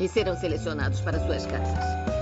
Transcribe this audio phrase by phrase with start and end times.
[0.00, 2.19] e serão selecionados para suas casas.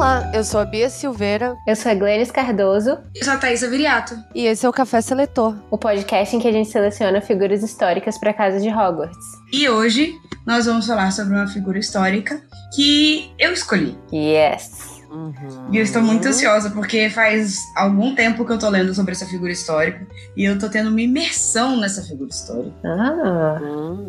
[0.00, 1.58] Olá, eu sou a Bia Silveira.
[1.66, 2.96] Eu sou a Glennis Cardoso.
[3.14, 4.14] Eu sou a Thaisa Viriato.
[4.34, 8.16] E esse é o Café Seletor o podcast em que a gente seleciona figuras históricas
[8.16, 9.26] para a casa de Hogwarts.
[9.52, 10.14] E hoje
[10.46, 12.40] nós vamos falar sobre uma figura histórica
[12.74, 13.94] que eu escolhi.
[14.10, 14.99] Yes!
[15.10, 15.34] Uhum.
[15.72, 19.26] E eu estou muito ansiosa, porque faz algum tempo que eu tô lendo sobre essa
[19.26, 20.06] figura histórica.
[20.36, 22.76] E eu tô tendo uma imersão nessa figura histórica.
[22.84, 23.60] Ah.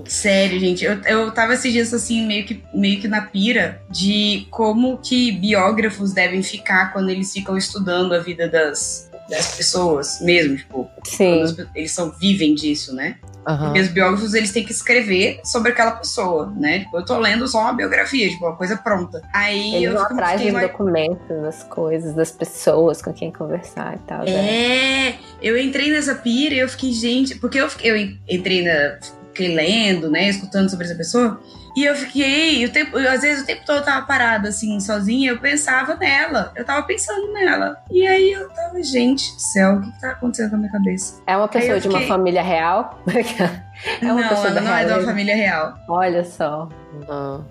[0.05, 0.85] Sério, gente.
[0.85, 5.31] Eu, eu tava esses dias assim, meio que, meio que na pira de como que
[5.31, 10.89] biógrafos devem ficar quando eles ficam estudando a vida das, das pessoas mesmo, tipo.
[11.03, 11.43] Sim.
[11.75, 13.17] Eles são, vivem disso, né?
[13.47, 13.75] Uhum.
[13.75, 16.79] E os biógrafos, eles têm que escrever sobre aquela pessoa, né?
[16.81, 19.21] Tipo, eu tô lendo só uma biografia, tipo, uma coisa pronta.
[19.33, 23.31] Aí eles eu vão fico, atrás dos mais- documentos, das coisas, das pessoas com quem
[23.31, 24.19] conversar e tal.
[24.25, 24.31] né?
[25.09, 28.99] É, eu entrei nessa pira e eu fiquei, gente, porque eu, fiquei- eu entrei na.
[29.33, 30.27] Fiquei lendo, né?
[30.27, 31.39] Escutando sobre essa pessoa.
[31.75, 34.79] E eu fiquei, o tempo, eu, às vezes o tempo todo eu tava parada assim,
[34.79, 36.51] sozinha, eu pensava nela.
[36.55, 37.77] Eu tava pensando nela.
[37.89, 40.71] E aí eu tava, gente do céu, o que, que tá acontecendo com a minha
[40.71, 41.21] cabeça?
[41.25, 43.01] É uma pessoa de uma família real?
[44.01, 45.75] é uma não, pessoa ela da não é de uma família real.
[45.87, 46.67] Olha só.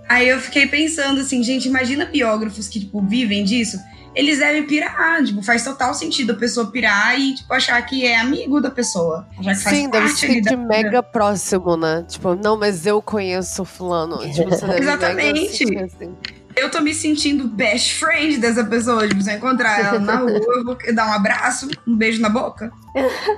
[0.08, 3.78] Aí eu fiquei pensando assim, gente, imagina biógrafos que, tipo, vivem disso.
[4.14, 8.18] Eles devem pirar, tipo, faz total sentido a pessoa pirar e, tipo, achar que é
[8.18, 9.26] amigo da pessoa.
[9.38, 12.04] Achar que Sim, deve ser de mega próximo, né?
[12.08, 14.18] Tipo, não, mas eu conheço fulano.
[14.34, 15.64] Tipo, Exatamente.
[15.84, 16.14] assim.
[16.56, 19.06] Eu tô me sentindo best friend dessa pessoa.
[19.06, 22.28] Tipo, se eu encontrar ela na rua, eu vou dar um abraço, um beijo na
[22.28, 22.72] boca.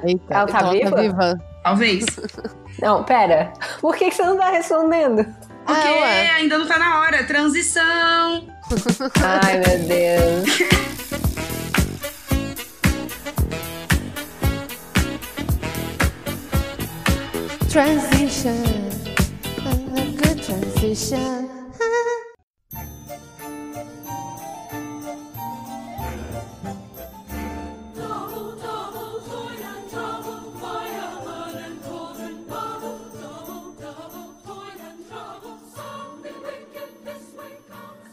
[0.03, 1.03] Eita, Ela tá então ela tá viva?
[1.03, 1.45] viva?
[1.63, 2.07] Talvez.
[2.81, 3.53] Não, pera.
[3.83, 5.23] Por que, que você não tá respondendo?
[5.67, 7.23] Porque Ah, ainda não tá na hora.
[7.23, 8.47] Transição.
[9.23, 10.49] Ai, meu Deus.
[17.69, 18.65] Transition.
[19.95, 21.62] A good transition.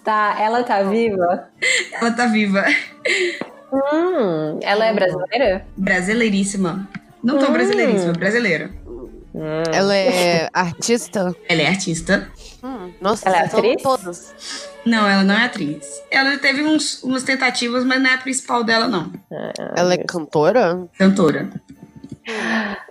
[0.09, 1.50] Tá, ela tá viva?
[1.94, 2.66] Ela tá viva.
[3.72, 5.64] Hum, ela é brasileira?
[5.78, 6.90] Brasileiríssima.
[7.24, 7.53] Não tão Hum.
[7.53, 8.72] brasileiríssima, brasileira.
[9.36, 9.62] Hum.
[9.72, 11.36] Ela é artista?
[11.48, 12.28] Ela é artista.
[12.64, 13.84] Hum, nossa, Ela é atriz?
[13.84, 14.34] todas.
[14.84, 16.02] Não, ela não é atriz.
[16.09, 19.12] Ela teve uns, umas tentativas, mas não é a principal dela, não.
[19.75, 20.88] Ela é cantora?
[20.98, 21.52] Cantora.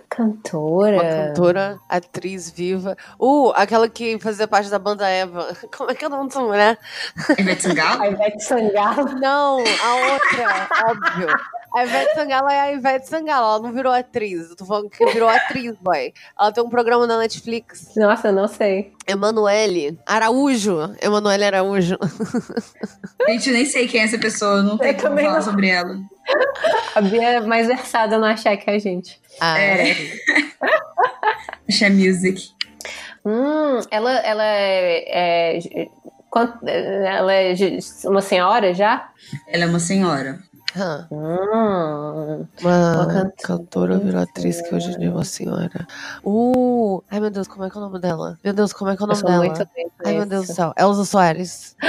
[0.09, 0.93] Cantora.
[0.93, 2.97] Uma cantora, atriz viva.
[3.19, 5.55] Uh, aquela que fazia parte da banda Eva.
[5.75, 6.79] Como é que é o nome dessa mulher?
[7.37, 8.01] Ivete Sangalo?
[8.01, 9.19] A Ivete Sangalo.
[9.19, 11.27] Não, a outra, óbvio.
[11.75, 14.49] A Ivete Sangalo é a Ivete Sangalo, ela não virou atriz.
[14.49, 16.11] Eu tô falando que virou atriz, boy.
[16.37, 17.93] Ela tem um programa na Netflix.
[17.95, 18.91] Nossa, eu não sei.
[19.07, 20.95] Emanuele Araújo.
[20.99, 21.95] Emanuele Araújo.
[23.29, 25.41] Gente, eu nem sei quem é essa pessoa, não tem Eu como falar não.
[25.43, 25.95] sobre ela.
[26.95, 29.19] A Bia é mais versada no achar que é a gente.
[29.39, 29.95] Ah, É.
[31.67, 32.49] Axé Music.
[33.25, 35.87] Hum, ela, ela é, é-
[36.29, 37.53] quant- Ela é
[38.05, 39.09] uma senhora já?
[39.47, 40.39] Ela é uma senhora.
[40.75, 42.45] Hum.
[42.61, 45.87] Uma Uma can- cantora virou atriz que hoje em dia é uma senhora.
[46.23, 47.01] Uh!
[47.09, 48.37] Ai meu Deus, como é que é o nome dela?
[48.43, 49.67] Meu Deus, como é que é o nome dela?
[50.05, 50.25] Ai meu.
[50.25, 50.73] Deus do céu.
[50.77, 51.75] Elza Soares.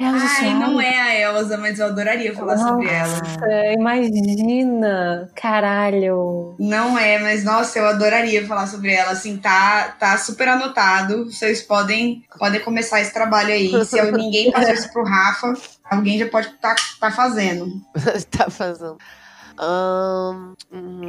[0.00, 3.08] Ai, não é a Elsa, mas eu adoraria falar sobre ela.
[3.08, 5.30] Nossa, imagina!
[5.34, 6.54] Caralho!
[6.58, 9.12] Não é, mas nossa, eu adoraria falar sobre ela.
[9.12, 11.26] Assim, tá, tá super anotado.
[11.30, 13.84] Vocês podem, podem começar esse trabalho aí.
[13.84, 15.54] Se eu- ninguém passou isso pro Rafa,
[15.84, 17.66] alguém já pode estar tá, tá fazendo.
[18.30, 18.98] tá fazendo.
[19.60, 20.54] Hum,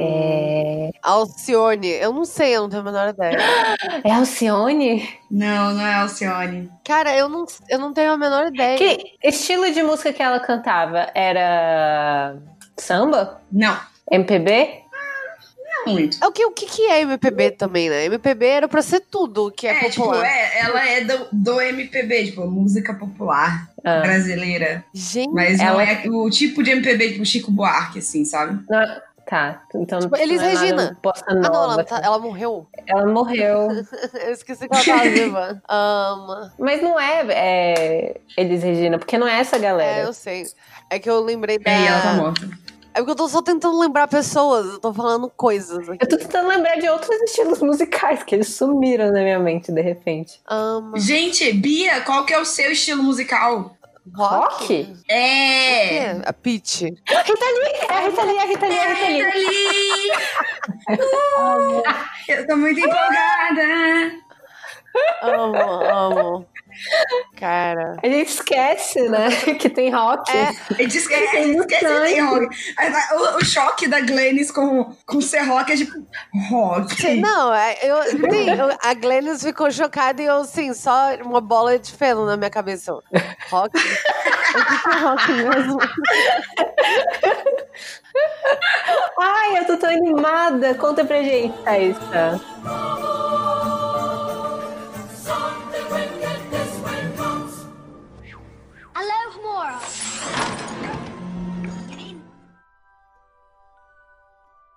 [0.00, 0.90] É.
[1.02, 1.88] Alcione.
[1.88, 3.38] Eu não sei, eu não tenho a menor ideia.
[4.04, 5.08] É Alcione?
[5.30, 6.70] Não, não é Alcione.
[6.84, 8.78] Cara, eu não, eu não tenho a menor ideia.
[8.78, 11.10] Que estilo de música que ela cantava?
[11.14, 12.36] Era
[12.76, 13.40] samba?
[13.50, 13.76] Não.
[14.10, 14.84] MPB?
[15.86, 16.22] Não muito.
[16.22, 18.04] É O que, o que, que é MPB também, né?
[18.06, 20.24] MPB era pra ser tudo que é, É, tipo, popular.
[20.26, 24.00] é, ela é do, do MPB, tipo, música popular Ah.
[24.00, 24.84] brasileira.
[24.92, 28.62] Gente, Mas não Ela- é o tipo de MPB, tipo Chico Buarque, assim, sabe?
[28.68, 28.86] Não,
[29.26, 29.62] tá.
[29.74, 30.98] Então Tipo, não Elis não é nada Regina.
[31.02, 32.66] Bossa Ah, não, ela, tá- ela morreu.
[32.86, 33.68] Ela morreu.
[34.26, 35.62] Eu esqueci que ela tava viva.
[35.68, 40.02] Ahn, Mas não é, é Elis Regina, porque não é essa é, galera.
[40.06, 40.46] eu sei.
[40.90, 41.70] É que eu lembrei da.
[41.70, 42.48] É, e ela tá morta.
[42.96, 45.98] É porque eu tô só tentando lembrar pessoas, eu tô falando coisas aqui.
[46.02, 49.82] Eu tô tentando lembrar de outros estilos musicais que eles sumiram na minha mente de
[49.82, 50.40] repente.
[50.48, 53.76] Ahn, Gente, Bia, qual que é o seu estilo musical?
[54.14, 54.96] Rock?
[55.10, 55.96] É!
[55.96, 56.86] É, a Peach.
[56.86, 57.86] Rita Lee!
[57.86, 59.20] É a Rita Lee, é a Rita Lee, é a Rita Lee.
[60.88, 61.04] Rita
[61.68, 61.82] Lee!
[62.28, 64.12] Eu tô muito empolgada!
[65.22, 66.46] Amo, amo.
[67.38, 67.96] Cara.
[68.02, 69.28] A gente esquece, né?
[69.58, 70.30] Que tem rock.
[70.36, 72.46] É, A gente esquece, a gente esquece que tem rock.
[73.14, 75.92] O, o choque da Glennis com, com ser rock é tipo
[76.50, 77.20] rock.
[77.20, 81.78] Não, é, eu, sim, eu- a Glennis ficou chocada e eu, assim, só uma bola
[81.78, 82.92] de feno na minha cabeça.
[83.50, 83.76] Rock?
[83.76, 85.78] o que, que é rock mesmo?
[89.20, 90.74] Ai, eu tô tão animada.
[90.74, 92.40] Conta pra gente, Thaísa.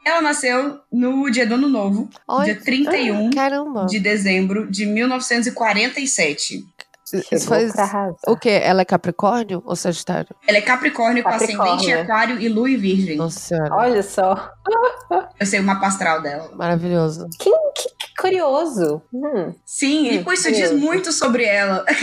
[0.06, 3.86] Ela nasceu no dia do Ano Novo, Olha, dia 31 Caramba.
[3.86, 6.64] de dezembro de 1947.
[7.12, 7.74] Isso Chegou faz...
[8.28, 8.62] O quê?
[8.64, 10.30] Ela é Capricórnio ou Sagitário?
[10.48, 11.74] Ela é Capricórnio, com Capricórnio.
[11.74, 13.18] ascendente em Aquário e Lua em Virgem.
[13.18, 13.76] Nossa senhora.
[13.76, 14.52] Olha só.
[15.40, 16.52] Eu sei o mapa astral dela.
[16.56, 17.28] Maravilhoso.
[17.40, 19.02] Que, que- que curioso.
[19.12, 19.54] Hum.
[19.66, 21.84] Sim, e por isso diz muito sobre ela.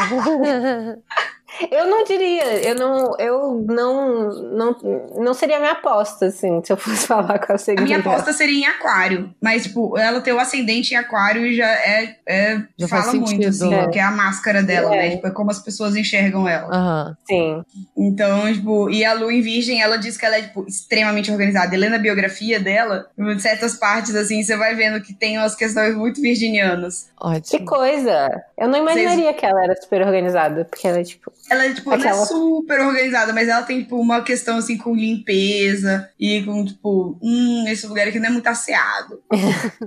[1.70, 4.76] Eu não diria, eu não, eu não, não,
[5.18, 7.82] não seria minha aposta, assim, se eu fosse falar com a A segunda.
[7.84, 9.34] minha aposta seria em Aquário.
[9.40, 12.16] Mas, tipo, ela ter o ascendente em Aquário e já é.
[12.26, 13.82] é Já fala muito, assim, É.
[13.82, 14.98] porque é a máscara dela, É.
[15.08, 15.10] né?
[15.16, 16.68] Tipo, é como as pessoas enxergam ela.
[16.74, 17.16] Aham.
[17.26, 17.62] Sim.
[17.96, 21.74] Então, tipo, e a Lu em Virgem, ela diz que ela é, tipo, extremamente organizada.
[21.74, 25.54] E lendo a biografia dela, em certas partes, assim, você vai vendo que tem umas
[25.54, 27.08] questões muito virginianas.
[27.20, 27.66] Que Ótimo.
[27.66, 28.42] coisa!
[28.58, 31.30] Eu não imaginaria que ela era super organizada, porque ela é tipo.
[31.52, 34.94] Ela, tipo, não Aquela- é super organizada, mas ela tem, tipo, uma questão, assim, com
[34.94, 39.20] limpeza e com, tipo, hum, esse lugar aqui não é muito asseado.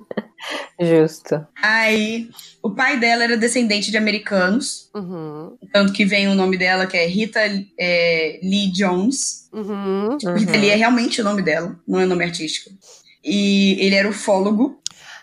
[0.80, 1.46] Justo.
[1.62, 2.30] Aí,
[2.62, 5.58] o pai dela era descendente de americanos, Uhum.
[5.74, 7.40] tanto que vem o nome dela, que é Rita
[7.80, 9.50] é, Lee Jones.
[9.54, 10.18] Uhum.
[10.38, 12.70] Rita Lee é realmente o nome dela, não é nome artístico.
[13.24, 14.80] E ele era ufólogo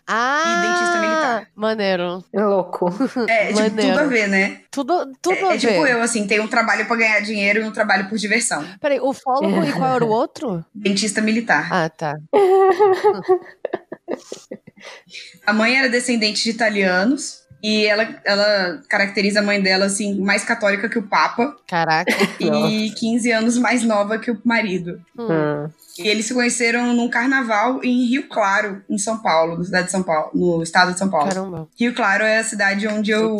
[0.06, 1.48] Ah, e dentista militar.
[1.54, 2.24] Maneiro.
[2.34, 2.88] Louco.
[3.28, 3.92] É, tipo, Maneiro.
[3.92, 4.60] tudo a ver, né?
[4.70, 5.92] Tudo, tudo é, a é tipo ver.
[5.92, 8.64] eu, assim, tem um trabalho pra ganhar dinheiro e um trabalho por diversão.
[8.80, 10.64] Peraí, o fólogo e qual era o outro?
[10.74, 11.68] Dentista militar.
[11.70, 12.16] Ah, tá.
[15.46, 17.41] A mãe era descendente de italianos.
[17.62, 21.56] E ela, ela caracteriza a mãe dela, assim, mais católica que o Papa.
[21.68, 22.12] Caraca.
[22.40, 25.00] E 15 anos mais nova que o marido.
[25.16, 25.68] Hum.
[25.98, 29.92] E eles se conheceram num carnaval em Rio Claro, em São Paulo, na cidade de
[29.92, 31.28] São Paulo, no estado de São Paulo.
[31.28, 31.68] Caramba.
[31.78, 33.36] Rio Claro é a cidade onde eu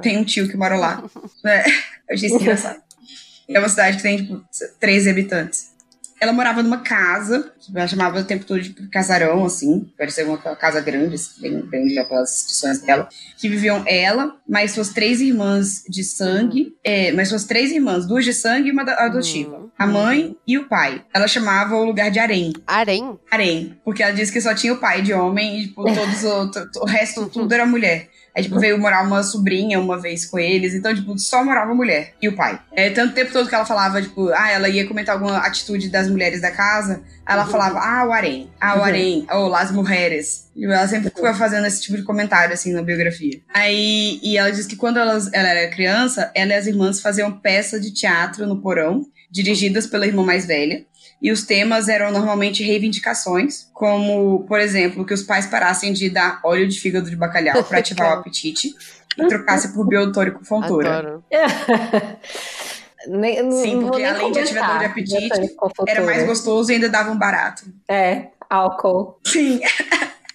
[0.00, 1.02] tenho um tio que mora lá.
[1.44, 2.80] É, eu achei isso engraçado.
[3.46, 4.42] É uma cidade que tem, tipo,
[4.80, 5.73] 13 habitantes.
[6.24, 10.80] Ela morava numa casa, ela chamava o tempo todo de casarão, assim, parecia uma casa
[10.80, 15.84] grande, assim, bem grande já pelas instituições dela, que viviam ela, mais suas três irmãs
[15.86, 19.58] de sangue, é, mais suas três irmãs, duas de sangue e uma adotiva.
[19.58, 19.70] Uhum.
[19.78, 21.04] A mãe e o pai.
[21.12, 22.54] Ela chamava o lugar de Harém.
[22.66, 23.18] Arém?
[23.30, 26.50] Harém, porque ela disse que só tinha o pai de homem e, tipo, todos o,
[26.50, 28.08] to- o resto tudo era mulher.
[28.36, 32.14] Aí, tipo, veio morar uma sobrinha uma vez com eles, então, tipo, só morava mulher
[32.20, 32.58] e o pai.
[32.72, 36.10] É, tanto tempo todo que ela falava, tipo, ah, ela ia comentar alguma atitude das
[36.10, 40.50] mulheres da casa, aí ela falava, ah, o harém, ah, o harém, ou las mujeres.
[40.56, 43.40] E ela sempre ficava fazendo esse tipo de comentário, assim, na biografia.
[43.54, 47.30] Aí, e ela diz que quando elas, ela era criança, ela e as irmãs faziam
[47.30, 50.84] peça de teatro no porão, dirigidas pela irmã mais velha.
[51.24, 56.38] E os temas eram normalmente reivindicações, como, por exemplo, que os pais parassem de dar
[56.44, 58.74] óleo de fígado de bacalhau para ativar o apetite.
[59.16, 61.22] e trocasse por biotônico fontura.
[63.08, 65.56] Nem- Sim, porque nem além de ativar dor de apetite,
[65.88, 67.64] era mais gostoso e ainda dava um barato.
[67.88, 69.18] É, álcool.
[69.24, 69.62] Sim.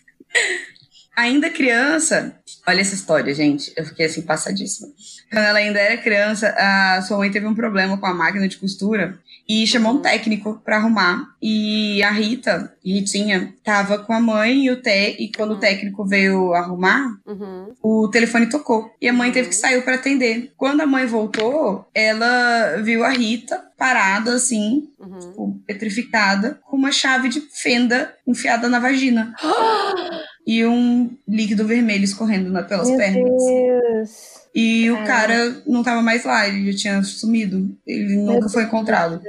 [1.15, 2.35] ainda criança,
[2.67, 3.71] olha essa história, gente.
[3.77, 4.87] Eu fiquei assim, passadíssima.
[5.31, 8.57] Quando ela ainda era criança, a sua mãe teve um problema com a máquina de
[8.57, 11.25] costura e chamou um técnico pra arrumar.
[11.41, 16.05] E a Rita, Ritinha, tava com a mãe e o Té, e quando o técnico
[16.05, 17.73] veio arrumar, Uhum.
[17.81, 18.91] o telefone tocou.
[19.01, 20.51] E a mãe teve que sair para atender.
[20.55, 25.19] Quando a mãe voltou, ela viu a Rita parada assim, Uhum.
[25.19, 29.33] tipo, petrificada, com uma chave de fenda enfiada na vagina.
[30.45, 33.23] e um líquido vermelho escorrendo na- pelas Meu pernas.
[33.23, 33.43] Deus.
[34.53, 35.07] E o Caramba.
[35.07, 37.69] cara não tava mais lá, ele já tinha sumido.
[37.85, 39.21] Ele nunca foi encontrado.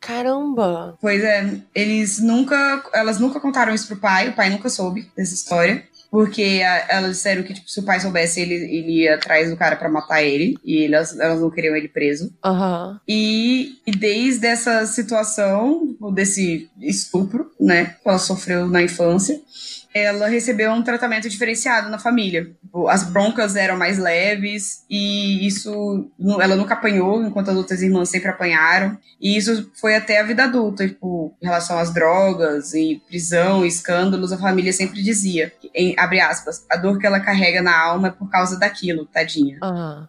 [0.00, 0.96] Caramba.
[1.00, 2.82] Pois é, eles nunca.
[2.94, 5.82] Elas nunca contaram isso pro pai, o pai nunca soube dessa história.
[6.10, 9.56] Porque a- elas disseram que, tipo, se o pai soubesse, ele, ele ia atrás do
[9.58, 10.56] cara pra matar ele.
[10.64, 12.32] E elas, elas não queriam ele preso.
[12.42, 12.98] Aham.
[13.06, 19.38] E, e desde essa situação, desse estupro, né, que ela sofreu na infância,
[19.94, 22.44] ela recebeu um tratamento diferenciado na família.
[22.62, 28.08] Tipo, As broncas eram mais leves e isso ela nunca apanhou, enquanto as outras irmãs
[28.08, 28.98] sempre apanharam.
[29.20, 33.68] E isso foi até a vida adulta, tipo, em relação às drogas e prisão, e
[33.68, 38.08] escândalos, a família sempre dizia, em, abre aspas, a dor que ela carrega na alma
[38.08, 39.58] é por causa daquilo, tadinha.
[39.62, 40.08] Aham.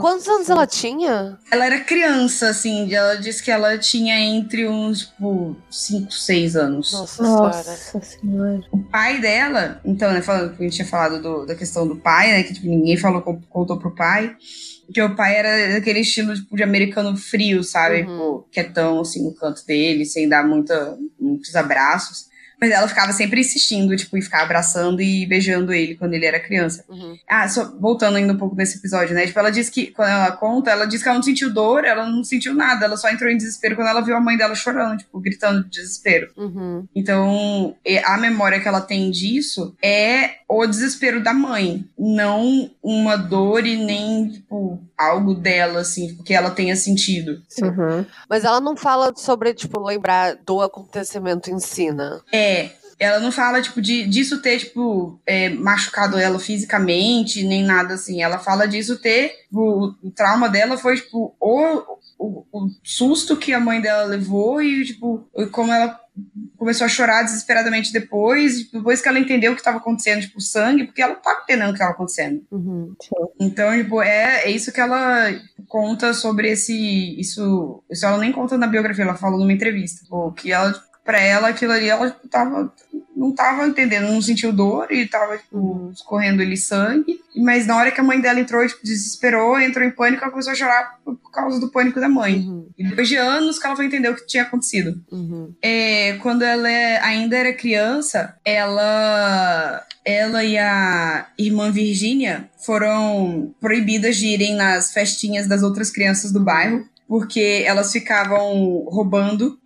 [0.00, 1.38] Quantos anos ela tinha?
[1.50, 6.92] Ela era criança, assim, ela disse que ela tinha entre uns, tipo, 5, 6 anos.
[6.92, 7.56] Nossa, senhora.
[7.56, 8.60] Nossa senhora.
[8.72, 11.96] O pai dela, então, né, falando que a gente tinha falado do- da questão do
[11.96, 14.34] pai, né, que tipo, ninguém falou, con- contou pro pai,
[14.92, 18.02] que o pai era daquele estilo, tipo, de americano frio, sabe?
[18.02, 18.06] Uhum.
[18.06, 22.26] Tipo, quietão, assim, no canto dele, sem dar muita, muitos abraços.
[22.62, 26.38] Mas ela ficava sempre insistindo, tipo, em ficar abraçando e beijando ele quando ele era
[26.38, 26.84] criança.
[26.88, 27.16] Uhum.
[27.28, 29.26] Ah, só voltando ainda um pouco nesse episódio, né?
[29.26, 32.06] Tipo, ela disse que, quando ela conta, ela disse que ela não sentiu dor, ela
[32.08, 34.98] não sentiu nada, ela só entrou em desespero quando ela viu a mãe dela chorando,
[34.98, 36.30] tipo, gritando de desespero.
[36.36, 36.86] Uhum.
[36.94, 43.16] Então, e- a memória que ela tem disso é o desespero da mãe, não uma
[43.16, 47.42] dor e nem, tipo, algo dela, assim, que ela tenha sentido.
[47.60, 48.04] Uhum.
[48.28, 52.20] Mas ela não fala sobre, tipo, lembrar do acontecimento em si, né?
[52.32, 52.70] É.
[52.98, 58.22] Ela não fala, tipo, de, disso ter, tipo, é, machucado ela fisicamente, nem nada assim.
[58.22, 59.32] Ela fala disso ter.
[59.52, 64.62] O, o trauma dela foi, tipo, o, o, o susto que a mãe dela levou
[64.62, 65.98] e, tipo, como ela
[66.56, 70.84] começou a chorar desesperadamente depois, depois que ela entendeu o que estava acontecendo, tipo, sangue,
[70.84, 72.44] porque ela não tava entendendo o que estava acontecendo.
[72.50, 72.94] Uhum.
[73.40, 75.28] Então, tipo, é, é isso que ela
[75.68, 77.18] conta sobre esse.
[77.18, 80.02] Isso, isso ela nem conta na biografia, ela falou numa entrevista.
[80.02, 80.72] Tipo, que ela,
[81.04, 82.72] pra ela, aquilo ali, ela tipo, tava.
[83.22, 87.20] Não tava entendendo, não sentiu dor e tava, tipo, escorrendo ali sangue.
[87.36, 90.52] Mas na hora que a mãe dela entrou, tipo, desesperou, entrou em pânico, ela começou
[90.52, 92.40] a chorar por, causa do pânico da mãe.
[92.40, 92.66] Uhum.
[92.76, 95.00] E depois de anos que ela foi entender o que tinha acontecido.
[95.12, 95.54] Uhum.
[95.62, 104.16] É, quando ela é- ainda era criança, ela, ela e a irmã Virgínia foram proibidas
[104.16, 109.58] de irem nas festinhas das outras crianças do bairro, porque elas ficavam roubando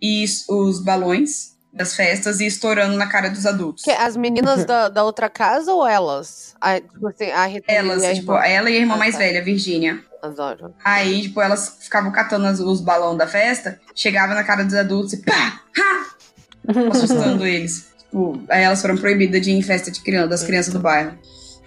[0.47, 3.83] os balões das festas e estourando na cara dos adultos.
[3.83, 6.55] Que, as meninas da, da outra casa ou elas?
[6.59, 8.43] A, tipo assim, a Rita Elas, e a tipo, irmã?
[8.45, 9.19] ela e a irmã Ah, mais tá.
[9.19, 10.03] velha, Virgínia.
[10.21, 10.73] Adoro.
[10.83, 15.13] Aí, tipo, elas ficavam catando as- os balões da festa, chegava na cara dos adultos
[15.13, 16.05] e pá, ha,
[16.91, 17.87] assustando eles.
[17.99, 21.17] Tipo, aí elas foram proibidas de ir em festa de criança, das crianças do bairro.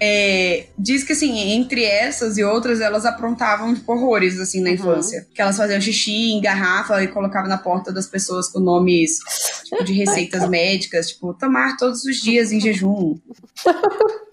[0.02, 5.26] É, diz que, assim, entre essas e outras, elas aprontavam, tipo, horrores, assim, na infância.
[5.34, 9.18] Que elas faziam xixi em garrafa e colocavam na porta das pessoas com nomes,
[9.64, 13.18] tipo, de receitas médicas, tipo, tomar todos os dias em jejum.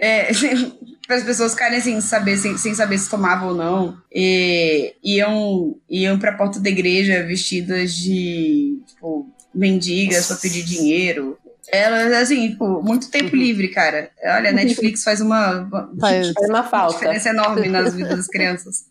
[0.00, 0.28] É,
[1.08, 3.98] para as pessoas ficarem assim, saber, sem, sem saber se tomavam ou não.
[4.12, 11.36] E iam, iam pra porta da igreja vestidas de, tipo, mendigas pra pedir dinheiro.
[11.70, 14.10] Elas, assim, tipo, muito tempo livre, cara.
[14.24, 16.32] Olha, a Netflix faz uma, uma- Faz.
[16.32, 16.94] Faz uma falta.
[16.94, 18.84] diferença enorme nas vidas das crianças.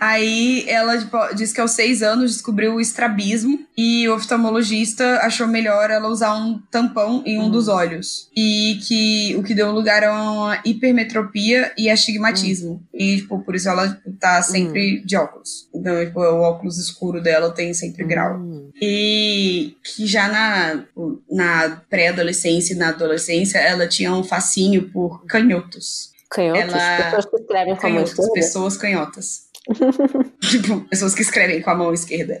[0.00, 5.46] Aí ela tipo, diz que aos seis anos descobriu o estrabismo e o oftalmologista achou
[5.46, 8.28] melhor ela usar um tampão em um dos olhos.
[8.36, 12.82] E que o que deu lugar a uma hipermetropia e astigmatismo.
[12.92, 15.68] E, tipo, por isso ela tipo, tá sempre de óculos.
[15.74, 18.40] Então, tipo, o óculos escuro dela tem sempre grau.
[18.80, 20.84] E que já na,
[21.30, 21.76] na
[22.32, 26.12] pré-adolescência e na adolescência ela tinha um fascínio por canhotos.
[26.30, 26.74] Canhotos?
[26.74, 28.32] Ela- Pessoas que escrevem com a mão Canhotos, esquerda?
[28.34, 29.40] pessoas canhotas.
[30.50, 32.40] tipo, pessoas que escrevem com a mão esquerda.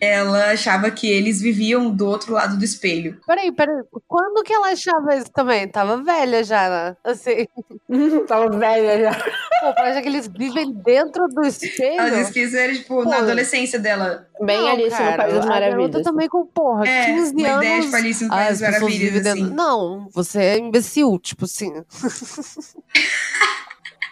[0.00, 3.20] Ela achava que eles viviam do outro lado do espelho.
[3.26, 3.82] Peraí, peraí.
[4.06, 5.66] Quando que ela achava isso também?
[5.68, 6.96] Tava velha já, né?
[7.04, 7.46] Assim.
[8.28, 9.14] Tava velha já.
[9.60, 12.00] Pô, parece que eles vivem dentro do espelho.
[12.00, 13.04] Ela disse que isso era, tipo, Pô.
[13.04, 14.26] na adolescência dela.
[14.40, 16.02] Bem Não, Alice no cara, País das Maravilhas.
[16.02, 17.64] também com, porra, É, 15 uma anos.
[17.66, 19.54] ideia de Alice no Ah, País as das pessoas Maravilhas, vivem dentro- assim.
[19.54, 21.72] Não, você é imbecil, tipo assim.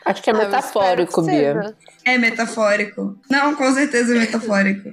[0.04, 1.74] Acho que é Ah, eu metafórico, que Bia.
[2.04, 3.18] É metafórico.
[3.28, 4.90] Não, com certeza é metafórico.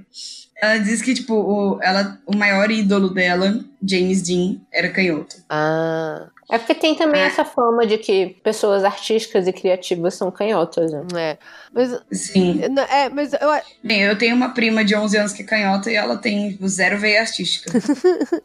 [0.62, 5.36] Ela diz que, tipo, o, ela, o maior ídolo dela, James Dean, era canhoto.
[5.50, 7.26] Ah, É porque tem também É.
[7.26, 11.02] essa fama de que pessoas artísticas e criativas são canhotas, né?
[11.16, 11.38] é.
[11.74, 12.62] Mas, Sim.
[12.90, 13.40] é, mas eu,
[13.84, 17.00] Bem, eu tenho uma prima de 11 anos que é canhota e ela tem zero
[17.00, 17.72] veia artística.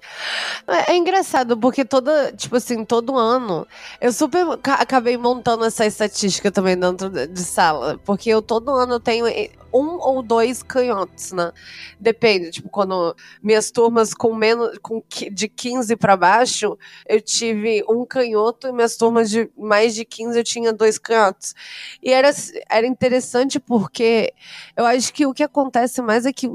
[0.67, 3.67] É, é engraçado, porque toda, tipo assim, todo ano,
[4.01, 9.01] eu super ca- acabei montando essa estatística também dentro de sala, porque eu todo ano
[9.01, 11.53] tenho eh, um ou dois canhotos, né?
[11.99, 18.05] Depende, tipo, quando minhas turmas com menos, com de 15 pra baixo, eu tive um
[18.05, 21.55] canhoto e minhas turmas de mais de 15 eu tinha dois canhotos.
[22.03, 22.31] E era,
[22.71, 23.18] era interessante
[23.61, 24.33] porque
[24.77, 26.49] eu acho que o que acontece mais é que,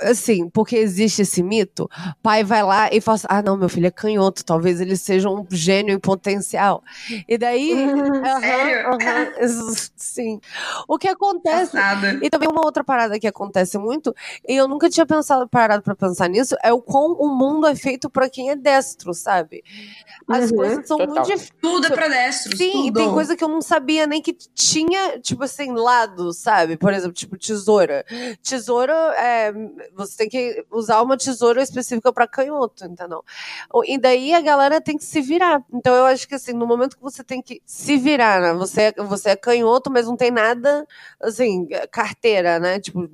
[0.00, 1.88] assim, porque existe esse mito,
[2.22, 5.28] pai vai lá e fala assim, ah, não, meu filho é canhoto, talvez ele seja
[5.30, 6.82] um gênio em potencial.
[7.28, 7.84] E daí,
[8.24, 9.44] aham, Sério?
[9.44, 10.40] isso, sim.
[10.88, 12.18] O que acontece, Passada.
[12.22, 14.14] e também uma outra parada que acontece muito,
[14.48, 17.74] e eu nunca tinha pensado, parado pra pensar nisso, é o quão o mundo é
[17.74, 19.62] feito pra quem é destro, sabe?
[20.28, 21.14] As Uhum, coisas são total.
[21.14, 21.52] muito difíceis.
[21.60, 22.56] Tudo é pra destros.
[22.58, 22.86] Sim, tudo.
[22.88, 26.76] e tem coisa que eu não sabia nem que tinha, tipo assim, lado, sabe?
[26.76, 28.04] Por exemplo, tipo tesoura.
[28.42, 29.52] Tesoura, é,
[29.94, 33.24] você tem que usar uma tesoura específica pra canhoto, entendeu?
[33.86, 35.62] E daí a galera tem que se virar.
[35.72, 38.52] Então eu acho que assim, no momento que você tem que se virar, né?
[38.54, 40.86] Você, é- você é canhoto, mas não tem nada,
[41.20, 42.80] assim, carteira, né?
[42.80, 43.08] Tipo,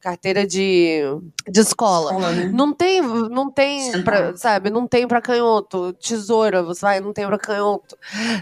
[0.00, 1.00] carteira de,
[1.48, 2.12] de escola.
[2.12, 2.44] Escola, né?
[2.52, 4.70] Não tem, não tem, pra, sabe?
[4.70, 5.92] Não tem pra canhoto.
[5.94, 7.96] Tesoura, você vai, não tem pra canhoto.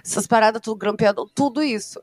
[0.05, 2.01] Essas paradas, tudo grampeado, tudo isso.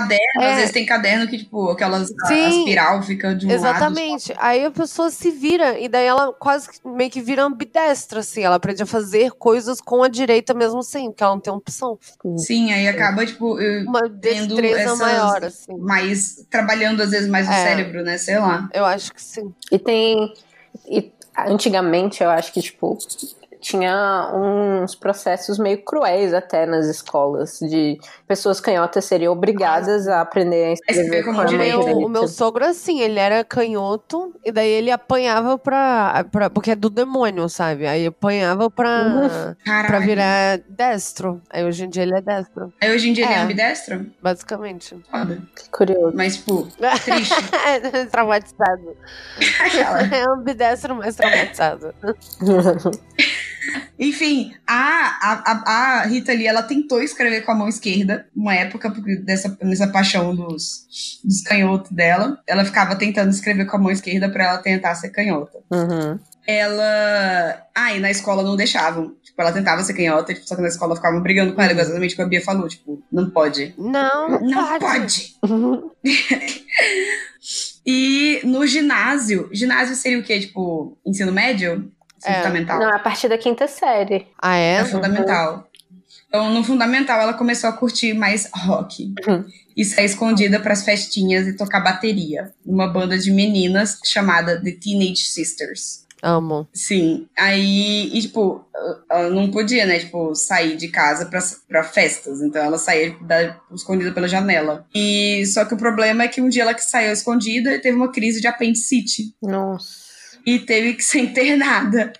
[0.00, 0.50] Caderno, É.
[0.50, 2.44] às vezes tem caderno que, tipo, aquelas a, Sim.
[2.44, 4.34] a espiral fica de um Exatamente.
[4.38, 8.42] Aí a pessoa se vira, e daí ela quase meio que vira ambidestra, assim.
[8.42, 11.98] Ela aprende a fazer coisas com a direita mesmo assim, porque ela não tem opção.
[12.24, 12.38] lado.
[12.38, 13.54] Sim, aí acaba, tipo,
[13.86, 15.76] Uma tendo destreza essas- maior, assim.
[15.78, 16.46] mais.
[16.50, 17.62] trabalhando às vezes mais o É.
[17.64, 18.18] cérebro, né?
[18.18, 18.68] Sei lá.
[18.74, 19.52] Eu acho que sim.
[19.72, 20.32] E tem.
[20.88, 22.98] E antigamente eu acho que, tipo,
[23.60, 30.64] tinha uns processos meio cruéis até nas escolas, de pessoas canhotas seriam obrigadas a aprender
[30.66, 31.78] a escrever Escrever com como direito.
[31.78, 36.50] O meu sogro, assim, ele era canhoto, e daí ele apanhava pra, pra.
[36.50, 37.86] Porque é do demônio, sabe?
[37.86, 39.86] Aí apanhava pra, Caralho.
[39.88, 41.40] pra virar destro.
[41.50, 43.40] Aí hoje em dia ele é destro, Aí hoje em dia ele é É.
[43.40, 44.06] ambidestro?
[44.22, 44.96] basicamente.
[45.10, 45.42] Foda.
[45.56, 46.12] Que curioso.
[46.16, 46.66] Mas, tipo,
[47.04, 47.34] triste.
[48.10, 48.96] traumatizado.
[49.60, 50.02] Aquela.
[50.02, 51.94] É ambidestro, mas traumatizado.
[53.98, 58.90] Enfim, a, a, a, Rita Lee, ela tentou escrever com a mão esquerda, uma época,
[58.90, 60.86] porque dessa, nessa paixão dos,
[61.24, 62.38] dos canhotos dela.
[62.46, 65.58] Ela ficava tentando escrever com a mão esquerda pra ela tentar ser canhota.
[65.70, 66.18] Uhum.
[66.46, 67.62] Ela.
[67.74, 69.14] Ah, e na escola não deixavam.
[69.22, 72.14] Tipo, ela tentava ser canhota, tipo, só que na escola ficavam brigando com ela, exatamente
[72.14, 73.74] o que a Bia falou, tipo, não pode.
[73.76, 75.36] Não, não, Não pode.
[75.40, 75.86] pode.
[77.86, 80.40] E no ginásio, ginásio seria o quê?
[80.40, 81.92] Tipo, ensino médio?
[82.18, 82.42] Ensino É.
[82.42, 82.78] fundamental?
[82.80, 84.26] Não, a partir da quinta série.
[84.40, 84.76] Ah, é?
[84.76, 85.68] É fundamental.
[86.28, 89.14] Então, no fundamental, ela começou a curtir mais rock.
[89.26, 89.44] Uhum.
[89.76, 92.52] E sair escondida pras festinhas e tocar bateria.
[92.64, 96.04] Numa banda de meninas chamada The Teenage Sisters.
[96.22, 96.66] Amo.
[96.72, 97.28] Sim.
[97.38, 98.64] Aí, e, tipo,
[99.10, 99.98] ela não podia, né?
[99.98, 102.40] Tipo, sair de casa pra, pra festas.
[102.40, 104.86] Então ela saía da, escondida pela janela.
[104.94, 107.96] E só que o problema é que um dia ela que saiu escondida e teve
[107.96, 109.34] uma crise de apendicite.
[109.42, 110.05] Nossa.
[110.46, 112.12] E teve que ser internada.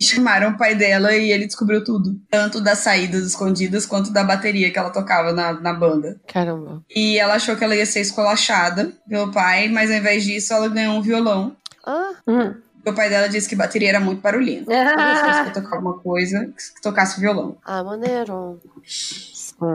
[0.00, 2.16] Chamaram o pai dela e ele descobriu tudo.
[2.30, 6.20] Tanto das saídas escondidas quanto da bateria que ela tocava na, na banda.
[6.28, 6.84] Caramba.
[6.94, 10.68] E ela achou que ela ia ser escolachada pelo pai, mas ao invés disso ela
[10.68, 11.56] ganhou um violão.
[11.84, 12.54] Ah, Hum.
[12.86, 14.66] O pai dela disse que bateria era muito barulhento.
[14.66, 17.56] Toda vez que eu tocar alguma coisa, que tocasse violão.
[17.64, 18.60] ah maneiro.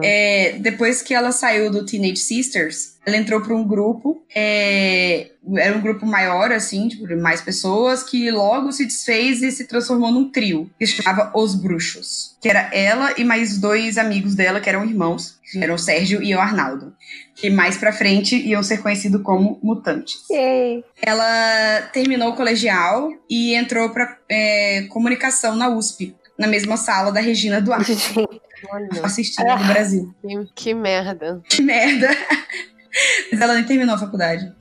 [0.04, 4.24] É, depois que ela saiu do Teenage Sisters, ela entrou para um grupo.
[4.34, 9.52] é, era um grupo maior, assim, tipo, de mais pessoas, que logo se desfez e
[9.52, 12.38] se transformou num trio, que se chamava Os Bruxos.
[12.40, 16.22] Que era ela e mais dois amigos dela, que eram irmãos, que eram o Sérgio
[16.22, 16.94] e o Arnaldo.
[17.36, 20.18] Que mais pra frente iam ser conhecidos como Mutantes.
[20.30, 20.84] Yay.
[21.02, 27.20] Ela terminou o colegial e entrou pra é, comunicação na USP, na mesma sala da
[27.20, 27.94] Regina Duarte,
[28.70, 30.16] Olha, assistindo do Brasil.
[30.56, 31.42] que, merda.
[31.48, 32.10] Que merda!
[33.32, 34.52] Mas ela nem terminou a faculdade.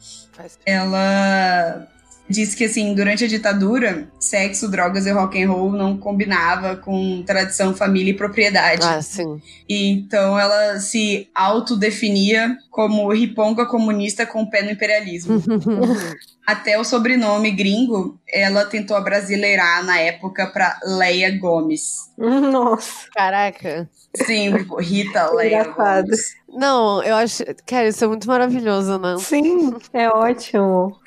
[0.64, 1.89] Ela
[2.30, 7.22] disse que assim, durante a ditadura, sexo, drogas e rock and roll não combinava com
[7.26, 8.86] tradição, família e propriedade.
[8.86, 9.42] Ah, sim.
[9.68, 15.42] E então ela se autodefinia como riponga comunista com o pé no imperialismo.
[16.46, 22.10] Até o sobrenome gringo, ela tentou abrasileirar na época pra Leia Gomes.
[22.16, 23.08] Nossa.
[23.14, 23.88] Caraca.
[24.26, 26.06] Sim, Rita Leia Engraçado.
[26.06, 26.40] Gomes.
[26.48, 27.44] Não, eu acho.
[27.66, 29.16] Cara, isso é muito maravilhoso, né?
[29.20, 30.98] Sim, é ótimo.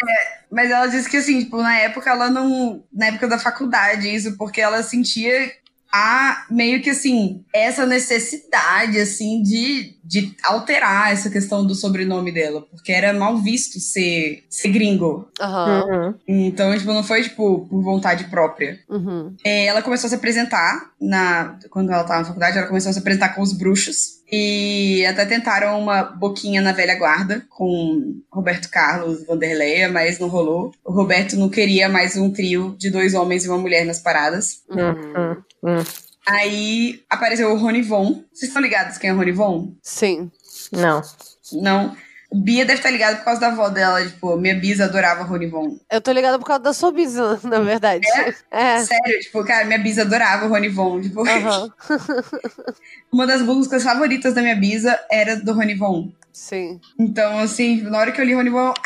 [0.54, 2.84] Mas ela disse que, assim, tipo, na época ela não.
[2.94, 5.52] Na época da faculdade, isso, porque ela sentia
[5.96, 12.64] a meio que assim, essa necessidade, assim, de, de alterar essa questão do sobrenome dela,
[12.64, 15.30] porque era mal visto ser, ser gringo.
[15.40, 16.16] Uhum.
[16.28, 18.80] Então, tipo, não foi, tipo, por vontade própria.
[18.90, 19.36] Uhum.
[19.46, 22.94] É, ela começou a se apresentar na quando ela tava na faculdade, ela começou a
[22.94, 28.68] se apresentar com os bruxos e até tentaram uma boquinha na velha guarda com Roberto
[28.68, 30.72] Carlos, Vanderleia, mas não rolou.
[30.84, 34.64] O Roberto não queria mais um trio de dois homens e uma mulher nas paradas.
[34.68, 35.44] Uhum.
[35.62, 35.84] Uhum.
[36.26, 38.24] Aí apareceu o Rony Von.
[38.34, 39.72] Vocês estão ligados quem é o Rony Von?
[39.84, 40.32] Sim.
[40.72, 41.04] Não.
[41.52, 41.96] Não.
[42.34, 44.04] Bia deve estar ligada por causa da avó dela.
[44.04, 45.78] Tipo, minha bisa adorava Rony Von.
[45.92, 48.08] Eu tô ligada por causa da sua bisa, na verdade.
[48.50, 48.80] É.
[48.80, 51.02] Sério, tipo, cara, minha bisa adorava o Rony Von.
[51.02, 51.24] Tipo,
[53.12, 56.12] uma das músicas favoritas da minha bisa era do Rony Von.
[56.32, 56.80] Sim.
[57.00, 58.84] Então, assim, na hora que eu li Rony Von, ah!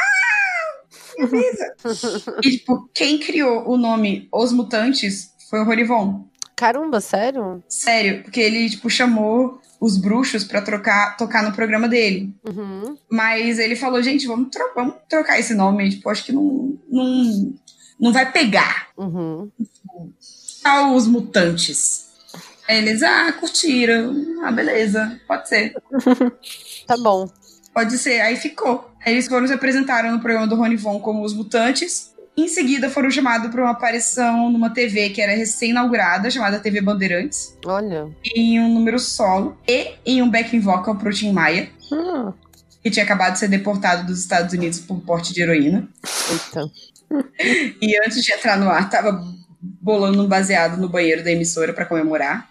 [1.17, 1.27] Minha
[1.83, 2.35] bisa!
[2.43, 6.25] e, tipo, quem criou o nome Os Mutantes foi o Rony Von.
[6.55, 7.63] Caramba, sério?
[7.69, 12.33] Sério, porque ele, tipo, chamou os bruxos pra trocar, tocar no programa dele.
[12.47, 12.97] Uhum.
[13.09, 15.89] Mas ele falou, gente, vamos, tro vamos trocar esse nome.
[15.89, 17.53] Tipo, acho que não, não,
[17.99, 18.87] não vai pegar.
[18.97, 19.51] Uhum.
[20.95, 22.07] Os mutantes.
[22.67, 24.13] Aí eles, ah, curtiram.
[24.43, 25.73] Ah, beleza, pode ser.
[26.85, 27.29] Tá bom.
[27.73, 28.21] Pode ser.
[28.21, 28.89] Aí ficou.
[29.05, 32.13] Aí eles foram se apresentaram no programa do Rony Von como os mutantes.
[32.37, 37.57] Em seguida foram chamados para uma aparição numa TV que era recém-inaugurada, chamada TV Bandeirantes,
[37.65, 38.07] Olha.
[38.35, 42.31] em um número solo e em um backing vocal pro Tim Maia, Hum.
[42.83, 45.87] que tinha acabado de ser deportado dos Estados Unidos por porte de heroína.
[46.31, 46.69] Eita.
[47.81, 49.23] E antes de entrar no ar, tava
[49.61, 52.49] bolando um baseado no banheiro da emissora para comemorar.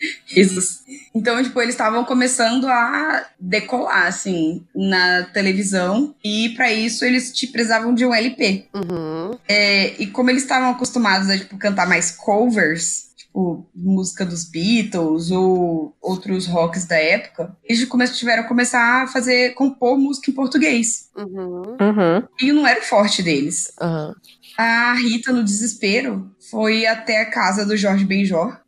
[0.26, 0.80] Risos.
[1.14, 6.14] Então, tipo, eles estavam começando a decolar, assim, na televisão.
[6.24, 8.66] E para isso eles te precisavam de um LP.
[8.74, 9.38] Uhum.
[9.48, 15.30] É, e como eles estavam acostumados a, tipo, cantar mais covers, tipo, música dos Beatles
[15.30, 21.08] ou outros rocks da época, eles tiveram a começar a fazer, compor música em português.
[21.16, 21.76] Uhum.
[21.80, 22.28] Uhum.
[22.40, 23.72] E não era o forte deles.
[23.80, 24.14] Aham.
[24.56, 28.59] A Rita, no desespero, foi até a casa do Jorge Benjor.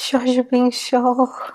[0.00, 1.52] Jorge Benchor.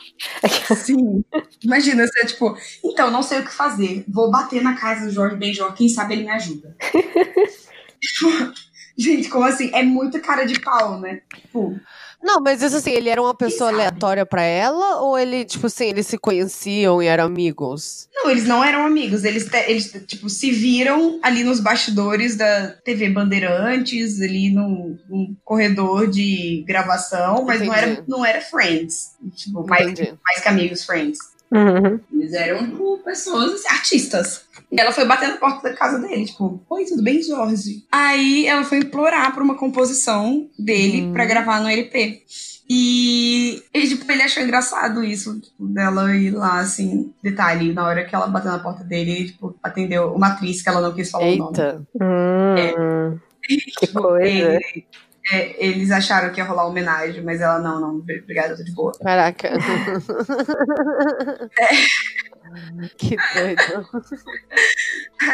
[0.75, 1.23] Sim.
[1.63, 4.03] Imagina, você, tipo, então, não sei o que fazer.
[4.07, 6.75] Vou bater na casa do Jorge Benjor, quem sabe ele me ajuda.
[8.97, 9.71] Gente, como assim?
[9.73, 11.21] É muito cara de pau, né?
[11.33, 11.79] Tipo,
[12.23, 15.01] Não, mas isso assim, ele era uma pessoa aleatória pra ela?
[15.01, 18.07] Ou ele, tipo assim, eles se conheciam e eram amigos?
[18.15, 19.23] não, eles não eram amigos.
[19.25, 25.35] Eles, te- eles, tipo, se viram ali nos bastidores da TV Bandeirantes, ali no, no
[25.43, 29.11] corredor de gravação, mas não era, não era friends.
[29.35, 30.13] Tipo, mais, Entendi.
[30.25, 31.17] mais que amigos friends.
[31.51, 31.99] Uhum.
[32.11, 34.41] Eles eram tipo, pessoas, assim, artistas.
[34.75, 37.85] E ela foi bater na porta da casa dele, tipo, oi, tudo bem, Jorge?
[37.91, 41.13] Aí ela foi implorar por uma composição dele Hum.
[41.13, 42.23] pra gravar no LP.
[42.69, 48.03] E, e, tipo, ele achou engraçado isso, tipo, dela ir lá, assim, detalhe, na hora
[48.05, 51.11] que ela bateu na porta dele, ele, tipo, atendeu uma atriz que ela não quis
[51.11, 51.57] falar o nome.
[51.57, 51.85] Eita.
[52.01, 53.19] Hum.
[53.43, 54.25] Que Tipo, coisa.
[54.27, 54.85] ele-
[55.31, 58.91] é, eles acharam que ia rolar homenagem, mas ela, não, não, obrigada, tô de boa.
[59.01, 59.51] Caraca.
[62.97, 63.87] que doido.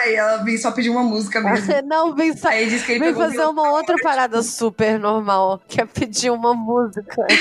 [0.02, 1.74] Aí ela veio só pedir uma música mesmo.
[1.88, 3.52] Não, vem, sa- Aí disse que ele vem fazer violão.
[3.52, 7.26] uma outra parada super normal, que é pedir uma música.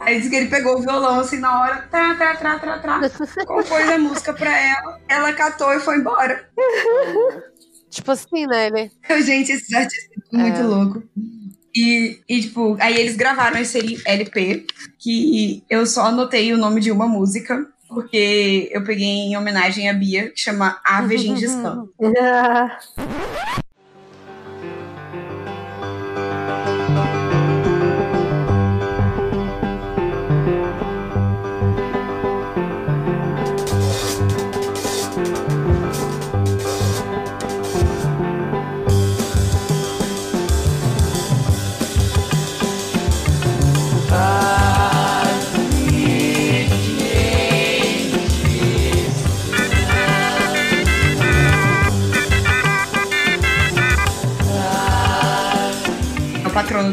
[0.00, 3.00] Aí disse que ele pegou o violão assim na hora, trá, trá, trá, trá, trá,
[3.46, 6.48] compôs a música pra ela, ela catou e foi embora.
[7.90, 8.66] Tipo assim, né?
[8.66, 8.92] Ele...
[9.22, 10.62] Gente, esses artistas são muito É.
[10.62, 11.02] louco.
[11.76, 14.64] E, e, tipo, aí eles gravaram esse LP,
[14.98, 19.92] que eu só anotei o nome de uma música, porque eu peguei em homenagem a
[19.92, 21.86] Bia, que chama Ave Gengis Khan.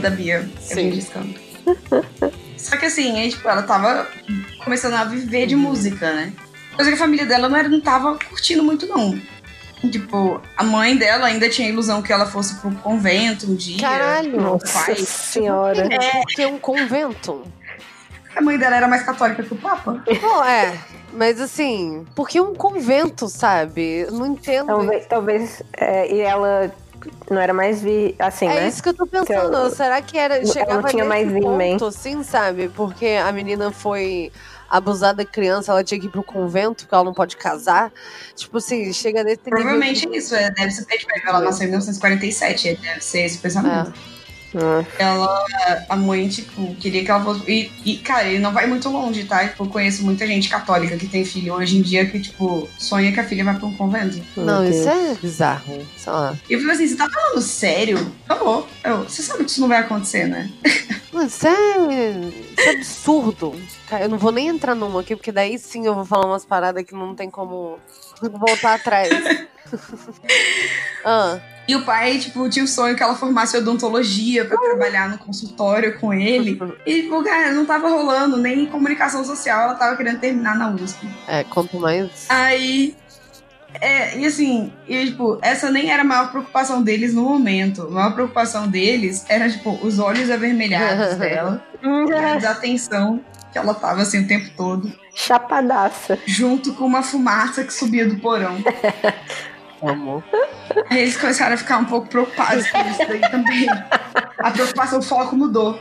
[0.04, 0.48] Da Bia.
[0.56, 0.92] É Sim.
[0.92, 1.28] Gengis Khan.
[2.58, 4.08] Só que assim, aí, tipo, ela tava
[4.64, 6.32] começando a viver de música, né?
[6.76, 9.20] Coisa que a família dela não, era, não tava curtindo muito, não.
[9.92, 13.80] Tipo, a mãe dela ainda tinha a ilusão que ela fosse pro convento um dia.
[13.82, 14.54] Caralho!
[14.54, 14.96] O pai.
[14.96, 15.88] senhora.
[15.94, 17.44] É, Porque é um convento.
[18.34, 20.02] a mãe dela era mais católica que o Papa.
[20.22, 20.78] Bom, é.
[21.12, 24.08] Mas assim, porque um convento, sabe?
[24.10, 24.68] Não entendo.
[24.68, 26.74] Talvez, talvez é, e ela
[27.30, 28.68] não era mais vi assim, é né?
[28.68, 29.48] isso que eu tô pensando.
[29.48, 32.70] Então, Será que era chegava não tinha nesse mais ponto, assim, sabe?
[32.70, 34.32] Porque a menina foi
[34.70, 37.92] abusada criança, ela tinha que ir pro convento, porque ela não pode casar.
[38.36, 40.86] Tipo assim, chega nesse nível Provavelmente de- isso, é, deve ser.
[40.86, 43.94] Tipo, ela nasceu em 1947, deve ser esse pensamento.
[44.56, 44.86] Hum.
[45.00, 45.46] Ela,
[45.90, 47.50] a mãe, tipo, queria que ela fosse.
[47.50, 49.48] E, e, cara, ele não vai muito longe, tá?
[49.48, 53.12] Tipo, eu conheço muita gente católica que tem filho hoje em dia que, tipo, sonha
[53.12, 54.22] que a filha vai pra um convento.
[54.38, 55.86] Não, isso é bizarro.
[55.98, 56.38] Sei lá.
[56.50, 58.12] E eu falei assim: você tá falando sério?
[58.26, 58.68] Acabou.
[58.84, 60.50] Eu, você sabe que isso não vai acontecer, né?
[61.12, 61.52] Mano, isso é,
[62.58, 63.56] isso é absurdo.
[63.88, 66.44] Cara, eu não vou nem entrar numa aqui, porque daí sim eu vou falar umas
[66.44, 67.78] paradas que não tem como
[68.20, 69.10] voltar atrás.
[71.06, 75.18] ah, E o pai, tipo, tinha o sonho que ela formasse odontologia pra trabalhar no
[75.18, 76.60] consultório com ele.
[76.86, 81.08] E, tipo, cara, não tava rolando nem comunicação social, ela tava querendo terminar na USP.
[81.28, 82.26] é, quanto mais.
[82.30, 82.96] Aí.
[83.82, 87.84] É, e assim, e, tipo, essa nem era a maior preocupação deles no momento.
[87.84, 93.20] A maior preocupação deles era, tipo, os olhos avermelhados dela, a desatenção
[93.52, 96.18] que ela tava assim o tempo todo, Chapadaça.
[96.26, 98.58] junto com uma fumaça que subia do porão.
[99.90, 100.24] Amor.
[100.90, 103.68] Aí eles começaram a ficar um pouco preocupados com isso daí também.
[104.40, 105.80] A preocupação, o foco mudou.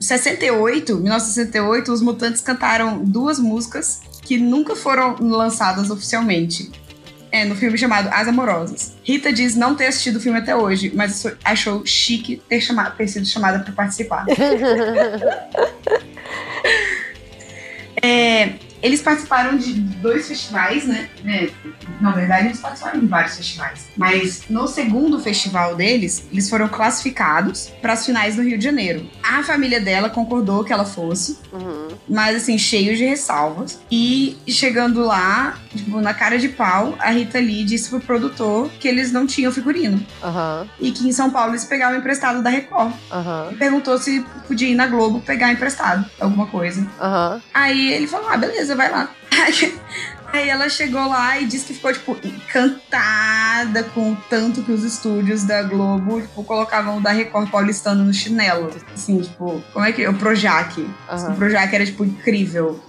[0.00, 6.70] 68, 1968, os Mutantes cantaram duas músicas que nunca foram lançadas oficialmente.
[7.30, 8.94] É, no filme chamado As Amorosas.
[9.02, 13.08] Rita diz não ter assistido o filme até hoje, mas achou chique ter, chamado, ter
[13.08, 14.24] sido chamada para participar.
[18.02, 21.08] É, eles participaram de dois festivais, né?
[21.26, 21.48] É,
[22.00, 23.86] na verdade, eles participaram de vários festivais.
[23.96, 29.08] Mas no segundo festival deles, eles foram classificados para as finais do Rio de Janeiro.
[29.22, 31.88] A família dela concordou que ela fosse, Uhum.
[32.08, 33.80] mas assim, cheio de ressalvas.
[33.90, 38.86] E chegando lá, tipo, na cara de pau, a Rita Lee disse pro produtor que
[38.86, 40.04] eles não tinham figurino.
[40.22, 42.92] Aham, E que em São Paulo eles pegavam emprestado da Record.
[43.10, 46.86] aham, E perguntou se podia ir na Globo pegar emprestado alguma coisa.
[47.54, 49.08] Aí ele falou: ah, beleza, vai lá.
[50.32, 54.82] Aí, ela chegou lá e disse que ficou, tipo, encantada com o tanto que os
[54.82, 58.68] estúdios da Globo, tipo, colocavam o da Record paulistano no chinelo.
[58.92, 60.04] Assim, tipo, como é que.
[60.08, 60.80] O Projac.
[60.80, 61.34] O Aham.
[61.36, 62.80] Projac era, tipo, incrível.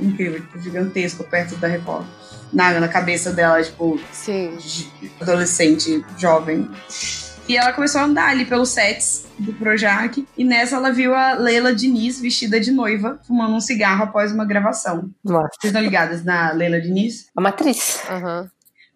[0.00, 2.06] incrível, tipo, gigantesco perto da Record.
[2.50, 4.56] Na, na cabeça dela, tipo, Sim.
[5.20, 6.70] adolescente, jovem.
[7.48, 10.26] E ela começou a andar ali pelos sets do Projac.
[10.36, 14.44] E nessa ela viu a Leila Diniz vestida de noiva, fumando um cigarro após uma
[14.44, 15.10] gravação.
[15.24, 15.50] Nossa.
[15.60, 17.26] Vocês estão ligadas na Leila Diniz?
[17.36, 18.02] A matriz.
[18.10, 18.50] Aham.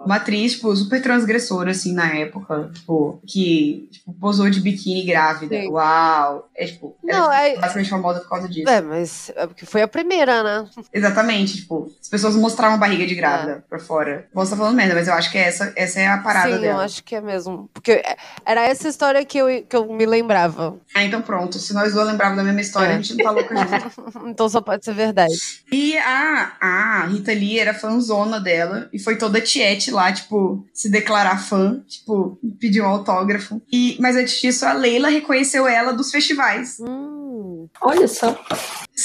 [0.05, 2.71] Uma atriz, tipo, super transgressora, assim, na época.
[2.75, 5.55] Tipo, que tipo, posou de biquíni grávida.
[5.61, 5.69] Sim.
[5.71, 6.49] Uau!
[6.57, 8.69] É, tipo, Não, ela é- é basicamente famosa por causa disso.
[8.69, 10.67] É, mas é porque foi a primeira, né?
[10.93, 14.27] Exatamente, tipo, as pessoas mostravam a barriga de grávida pra fora.
[14.33, 16.61] Posso estar falando merda, mas eu acho que essa, essa é a parada Sim, eu
[16.61, 16.85] dela.
[16.85, 17.69] acho que é mesmo.
[17.73, 20.77] Porque é- era essa história que eu, que eu me lembrava.
[20.95, 21.59] Ah, então pronto.
[21.59, 22.95] Se nós duas lembrávamos da mesma história, É.
[22.95, 24.29] a gente não tá louca junto.
[24.29, 25.35] Então só pode ser verdade.
[25.71, 30.91] E a, a Rita Lee era fãzona dela e foi toda tiete lá, tipo, se
[30.91, 33.61] declarar fã, tipo, pedir um autógrafo.
[33.73, 36.79] E, mas antes disso, a Leila reconheceu ela dos festivais.
[36.81, 37.69] Hum.
[37.81, 38.39] Olha só.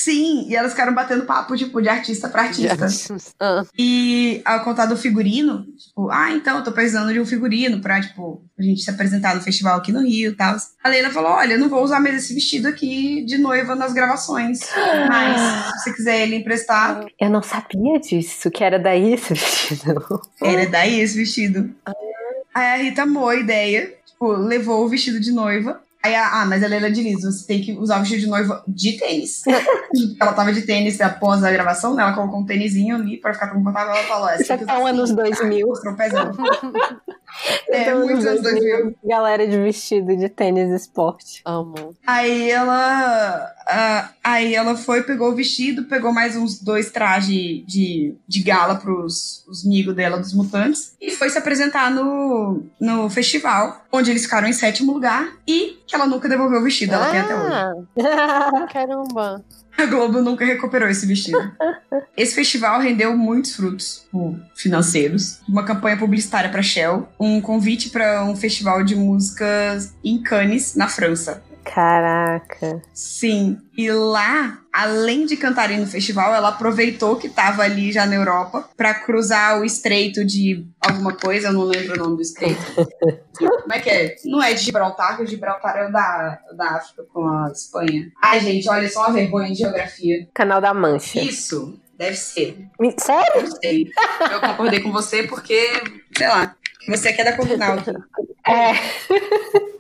[0.06, 2.88] Sim, e elas ficaram batendo papo, tipo, de artista pra artista.
[3.40, 7.82] Ah, E ao contar do figurino, tipo, ah, então, eu tô precisando de um figurino
[7.82, 10.56] pra, tipo, a gente se apresentar no festival aqui no Rio e tal.
[10.84, 13.94] A Leila falou: olha, eu não vou usar mais esse vestido aqui de noiva nas
[13.94, 14.60] gravações.
[15.10, 15.42] Mas,
[15.82, 20.22] se você quiser ele emprestar, Eu não sabia disso, que era daí esse vestido.
[20.40, 21.74] era daí esse vestido.
[22.54, 25.82] Aí a Rita amou a ideia, tipo, levou o vestido de noiva.
[26.06, 28.92] Aí, ah, mas a Leila Diniz, você tem que usar o vestido de noiva de
[28.92, 29.42] tênis.
[30.22, 32.04] ela tava de tênis após a gravação, né?
[32.04, 33.96] Ela colocou um tênisinho ali pra ficar confortável.
[33.96, 35.66] Ela falou: "É, Isso é tão anos 2000.
[35.66, 36.32] Mostrou o pezão.
[37.68, 38.96] É, Então, muitos anos 2000.
[39.04, 41.42] Galera de vestido de tênis esporte.
[41.46, 41.96] amo.
[42.06, 43.52] Aí ela.
[43.68, 48.76] ah, aí ela foi, pegou o vestido, pegou mais uns dois trajes de, de gala
[48.76, 54.24] pros os amigos dela, dos mutantes, e foi se apresentar no, no festival, onde eles
[54.24, 57.54] ficaram em sétimo lugar, e que ela nunca devolveu o vestido, ela tem até hoje.
[58.02, 59.44] Ah, caramba.
[59.78, 61.52] A Globo nunca recuperou esse vestido.
[62.16, 65.40] Esse festival rendeu muitos frutos tipo, financeiros.
[65.48, 70.88] Uma campanha publicitária para Shell, um convite para um festival de músicas em Cannes, na
[70.88, 71.44] França.
[71.66, 72.82] Caraca.
[72.94, 73.58] Sim.
[73.76, 78.70] E lá, além de cantarem no festival, ela aproveitou que tava ali já na Europa
[78.78, 82.62] para cruzar o estreito de alguma coisa, eu não lembro o nome do estreito.
[83.38, 84.16] Como é que é?
[84.26, 88.12] Não é de Gibraltar, que o Gibraltar é o da, da África com a Espanha.
[88.22, 90.28] Ai, gente, olha só uma vergonha de geografia.
[90.34, 91.20] Canal da Mancha.
[91.20, 92.58] Isso, deve ser.
[92.98, 93.42] Sério?
[93.42, 93.90] Não sei.
[94.32, 95.68] Eu concordei com você porque,
[96.16, 96.56] sei lá,
[96.88, 97.78] você que é da Comunal.
[98.48, 99.66] É.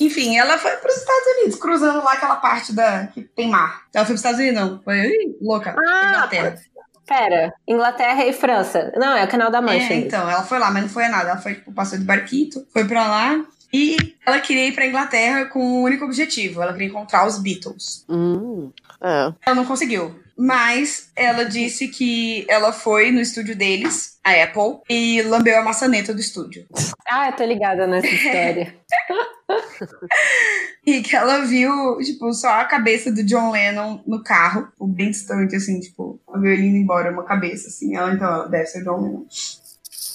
[0.00, 3.82] Enfim, ela foi para os Estados Unidos, cruzando lá aquela parte da que tem mar.
[3.94, 4.82] Ela foi para os Estados Unidos, não.
[4.82, 5.74] Foi ih, louca.
[5.78, 6.58] Ah, Inglaterra.
[7.06, 8.92] Pera, Inglaterra e França.
[8.96, 9.92] Não, é o canal da Mancha.
[9.92, 11.30] É, então, ela foi lá, mas não foi a nada.
[11.30, 13.44] Ela foi, tipo, passou de barquito, foi pra lá.
[13.72, 16.62] E ela queria ir pra Inglaterra com um único objetivo.
[16.62, 18.04] Ela queria encontrar os Beatles.
[18.08, 19.32] Hum, é.
[19.44, 20.18] Ela não conseguiu.
[20.36, 26.12] Mas ela disse que ela foi no estúdio deles, a Apple, e lambeu a maçaneta
[26.12, 26.66] do estúdio.
[27.08, 28.74] Ah, eu tô ligada nessa história.
[30.86, 35.10] E que ela viu, tipo, só a cabeça do John Lennon no carro, tipo, bem
[35.10, 37.96] distante, assim, tipo, ele indo embora, uma cabeça, assim.
[37.96, 39.26] Ela, então, ela deve ser John Lennon.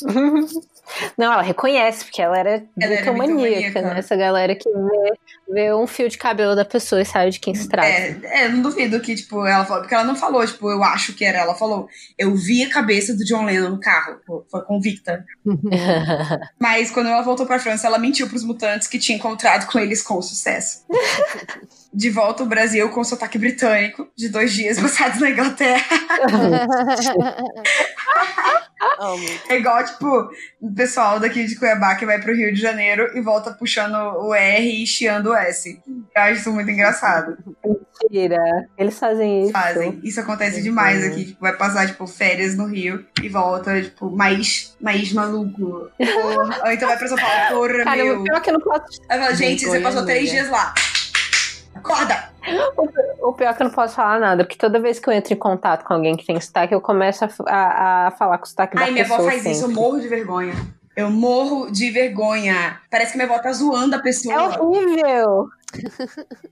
[1.17, 3.99] Não, ela reconhece, porque ela era bitomaníaca, né?
[3.99, 5.13] Essa galera que vê,
[5.49, 7.87] vê um fio de cabelo da pessoa e sabe de quem se trata.
[7.87, 11.13] É, é, não duvido que, tipo, ela falou, porque ela não falou, tipo, eu acho
[11.13, 15.25] que era, ela falou, eu vi a cabeça do John Lennon no carro, foi convicta.
[16.59, 20.01] Mas quando ela voltou pra França, ela mentiu pros mutantes que tinha encontrado com eles
[20.01, 20.85] com sucesso.
[21.91, 25.83] De volta ao Brasil com sotaque britânico, de dois dias passados na Inglaterra.
[29.49, 30.29] É igual, tipo,
[30.61, 34.33] o pessoal daqui de Cuiabá que vai pro Rio de Janeiro e volta puxando o
[34.33, 35.81] R e chiando o S.
[35.87, 37.37] Eu acho isso muito engraçado.
[38.03, 38.37] Mentira.
[38.77, 39.51] Eles fazem isso.
[39.51, 39.99] Fazem.
[40.03, 41.25] Isso acontece demais aqui.
[41.25, 45.89] Tipo, vai passar, tipo, férias no Rio e volta, tipo, mais, mais maluco.
[45.97, 46.61] Porra.
[46.65, 48.19] Ou então vai pra São Paulo, porra, Cara, meu.
[48.19, 49.01] o pior que eu não posso.
[49.09, 50.73] Aí fala, gente, você passou três dias lá.
[51.75, 52.29] Acorda!
[53.21, 55.37] O pior que eu não posso falar nada, porque toda vez que eu entro em
[55.37, 58.75] contato com alguém que tem sotaque, eu começo a, a, a falar com o sotaque
[58.75, 59.19] da Ai, minha pessoa.
[59.19, 59.75] avó faz isso, eu sempre.
[59.75, 60.53] morro de vergonha.
[60.95, 62.79] Eu morro de vergonha.
[62.91, 64.33] Parece que minha avó tá zoando a pessoa.
[64.35, 65.47] É horrível.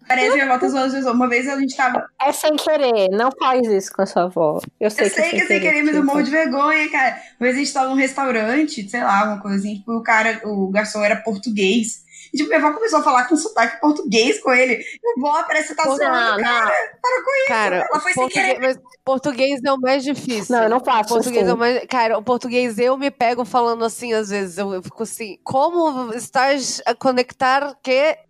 [0.08, 1.14] Parece que minha avó tá zoando a pessoa.
[1.14, 2.08] Uma vez a gente tava.
[2.22, 3.10] É sem querer.
[3.10, 4.62] Não faz isso com a sua avó.
[4.80, 6.90] Eu sei Eu que sei é que é sem querer, mas eu morro de vergonha,
[6.90, 7.16] cara.
[7.40, 10.40] Uma vez a gente tava num restaurante, sei lá, uma coisa assim, tipo, o cara,
[10.46, 12.06] o garçom era português.
[12.38, 14.84] E, tipo, minha avó começou a falar com sotaque português com ele.
[15.16, 16.66] Minha avó, parece que tá Pô, zoando, não, cara.
[16.66, 16.72] não.
[17.02, 17.48] Para com isso.
[17.48, 18.60] Cara, Ela foi sem português, querer.
[18.60, 20.56] mas português é o mais difícil.
[20.56, 21.52] Não, eu não faço Português assim.
[21.52, 21.86] é o mais.
[21.88, 24.58] Cara, o português eu me pego falando assim às vezes.
[24.58, 28.18] Eu, eu fico assim, como estás a conectar que.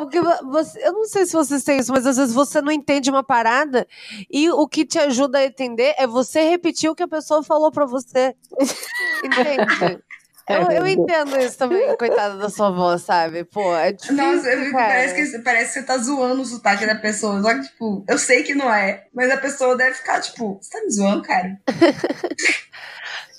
[0.00, 3.10] porque você, eu não sei se vocês têm isso, mas às vezes você não entende
[3.10, 3.86] uma parada
[4.28, 7.70] e o que te ajuda a entender é você repetir o que a pessoa falou
[7.70, 8.34] pra você.
[9.22, 10.02] Entende?
[10.46, 13.44] Eu, eu entendo isso também, coitada da sua avó, sabe?
[13.44, 16.94] Pô, é difícil, Nossa, eu parece, que, parece que você tá zoando o sotaque da
[16.94, 17.40] pessoa.
[17.40, 19.06] Só que, tipo, eu sei que não é.
[19.14, 21.58] Mas a pessoa deve ficar, tipo, você tá me zoando, cara?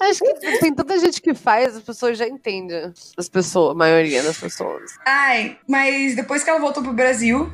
[0.01, 2.91] Acho que tem tanta gente que faz, as pessoas já entendem.
[3.17, 4.91] As pessoas, a maioria das pessoas.
[5.05, 7.51] Ai, mas depois que ela voltou pro Brasil,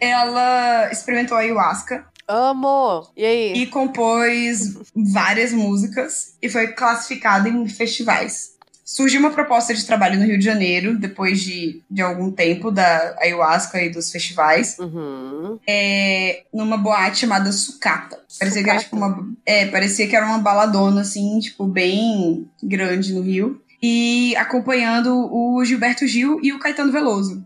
[0.00, 3.08] ela experimentou a ayahuasca Amo!
[3.16, 3.52] E aí?
[3.54, 8.50] e compôs várias músicas e foi classificada em festivais.
[8.84, 13.16] Surgiu uma proposta de trabalho no Rio de Janeiro, depois de, de algum tempo da
[13.20, 15.58] ayahuasca e dos festivais, Uhum.
[15.66, 18.18] é, numa boate chamada Sucata.
[18.38, 23.12] Parecia que, era, tipo, uma, é, parecia que era uma baladona, assim, tipo, bem grande
[23.14, 23.60] no Rio.
[23.82, 27.44] E acompanhando o Gilberto Gil e o Caetano Veloso.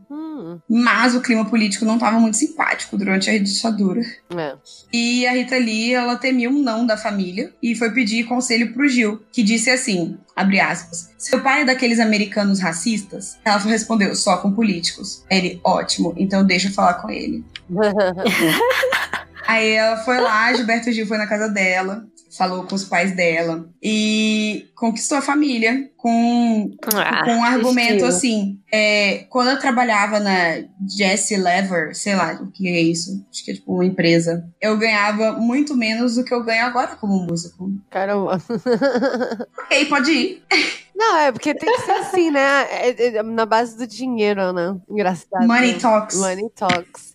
[0.69, 4.01] Mas o clima político não estava muito simpático durante a ditadura.
[4.37, 4.55] é.
[4.93, 8.89] E a Rita Lee, ela temia um não da família e foi pedir conselho pro
[8.89, 13.39] Gil, que disse assim, abre aspas, seu pai é daqueles americanos racistas?
[13.45, 15.25] Ela respondeu, só com políticos.
[15.31, 17.45] Ele, ótimo, então deixa eu falar com ele.
[19.47, 23.69] Aí ela foi lá, Gilberto Gil foi na casa dela, falou com os pais dela
[23.83, 28.59] e conquistou a família com, Ah, com um argumento assim.
[28.73, 33.51] é, quando eu trabalhava na Jesse Lever, sei lá o que é isso, acho que
[33.53, 37.71] é tipo uma empresa, eu ganhava muito menos do que eu ganho agora como músico.
[37.91, 38.39] Caramba.
[39.65, 40.43] Ok, pode ir.
[40.95, 42.63] Não, é porque tem que ser assim, né?
[42.71, 44.77] É- é na base do dinheiro, né?
[44.89, 45.47] Engraçado.
[45.47, 46.17] Money talks.
[46.17, 47.14] Money talks.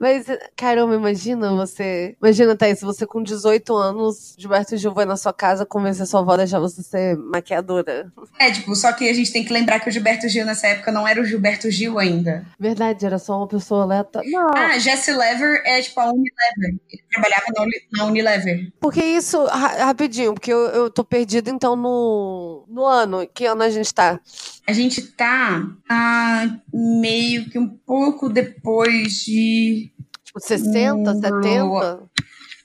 [0.00, 0.26] Mas,
[0.56, 2.16] caramba, imagina você.
[2.22, 6.32] Imagina, Thaís, você com 18 anos, Gilberto Gil vai na sua casa convencer sua avó
[6.32, 8.12] a deixar você ser maquiadora.
[8.38, 10.92] É, tipo, só que a gente tem que lembrar que o Gilberto Gil nessa época
[10.92, 12.44] não era o Gilberto Gil ainda.
[12.58, 14.30] Verdade, era só uma pessoa aleatória.
[14.30, 14.50] Não.
[14.54, 16.80] Ah, Jesse Lever é tipo a Unilever.
[16.90, 17.44] Ele trabalhava
[17.92, 18.72] na Unilever.
[18.80, 23.26] Porque isso, ra- rapidinho, porque eu, eu tô perdida então no, no ano.
[23.32, 24.20] Que ano a gente tá?
[24.68, 29.90] A gente tá ah, meio que um pouco depois de.
[30.22, 32.02] Tipo, 60, Hum, 70?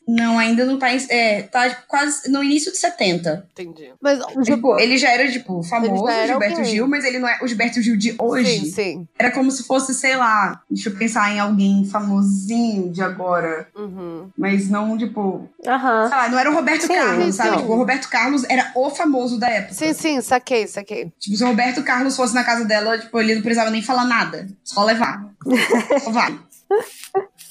[0.07, 0.93] Não, ainda não tá.
[0.93, 3.47] em- É, tá tipo, quase no início de 70.
[3.53, 3.91] Entendi.
[4.01, 6.71] Mas o Tipo, ele já era, tipo, famoso, Gilberto alguém.
[6.71, 8.59] Gil, mas ele não é o Gilberto Gil de hoje.
[8.65, 9.07] Sim, sim.
[9.17, 13.67] Era como se fosse, sei lá, deixa eu pensar em alguém famosinho de agora.
[13.75, 14.29] Uhum.
[14.37, 15.47] Mas não, tipo.
[15.65, 16.07] Aham.
[16.09, 17.57] Sei lá, não era o Roberto Sim, Carlos, sabe?
[17.57, 19.73] Tipo, o Roberto Carlos era o famoso da época.
[19.73, 21.11] Sim, sim, saquei, saquei.
[21.19, 24.05] Tipo, se o Roberto Carlos fosse na casa dela, tipo, ele não precisava nem falar
[24.05, 24.47] nada.
[24.63, 25.29] Só levar.
[26.03, 26.37] Só vai.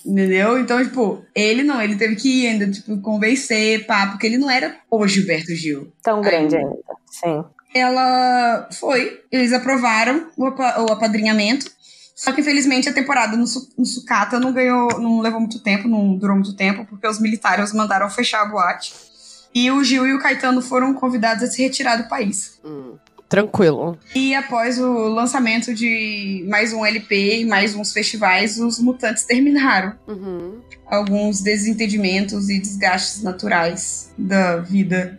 [0.05, 0.59] Entendeu?
[0.59, 4.51] Então, tipo, ele não, ele teve que ir ainda, tipo, convencer, pá, porque ele não
[4.51, 5.93] era o Gilberto Gil.
[6.03, 6.77] Tão grande ainda.
[7.11, 7.45] Sim.
[7.75, 11.71] Ela foi, eles aprovaram o, apa- o apadrinhamento.
[12.15, 15.89] Só que, infelizmente, a temporada no, Su- no Sucata não ganhou, não levou muito tempo,
[15.89, 18.93] não durou muito tempo, porque os militares mandaram fechar a boate.
[19.55, 22.59] E o Gil e o Caetano foram convidados a se retirar do país.
[22.65, 22.97] Hum,
[23.33, 23.99] tranquilo.
[24.15, 29.95] E após o lançamento de mais um LP e mais uns festivais, os mutantes terminaram.
[30.07, 30.61] Uhum.
[30.87, 35.19] Alguns desentendimentos e desgastes naturais da vida.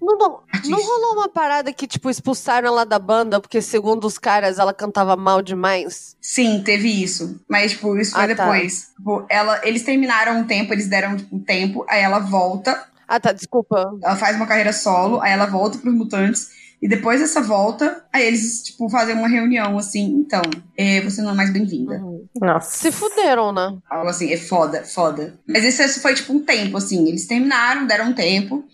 [0.00, 4.16] Não, não, não rolou uma parada que, tipo, expulsaram ela da banda porque, segundo os
[4.16, 6.16] caras, ela cantava mal demais?
[6.22, 7.38] Sim, teve isso.
[7.46, 8.44] Mas, tipo, isso foi Ah, tá.
[8.46, 8.92] depois.
[8.96, 12.82] Tipo, ela, eles terminaram um tempo, eles deram tipo, um tempo, aí ela volta.
[13.06, 13.94] Ah, tá, desculpa.
[14.02, 16.61] Ela faz uma carreira solo, aí ela volta pros mutantes.
[16.82, 20.16] E depois dessa volta, aí eles, tipo, fazem uma reunião assim.
[20.16, 20.42] Então,
[20.76, 22.02] é, você não é mais bem-vinda.
[22.40, 22.76] Nossa.
[22.76, 23.78] Se fuderam, né?
[23.88, 25.38] Algo assim, é foda, foda.
[25.46, 27.06] Mas esse foi, tipo, um tempo, assim.
[27.08, 28.64] Eles terminaram, deram um tempo.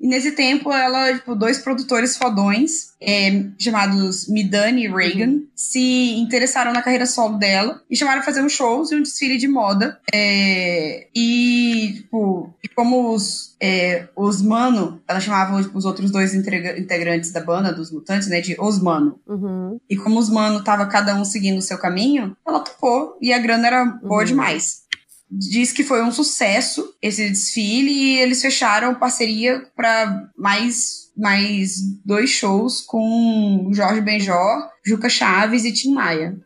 [0.00, 6.72] E nesse tempo, ela, tipo, dois produtores fodões, é, chamados Midani e Reagan, se interessaram
[6.72, 9.98] na carreira solo dela e chamaram pra fazer uns shows e um desfile de moda.
[10.12, 16.78] É, e, tipo, e como os, é, os Mano, ela chamava os outros dois integra-
[16.78, 19.18] integrantes da banda, dos Mutantes, né, de Os Mano.
[19.26, 19.80] Uhum.
[19.88, 23.38] E como os Mano tava cada um seguindo o seu caminho, ela topou e a
[23.38, 24.26] grana era boa Uhum.
[24.26, 24.84] demais
[25.28, 32.30] diz que foi um sucesso esse desfile e eles fecharam parceria para mais mais dois
[32.30, 36.36] shows com Jorge Benjor, Juca Chaves e Tim Maia.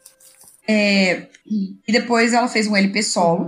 [0.66, 3.44] É, e depois ela fez um LP solo.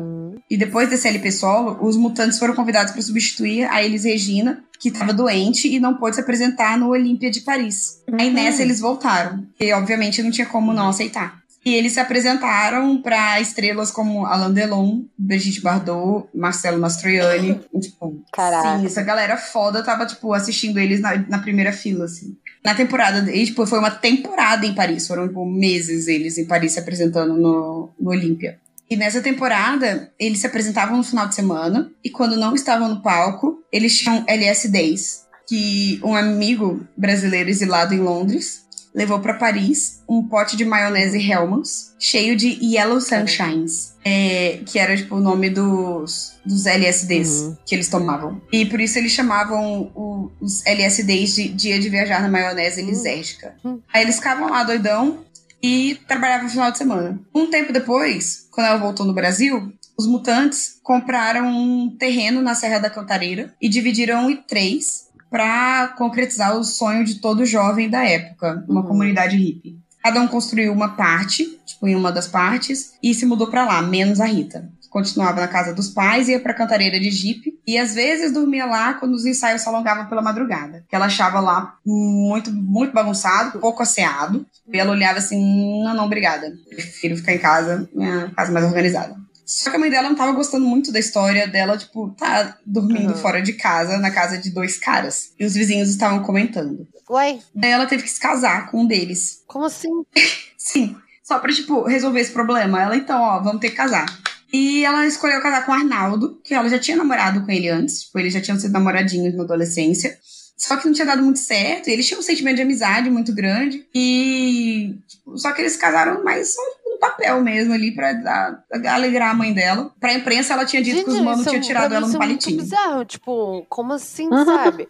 [0.50, 4.88] E depois desse LP solo, os Mutantes foram convidados para substituir a Elis Regina, que
[4.88, 8.02] estava doente e não pôde se apresentar no Olímpia de Paris.
[8.18, 11.42] Aí nessa eles voltaram, e obviamente não tinha como não aceitar.
[11.64, 17.60] E eles se apresentaram para estrelas como Alain Delon, Brigitte Bardot, Marcelo Mastroianni.
[17.80, 18.80] tipo, Caraca.
[18.80, 22.36] sim, essa galera foda tava, tipo, assistindo eles na, na primeira fila, assim.
[22.64, 25.06] Na temporada, e, tipo, foi uma temporada em Paris.
[25.06, 28.58] Foram, tipo, meses eles em Paris se apresentando no, no Olímpia.
[28.92, 31.90] E nessa temporada, eles se apresentavam no final de semana.
[32.04, 35.22] E quando não estavam no palco, eles tinham LS10.
[35.48, 38.60] Que um amigo brasileiro exilado em Londres
[38.94, 44.94] levou para Paris um pote de maionese Hellmann's cheio de Yellow Sunshines, é, que era
[44.94, 48.42] tipo o nome dos, dos LSDs que eles tomavam.
[48.52, 53.54] E por isso eles chamavam o- os LSDs de Dia de Viajar na Maionese Lisérgica.
[53.92, 55.24] Aí eles ficavam lá doidão
[55.62, 57.20] e trabalhavam no final de semana.
[57.34, 62.78] Um tempo depois, quando ela voltou no Brasil, os mutantes compraram um terreno na Serra
[62.78, 68.64] da Cantareira e dividiram em três para concretizar o sonho de todo jovem da época,
[68.68, 69.78] uma comunidade hippie.
[70.02, 73.80] Cada um construiu uma parte, tipo, em uma das partes, e se mudou para lá,
[73.80, 74.68] menos a Rita.
[74.80, 78.66] que Continuava na casa dos pais, ia pra cantareira de jipe, e às vezes dormia
[78.66, 80.84] lá quando os ensaios se alongavam pela madrugada.
[80.88, 84.46] Que ela achava lá muito, muito bagunçado, pouco asseado.
[84.72, 86.52] E ela olhava assim: não, não, obrigada.
[86.68, 89.16] Prefiro ficar em casa, minha casa mais organizada.
[89.44, 93.14] Só que a mãe dela não tava gostando muito da história dela, tipo, tá dormindo
[93.16, 95.32] fora de casa, na casa de dois caras.
[95.38, 96.86] E os vizinhos estavam comentando.
[97.10, 97.38] Ué?
[97.54, 99.42] Daí ela teve que se casar com um deles.
[99.46, 99.88] Como assim?
[100.56, 100.96] Sim.
[101.22, 102.80] Só pra, tipo, resolver esse problema.
[102.80, 104.06] Ela, então, ó, vamos ter que casar.
[104.52, 108.02] E ela escolheu casar com o Arnaldo, que ela já tinha namorado com ele antes.
[108.04, 110.18] Tipo, eles já tinham sido namoradinhos na adolescência.
[110.56, 111.88] Só que não tinha dado muito certo.
[111.88, 113.86] E eles tinham um sentimento de amizade muito grande.
[113.94, 114.94] E.
[115.08, 118.62] Tipo, só que eles casaram mais só no papel mesmo ali pra dar-
[118.94, 119.92] alegrar a mãe dela.
[119.98, 122.18] Pra imprensa, ela tinha dito que os manos é- tinham tirado ela no é muito
[122.18, 122.58] palitinho.
[122.60, 124.86] bizarro, tipo, como assim, sabe?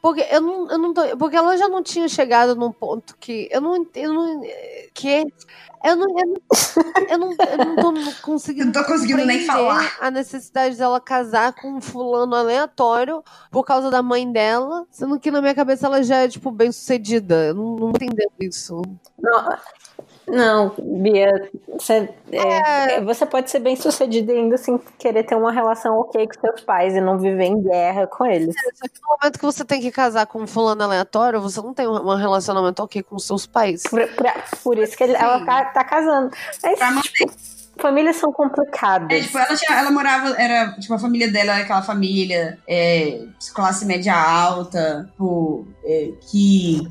[0.00, 3.48] Porque eu não, eu não tô, porque ela já não tinha chegado num ponto que
[3.52, 4.42] eu não não
[4.92, 5.24] que
[5.84, 6.36] eu não, eu não,
[7.08, 11.52] eu não, eu não tô conseguindo, não tô conseguindo nem falar a necessidade dela casar
[11.52, 16.02] com um fulano aleatório por causa da mãe dela, sendo que na minha cabeça ela
[16.02, 17.46] já é, tipo, bem sucedida.
[17.46, 18.82] Eu não, não entendo isso.
[19.18, 19.58] Não,
[20.26, 23.00] não, Bia, você, é, é.
[23.00, 26.94] você pode ser bem sucedida ainda assim querer ter uma relação ok com seus pais
[26.94, 28.54] e não viver em guerra com eles.
[28.56, 31.60] É, só que no momento que você tem que casar com um fulano aleatório, você
[31.60, 33.82] não tem um relacionamento ok com seus pais.
[33.82, 34.26] Por, por,
[34.62, 36.30] por isso que ele, ela tá, tá casando.
[36.62, 37.32] Mas, tipo,
[37.76, 39.10] famílias são complicadas.
[39.10, 43.24] É, tipo, ela, tinha, ela morava, era, tipo, a família dela era aquela família é,
[43.54, 46.88] classe média alta, tipo, é, que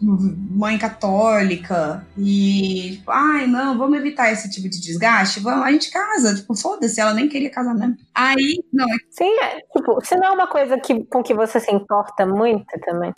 [0.00, 5.90] mãe católica e tipo, ai não, vamos evitar esse tipo de desgaste, vamos, a gente
[5.90, 7.96] casa, tipo, foda-se, ela nem queria casar mesmo.
[8.14, 8.88] Aí, não.
[8.88, 12.26] É Sim, é, tipo, se não é uma coisa que, com que você se importa
[12.26, 13.12] muito também.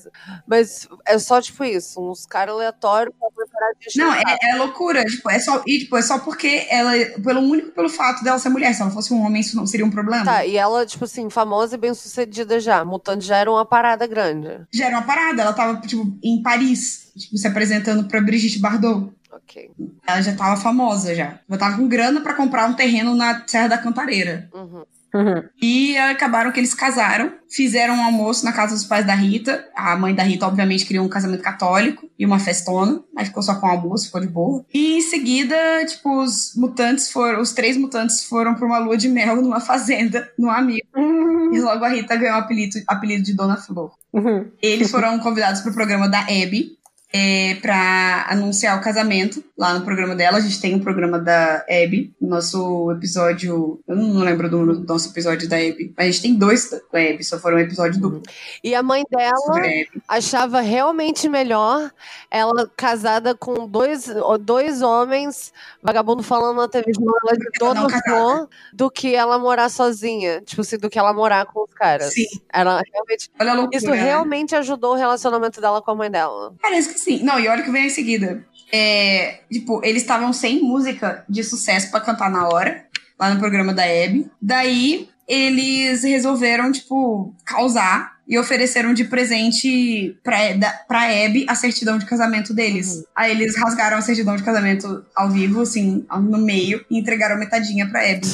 [0.47, 5.05] Mas é só, tipo, isso, uns caras aleatórios pra preparar de Não, é, é, loucura,
[5.05, 6.93] tipo, é só, e, tipo, é só porque ela,
[7.23, 9.87] pelo único pelo fato dela ser mulher, se ela fosse um homem, isso não seria
[9.87, 10.25] um problema.
[10.25, 14.07] Tá, e ela, tipo assim, famosa e bem sucedida já, Mutante já era uma parada
[14.07, 14.67] grande.
[14.73, 19.13] Já era uma parada, ela tava, tipo, em Paris, tipo, se apresentando pra Brigitte Bardot.
[19.33, 19.69] Ok.
[20.07, 21.41] Ela já tava famosa já.
[21.49, 24.49] Ela tava com grana para comprar um terreno na Serra da Cantareira.
[24.55, 24.85] Uhum.
[25.17, 25.43] Uhum.
[25.63, 29.67] E acabaram que eles casaram, fizeram um almoço na casa dos pais da Rita.
[29.75, 33.55] A mãe da Rita, obviamente, queria um casamento católico e uma festona, mas ficou só
[33.55, 34.65] com o almoço, ficou de boa.
[34.73, 35.57] E em seguida,
[35.87, 40.31] tipo, os mutantes foram, os três mutantes foram pra uma lua de mel numa fazenda,
[40.39, 40.87] num amigo.
[40.95, 41.55] Uhum.
[41.55, 43.93] E logo a Rita ganhou o apelido, apelido de Dona Flor.
[44.13, 44.51] Uhum.
[44.61, 46.77] Eles foram convidados pro programa da Abby,
[47.13, 50.37] é, para anunciar o casamento lá no programa dela.
[50.37, 53.81] A gente tem um programa da Abby, nosso episódio.
[53.89, 57.25] Eu não lembro do, nosso episódio da Abby, mas a gente tem dois da Abby,
[57.25, 58.23] só foram um episódio duplo.
[58.63, 59.61] E a mãe dela
[60.07, 61.91] achava realmente melhor
[62.31, 64.09] ela casada com dois,
[64.41, 65.53] dois homens,
[65.83, 70.43] vagabundo falando na televisão ela de todo flor, do que ela morar sozinha.
[70.43, 72.13] Tipo assim, do que ela morar com os caras.
[72.13, 72.27] Sim.
[72.53, 73.31] Ela realmente.
[73.41, 73.97] Olha a loucura, isso né?
[73.97, 76.55] realmente ajudou o relacionamento dela com a mãe dela.
[76.61, 77.23] Parece que sim.
[77.23, 78.45] Não, e olha o que vem em seguida.
[78.73, 82.85] É, tipo, eles estavam sem música de sucesso para cantar na hora,
[83.19, 84.31] lá no programa da Abby.
[84.41, 91.97] Daí, eles resolveram, tipo, causar e ofereceram de presente pra, da, pra Abby a certidão
[91.97, 92.97] de casamento deles.
[92.97, 93.05] Uhum.
[93.15, 97.89] Aí eles rasgaram a certidão de casamento ao vivo, assim, no meio, e entregaram metadinha
[97.89, 98.27] pra Abby.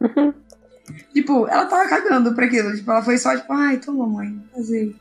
[1.14, 2.74] tipo, ela tava cagando pra aquilo.
[2.74, 4.94] Tipo, ela foi só, tipo, ai, toma, mãe, fazer.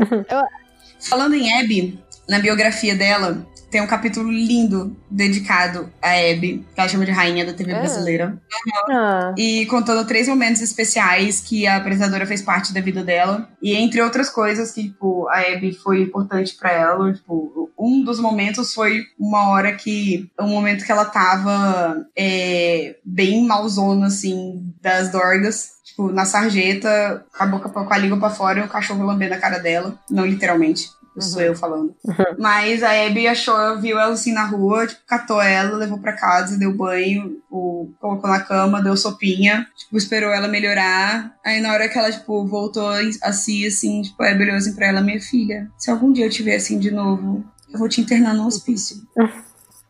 [0.00, 0.64] É.
[1.08, 6.88] Falando em Abby, na biografia dela, tem um capítulo lindo dedicado a Abby, que ela
[6.88, 7.78] chama de rainha da TV É.
[7.80, 8.40] brasileira.
[8.88, 9.34] Ah.
[9.36, 13.48] E contando três momentos especiais que a apresentadora fez parte da vida dela.
[13.60, 17.12] E entre outras coisas que, tipo, a Abby foi importante pra ela.
[17.12, 20.30] Tipo, um dos momentos foi uma hora que.
[20.40, 25.74] Um momento que ela tava é, bem malzona, assim, das dorgas.
[25.84, 29.34] Tipo, na sarjeta, com a boca com a língua pra fora e o cachorro lambendo
[29.34, 29.98] a cara dela.
[30.08, 30.88] Não literalmente.
[31.16, 31.94] Isso sou eu falando.
[32.38, 36.58] Mas a Abby achou, viu ela assim na rua, tipo, catou ela, levou pra casa,
[36.58, 41.36] deu banho, tipo, colocou na cama, deu sopinha, tipo, esperou ela melhorar.
[41.44, 42.88] Aí na hora que ela, tipo, voltou
[43.22, 46.26] a si, assim, tipo, a Abby olhou assim pra ela, minha filha, se algum dia
[46.26, 48.96] eu tiver assim de novo, eu vou te internar no hospício.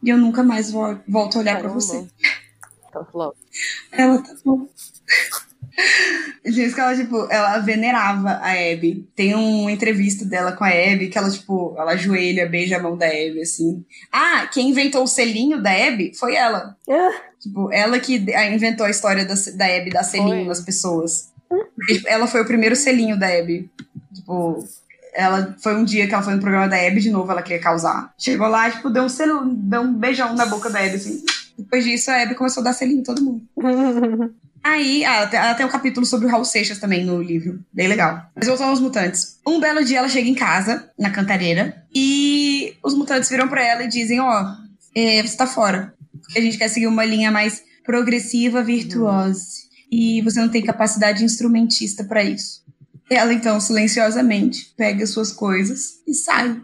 [0.03, 2.07] e eu nunca mais vo- volto a olhar pra você.
[3.11, 3.35] Falou.
[3.91, 4.68] Ela tá bom.
[6.45, 9.09] Diz que ela, tipo, ela venerava a Abby.
[9.14, 12.97] Tem uma entrevista dela com a Abby que ela, tipo, ela ajoelha, beija a mão
[12.97, 13.85] da Abby, assim.
[14.12, 16.77] Ah, quem inventou o selinho da Abby foi ela.
[17.41, 18.16] Tipo, ela que
[18.53, 21.33] inventou a história da, da Abby dar selinho nas pessoas.
[21.49, 23.70] Porque, tipo, ela foi o primeiro selinho da Abby.
[24.14, 24.64] Tipo,
[25.12, 27.61] ela foi um dia que ela foi no programa da Abby de novo, ela queria
[27.61, 28.12] causar.
[28.18, 31.25] Chegou lá, tipo, deu um, selo, deu um beijão na boca da Abby, assim.
[31.57, 33.43] Depois disso, a Abby começou a dar selinho em todo mundo.
[34.64, 37.62] Aí, ah, ela tem- um capítulo sobre o Raul Seixas também no livro.
[37.70, 38.22] Bem legal.
[38.34, 39.38] Mas voltando aos mutantes.
[39.46, 43.84] Um belo dia ela chega em casa, na cantareira, e os mutantes viram pra ela
[43.84, 44.44] e dizem: Ó,
[44.96, 45.92] é, você tá fora.
[46.22, 49.44] Porque a gente quer seguir uma linha mais progressiva, virtuosa.
[49.92, 52.64] E você não tem capacidade instrumentista pra isso.
[53.10, 56.56] Ela, então, silenciosamente, pega suas coisas e sai.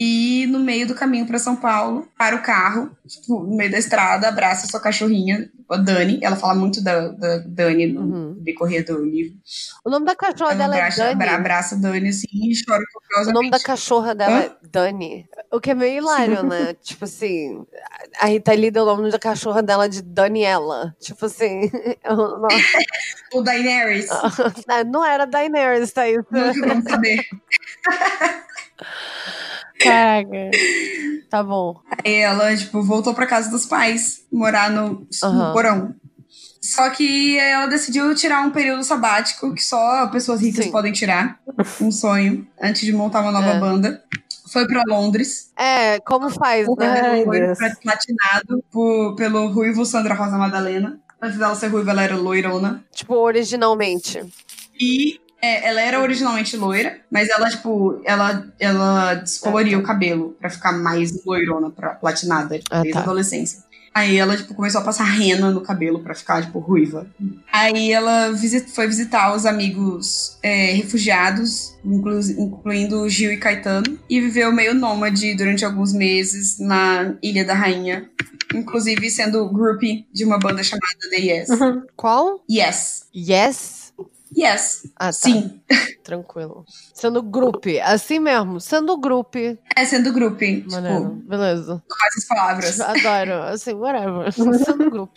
[0.00, 3.78] E no meio do caminho pra São Paulo, para o carro, tipo, no meio da
[3.78, 6.20] estrada, abraça sua cachorrinha, a Dani.
[6.22, 9.36] Ela fala muito da, da Dani no decorrer do livro.
[9.84, 11.12] O nome da cachorra Ela dela é abraça, Dani.
[11.14, 12.82] abra- abraça a Dani assim e chora
[13.26, 14.42] O nome da cachorra dela Hã?
[14.44, 15.26] é Dani.
[15.50, 16.74] O que é meio hilário, né?
[16.80, 17.66] tipo assim,
[18.20, 20.94] a Rita Lee deu o nome da cachorra dela de Daniela.
[21.00, 21.68] Tipo assim.
[22.06, 22.56] Nossa.
[23.34, 24.06] o Daenerys.
[24.92, 26.24] Não era Daenerys, tá isso?
[26.30, 27.26] Nunca vamos saber.
[29.80, 30.50] Caraca.
[31.30, 31.78] Tá bom.
[32.04, 35.52] Aí ela, tipo, voltou pra casa dos pais, morar no, no Aham.
[35.52, 35.94] porão.
[36.60, 40.70] Só que ela decidiu tirar um período sabático que só pessoas ricas Sim.
[40.72, 41.38] podem tirar.
[41.80, 43.60] Um sonho, antes de montar uma nova É.
[43.60, 44.02] banda.
[44.52, 45.50] Foi pra Londres.
[45.56, 47.22] É, como faz, O né?
[47.54, 50.98] foi platinado por- pelo ruivo Sandra Rosa Madalena.
[51.20, 52.82] Antes dela ser ruiva, ela era loirona.
[52.92, 54.22] Tipo, originalmente.
[54.80, 60.50] E é, ela era originalmente loira, mas ela, tipo, ela, ela descoloria o cabelo pra
[60.50, 63.06] ficar mais loirona, pra platinada, tipo, Ah, desde a tá.
[63.06, 63.66] adolescência.
[63.94, 67.06] Aí ela, tipo, começou a passar rena no cabelo pra ficar, tipo, ruiva.
[67.52, 74.20] Aí ela visi- foi visitar os amigos é, refugiados, inclu- incluindo Gil e Caetano, e
[74.20, 78.08] viveu meio nômade durante alguns meses na Ilha da Rainha.
[78.54, 81.48] Inclusive sendo groupie de uma banda chamada The Yes.
[81.96, 82.42] Qual?
[82.50, 83.04] Yes.
[83.14, 83.77] Yes?
[84.36, 84.82] Yes.
[84.96, 85.12] Ah, tá.
[85.12, 85.60] Sim.
[86.02, 86.64] Tranquilo.
[86.94, 87.68] Sendo grupo.
[87.82, 88.60] Assim mesmo.
[88.60, 89.38] Sendo grupo.
[89.76, 90.64] É sendo groupie.
[90.70, 91.10] Maneiro.
[91.16, 91.82] Tipo, Beleza.
[91.88, 92.80] com essas palavras.
[92.80, 93.42] Adoro.
[93.44, 94.32] Assim, whatever.
[94.32, 95.12] Sendo grupo.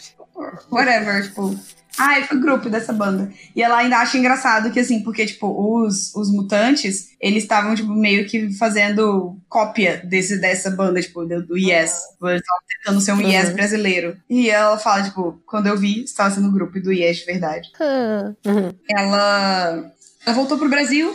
[0.72, 1.56] Whatever, tipo.
[1.98, 3.30] Ai, foi grupo dessa banda.
[3.56, 5.48] E ela ainda acha engraçado que, assim, porque, tipo,
[5.84, 11.46] os, os mutantes, eles estavam, tipo, meio que fazendo cópia desse, dessa banda, tipo, do,
[11.46, 12.00] do Yes.
[12.24, 13.56] Eles estavam tentando ser um Yes Uhum.
[13.56, 14.18] brasileiro.
[14.30, 17.70] E ela fala, tipo, quando eu vi, estava sendo grupo do Yes de verdade.
[17.80, 18.34] Ah.
[18.90, 19.92] Ela,
[20.26, 21.14] ela voltou pro Brasil.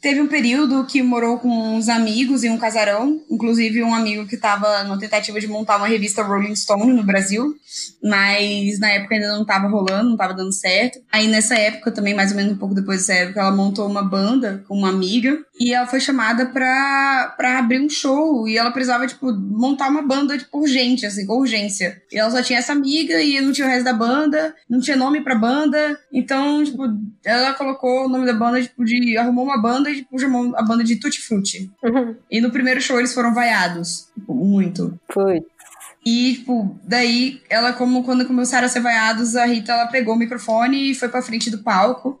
[0.00, 4.34] Teve um período que morou com uns amigos em um casarão, inclusive um amigo que
[4.34, 7.54] estava na tentativa de montar uma revista Rolling Stone no Brasil,
[8.02, 11.00] mas na época ainda não estava rolando, não estava dando certo.
[11.10, 14.02] Aí nessa época, também mais ou menos um pouco depois dessa época, ela montou uma
[14.02, 19.06] banda com uma amiga e ela foi chamada pra, abrir um show e ela precisava,
[19.06, 22.00] tipo, montar uma banda, tipo, urgente, assim, com urgência.
[22.12, 24.96] E ela só tinha essa amiga e não tinha o resto da banda, não tinha
[24.96, 26.84] nome pra banda, então, tipo,
[27.24, 29.16] ela colocou o nome da banda, tipo, de.
[29.16, 31.70] arrumou uma banda e, tipo, chamou a banda de Tutti Frutti.
[32.30, 34.98] E no primeiro show eles foram vaiados, tipo, muito.
[35.12, 35.42] Foi.
[36.04, 40.18] E, tipo, daí, ela, como quando começaram a ser vaiados, a Rita, ela pegou o
[40.18, 42.18] microfone e foi pra frente do palco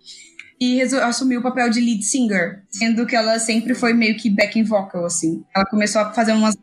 [0.60, 4.64] e assumiu o papel de lead singer, sendo que ela sempre foi meio que backing
[4.64, 5.44] vocal, assim.
[5.54, 6.56] Ela começou a fazer umas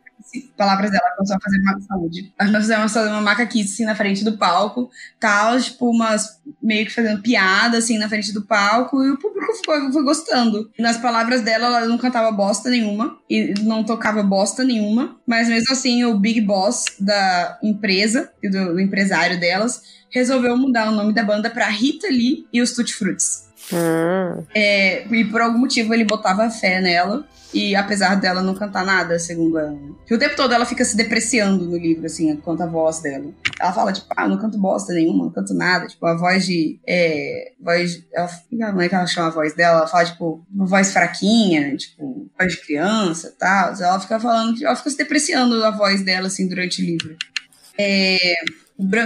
[0.56, 2.34] palavras dela, ela começou a fazer uma saúde.
[2.38, 7.22] A fazer uma macaquice, assim, na frente do palco, tal, tipo, umas, meio que fazendo
[7.22, 10.70] piada, assim, na frente do palco, e o público ficou, foi gostando.
[10.78, 15.72] Nas palavras dela, ela não cantava bosta nenhuma, e não tocava bosta nenhuma, mas mesmo
[15.72, 21.12] assim, o big boss da empresa, e do, do empresário delas, resolveu mudar o nome
[21.12, 22.94] da banda pra Rita Lee e os Tutti
[23.68, 24.46] Fruits.
[24.54, 27.26] É, e por algum motivo ele botava fé nela.
[27.52, 29.78] E apesar dela não cantar nada, segundo ela.
[30.04, 33.30] Que o tempo todo ela fica se depreciando no livro, assim, quanto a voz dela.
[33.60, 35.86] Ela fala, tipo, ah, não canto bosta nenhuma, não canto nada.
[35.86, 36.80] Tipo, a voz de.
[36.84, 38.04] É, voz.
[38.12, 39.78] Ela, como é que ela chama a voz dela?
[39.78, 43.72] Ela fala, tipo, uma voz fraquinha, tipo, voz de criança e tal.
[43.72, 47.16] Ela fica falando, ela fica se depreciando a voz dela, assim, durante o livro.
[47.78, 48.18] É,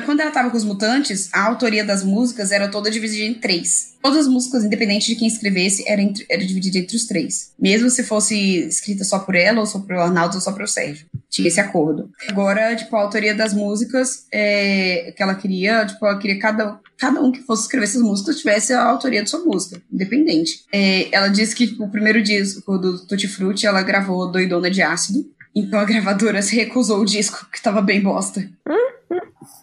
[0.07, 3.95] Quando ela tava com os mutantes, a autoria das músicas era toda dividida em três.
[4.03, 7.51] Todas as músicas, independente de quem escrevesse, era, entre- era dividida entre os três.
[7.61, 11.07] Mesmo se fosse escrita só por ela, ou só pro Arnaldo, ou só pro Sérgio.
[11.29, 12.11] Tinha esse acordo.
[12.29, 17.21] Agora, tipo, a autoria das músicas é, que ela queria, tipo, ela queria cada, cada
[17.21, 20.65] um que fosse escrever essas músicas tivesse a autoria de sua música, independente.
[20.73, 24.81] É, ela disse que tipo, o primeiro disco do Tutti Frutti, ela gravou Doidona de
[24.81, 25.31] Ácido.
[25.55, 28.49] Então a gravadora se recusou o disco, que tava bem bosta.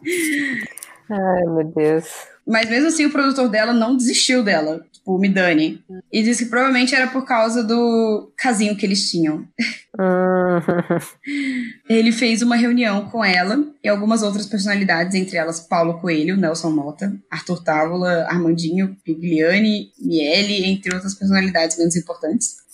[1.09, 2.05] Ai, meu Deus.
[2.47, 5.83] Mas mesmo assim, o produtor dela não desistiu dela, tipo, o Midani.
[6.11, 9.47] E disse que provavelmente era por causa do casinho que eles tinham.
[11.89, 16.69] Ele fez uma reunião com ela e algumas outras personalidades, entre elas Paulo Coelho, Nelson
[16.69, 22.64] Mota, Arthur Távola, Armandinho, Pigliani, Miele, entre outras personalidades menos importantes.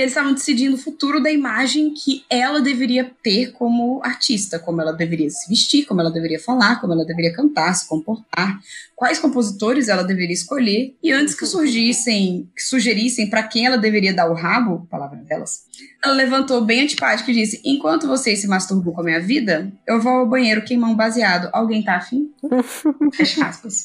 [0.00, 4.92] Eles estavam decidindo o futuro da imagem que ela deveria ter como artista, como ela
[4.92, 8.58] deveria se vestir, como ela deveria falar, como ela deveria cantar, se comportar,
[8.96, 10.96] quais compositores ela deveria escolher.
[11.02, 15.64] E antes que surgissem, que sugerissem para quem ela deveria dar o rabo, palavra delas,
[16.02, 20.00] ela levantou bem antipática e disse: Enquanto vocês se masturbam com a minha vida, eu
[20.00, 21.50] vou ao banheiro queimar um baseado.
[21.52, 22.32] Alguém tá afim?
[23.12, 23.84] Fecha aspas.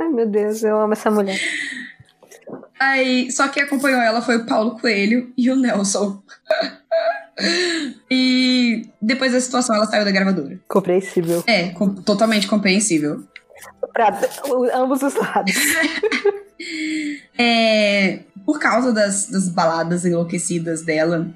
[0.00, 1.38] Ai, meu Deus, eu amo essa mulher.
[2.78, 6.22] Aí, só quem acompanhou ela foi o Paulo Coelho e o Nelson.
[8.10, 10.58] e depois da situação, ela saiu da gravadora.
[10.68, 11.42] Compreensível.
[11.46, 13.24] É, com- totalmente compreensível.
[13.92, 14.18] Pra
[14.74, 15.54] ambos os lados.
[17.38, 21.28] É, por causa das, das baladas enlouquecidas dela,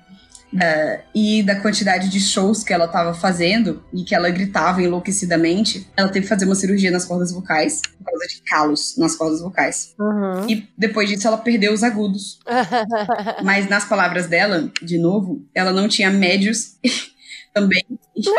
[0.54, 5.88] uh, e da quantidade de shows que ela tava fazendo e que ela gritava enlouquecidamente,
[5.96, 9.40] ela teve que fazer uma cirurgia nas cordas vocais por causa de calos nas cordas
[9.40, 9.94] vocais.
[9.98, 10.48] Uhum.
[10.48, 12.38] E depois disso ela perdeu os agudos.
[13.44, 16.76] Mas nas palavras dela, de novo, ela não tinha médios
[17.54, 17.84] também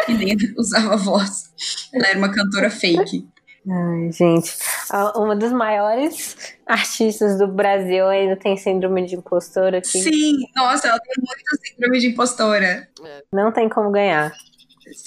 [0.08, 1.52] e nem usava voz.
[1.94, 3.28] Ela era uma cantora fake.
[3.70, 4.52] Ai, gente.
[5.16, 10.02] Uma das maiores artistas do Brasil ainda tem síndrome de impostora aqui.
[10.02, 12.88] Sim, nossa, ela tem muita síndrome de impostora.
[13.34, 14.34] Não tem como ganhar.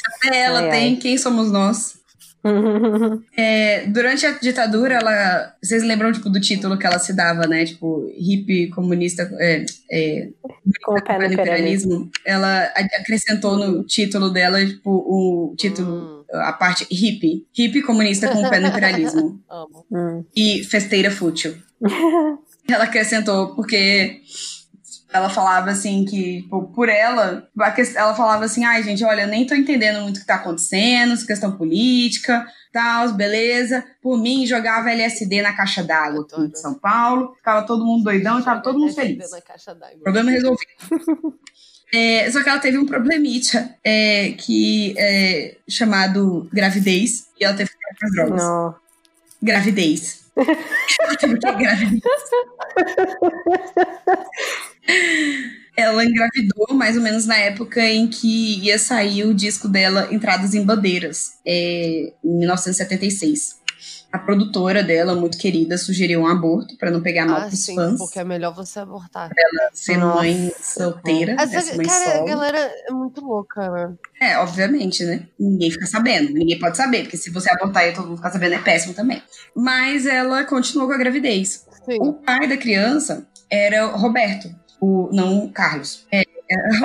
[0.07, 0.97] Até ela ai, tem ai.
[0.97, 2.03] Quem Somos Nós.
[3.37, 5.55] é, durante a ditadura, ela.
[5.62, 7.64] Vocês lembram tipo, do título que ela se dava, né?
[7.64, 9.30] Tipo, hippie comunista.
[9.39, 10.28] É, é,
[10.85, 12.11] Com o pé no imperialismo.
[12.24, 12.64] Ela
[13.01, 15.95] acrescentou no título dela, tipo, o título.
[15.95, 16.14] Hum.
[16.35, 17.47] A parte hippie.
[17.57, 19.41] Hippie comunista com o pé no imperialismo.
[19.91, 20.24] Hum.
[20.35, 21.57] E festeira fútil.
[22.68, 24.20] ela acrescentou porque
[25.14, 27.49] ela falava assim que, tipo, por ela,
[27.95, 31.12] ela falava assim, ai, gente, olha, eu nem tô entendendo muito o que tá acontecendo,
[31.12, 33.85] essa questão política, tal, beleza.
[34.03, 38.41] Por mim, jogava LSD na caixa d'água aqui em São Paulo, ficava todo mundo doidão
[38.41, 39.30] e tava todo mundo feliz.
[40.03, 40.72] Problema resolvido.
[41.95, 47.70] É, só que ela teve um problemita é, que é chamado gravidez e ela teve
[47.70, 48.42] que ficar com as drogas.
[48.42, 48.74] Não.
[49.40, 50.24] Gravidez.
[50.36, 52.03] ela teve que gravidez.
[55.76, 60.55] Ela engravidou mais ou menos na época em que ia sair o disco dela Entradas
[60.55, 63.57] em Bandeiras, é, em 1976.
[64.15, 67.75] A produtora dela, muito querida, sugeriu um aborto para não pegar mal ah, pros sim,
[67.75, 67.99] fãs.
[67.99, 69.29] Porque é melhor você abortar.
[69.37, 70.19] Ela ser Nossa.
[70.19, 71.33] mãe solteira.
[71.33, 72.23] Essa, mãe cara, solo.
[72.23, 72.59] a galera
[72.89, 73.93] é muito louca, né?
[74.21, 75.27] É, obviamente, né?
[75.37, 76.33] Ninguém fica sabendo.
[76.33, 79.21] Ninguém pode saber, porque se você abortar e todo mundo ficar sabendo, é péssimo também.
[79.53, 81.67] Mas ela continuou com a gravidez.
[81.85, 81.99] Sim.
[82.01, 84.49] O pai da criança era o Roberto,
[84.81, 86.07] o, não o Carlos.
[86.12, 86.69] É, era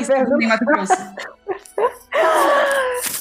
[0.00, 0.92] Roberto do Ney Mato Grosso.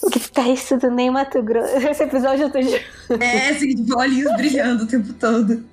[0.01, 1.76] O que tá isso do Ney Mato Grosso?
[1.88, 2.76] Esse episódio eu tô de...
[3.20, 5.64] É, assim, tipo, olhinhos brilhando o tempo todo.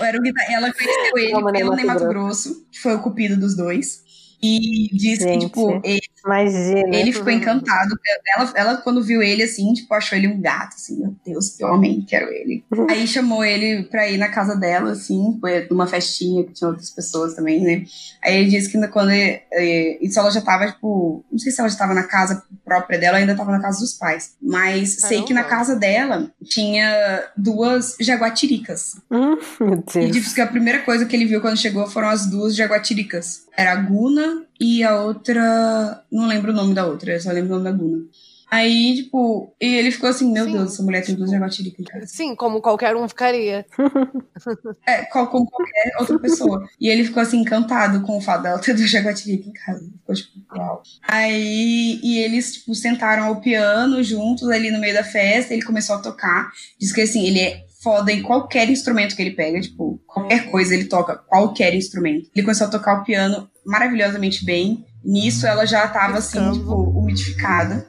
[0.00, 0.52] Era o guitar...
[0.52, 4.02] Ela conheceu ele pelo Ney Mato Grosso, que foi o cupido dos dois.
[4.42, 6.96] E disse que, Gente, tipo, ele, Imagina.
[6.96, 7.94] ele ficou encantado.
[8.36, 11.64] Ela, ela, quando viu ele, assim, tipo, achou ele um gato, assim, meu Deus, que
[11.64, 12.64] homem, quero ele.
[12.88, 16.90] Aí chamou ele pra ir na casa dela, assim, foi numa festinha que tinha outras
[16.90, 17.84] pessoas também, né?
[18.22, 19.40] Aí ele disse que quando ele,
[20.00, 23.18] isso ela já tava, tipo, não sei se ela já tava na casa própria dela,
[23.18, 24.34] ainda tava na casa dos pais.
[24.42, 28.96] Mas sei que na casa dela tinha duas jaguatiricas.
[29.10, 30.12] Hum, meu E Deus.
[30.12, 33.42] disse que a primeira coisa que ele viu quando chegou foram as duas jaguatiricas.
[33.56, 36.04] Era a Guna e a outra.
[36.12, 38.04] Não lembro o nome da outra, eu só lembro o nome da Guna.
[38.50, 40.52] Aí, tipo, e ele ficou assim: Meu Sim.
[40.52, 42.06] Deus, essa mulher tem duas jaguatiricas em casa.
[42.06, 43.64] Sim, como qualquer um ficaria.
[44.86, 46.66] É, como qualquer outra pessoa.
[46.80, 49.84] E ele ficou assim, encantado com o fato dela ter duas jaguatiricas em casa.
[49.98, 50.82] Ficou tipo, uau.
[51.06, 55.52] Aí, e eles, tipo, sentaram ao piano juntos ali no meio da festa.
[55.52, 56.50] Ele começou a tocar.
[56.78, 60.74] Diz que assim, ele é foda em qualquer instrumento que ele pega, tipo, qualquer coisa
[60.74, 62.30] ele toca, qualquer instrumento.
[62.34, 64.84] Ele começou a tocar o piano maravilhosamente bem.
[65.02, 67.88] Nisso ela já tava assim, tipo, umidificada.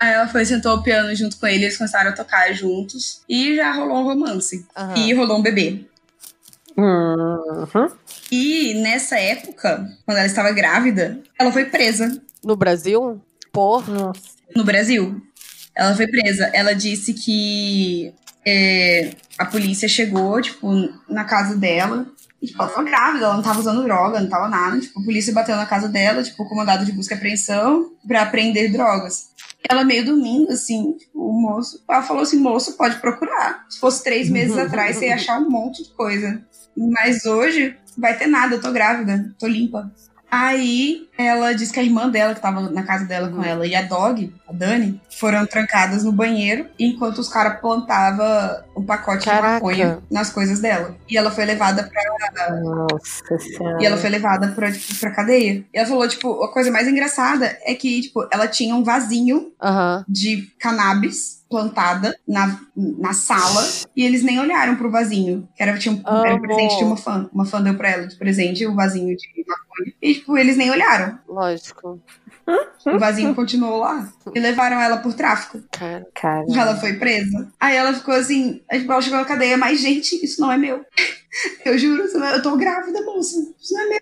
[0.00, 3.22] Aí ela foi, sentou ao piano junto com ele, eles começaram a tocar juntos.
[3.28, 4.66] E já rolou um romance.
[4.74, 4.94] Aham.
[4.96, 5.84] E rolou um bebê.
[6.78, 7.90] Uhum.
[8.32, 13.20] E nessa época, quando ela estava grávida, ela foi presa No Brasil?
[13.52, 13.86] Por.
[13.86, 14.20] Nossa.
[14.56, 15.20] no Brasil.
[15.74, 16.50] Ela foi presa.
[16.54, 18.14] Ela disse que
[18.46, 20.68] é, a polícia chegou, tipo,
[21.08, 22.06] na casa dela.
[22.40, 24.80] E, tipo, ela tava grávida, ela não tava usando droga, não tava nada.
[24.80, 28.22] Tipo, a polícia bateu na casa dela, tipo, com mandado de busca e apreensão pra
[28.22, 29.30] apreender drogas.
[29.68, 31.82] Ela meio dormindo, assim, tipo, o moço.
[31.88, 33.66] Ela falou assim: moço, pode procurar.
[33.68, 36.42] Se fosse três meses atrás, você ia achar um monte de coisa.
[36.76, 39.92] Mas hoje vai ter nada, eu tô grávida, tô limpa.
[40.30, 43.74] Aí ela disse que a irmã dela, que tava na casa dela com ela, e
[43.74, 48.26] a dog, a Dani, foram trancadas no banheiro enquanto os caras plantavam
[48.76, 49.46] um pacote Caraca.
[49.46, 50.96] de maconha nas coisas dela.
[51.08, 52.60] E ela foi levada pra.
[52.60, 53.78] Nossa senhora.
[53.80, 55.64] E ela foi levada pra, tipo, pra cadeia.
[55.72, 59.52] E ela falou, tipo, a coisa mais engraçada é que, tipo, ela tinha um vasinho
[59.62, 60.04] Aham.
[60.08, 63.66] de cannabis plantada na, na sala
[63.96, 65.48] e eles nem olharam pro vasinho.
[65.56, 67.28] Que era, tinha um, era um presente de uma fã.
[67.32, 69.92] Uma fã deu pra ela de presente o vasinho de maconha.
[70.00, 71.09] E, tipo, eles nem olharam.
[71.28, 72.00] Lógico.
[72.86, 74.08] O vasinho continuou lá.
[74.34, 75.62] E levaram ela por tráfico.
[75.70, 76.06] Cara.
[76.14, 76.44] Cara.
[76.54, 77.50] Ela foi presa.
[77.60, 80.84] Aí ela ficou assim, tipo, ela chegou na cadeia, mas gente, isso não é meu.
[81.64, 83.36] Eu juro, é- eu tô grávida, moça.
[83.60, 84.00] Isso não é meu.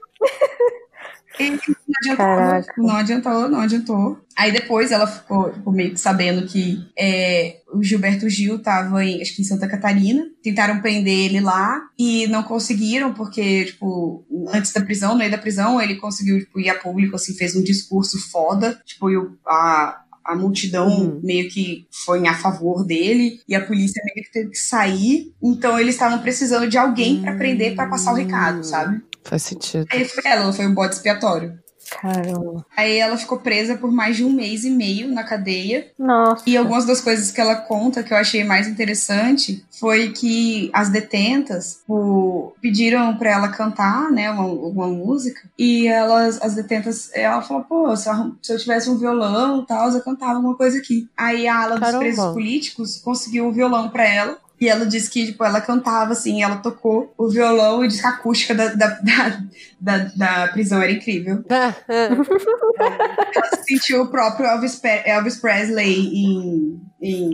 [1.41, 1.59] E
[2.03, 4.21] adiantou, não adiantou, não adiantou.
[4.37, 9.21] Aí depois ela ficou tipo, meio que sabendo que é, o Gilberto Gil tava em,
[9.21, 10.25] acho que em Santa Catarina.
[10.43, 15.39] Tentaram prender ele lá e não conseguiram, porque, tipo, antes da prisão, no meio da
[15.39, 18.81] prisão, ele conseguiu tipo, ir a público, assim, fez um discurso foda.
[18.85, 19.17] Tipo, e
[19.47, 24.51] a, a multidão meio que foi a favor dele e a polícia meio que teve
[24.51, 25.33] que sair.
[25.43, 29.03] Então eles estavam precisando de alguém pra prender pra passar o recado, sabe?
[29.29, 29.87] Faz sentido.
[29.93, 31.59] Aí foi ela, ela foi o bode expiatório.
[31.91, 32.65] Caramba.
[32.77, 35.91] Aí ela ficou presa por mais de um mês e meio na cadeia.
[35.99, 36.43] Nossa.
[36.47, 40.91] E algumas das coisas que ela conta que eu achei mais interessante foi que as
[40.91, 45.41] detentas o, pediram pra ela cantar, né, uma, uma música.
[45.59, 49.67] E elas, as detentas, ela falou, pô, se eu, se eu tivesse um violão e
[49.67, 51.09] tal, eu cantava alguma coisa aqui.
[51.17, 51.99] Aí a ala dos Caramba.
[52.01, 54.39] presos políticos conseguiu um violão pra ela.
[54.61, 58.07] E ela disse que, tipo, ela cantava, assim, ela tocou o violão e disse que
[58.07, 59.41] a acústica da, da, da,
[59.81, 61.45] da, da prisão era incrível.
[61.49, 66.81] ela sentiu o próprio Elvis, Elvis Presley em...
[67.01, 67.33] em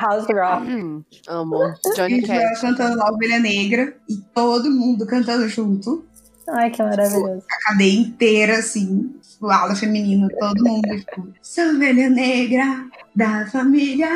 [0.00, 1.04] House Rock.
[1.28, 1.74] Amo.
[1.96, 2.60] Johnny e ela Cash.
[2.60, 6.04] cantando lá Ovelha Negra e todo mundo cantando junto.
[6.48, 7.42] Ai, que maravilhoso.
[7.50, 12.84] A cadeia inteira, assim, o ala feminino, todo mundo, tipo, sou ovelha negra
[13.14, 14.08] da família.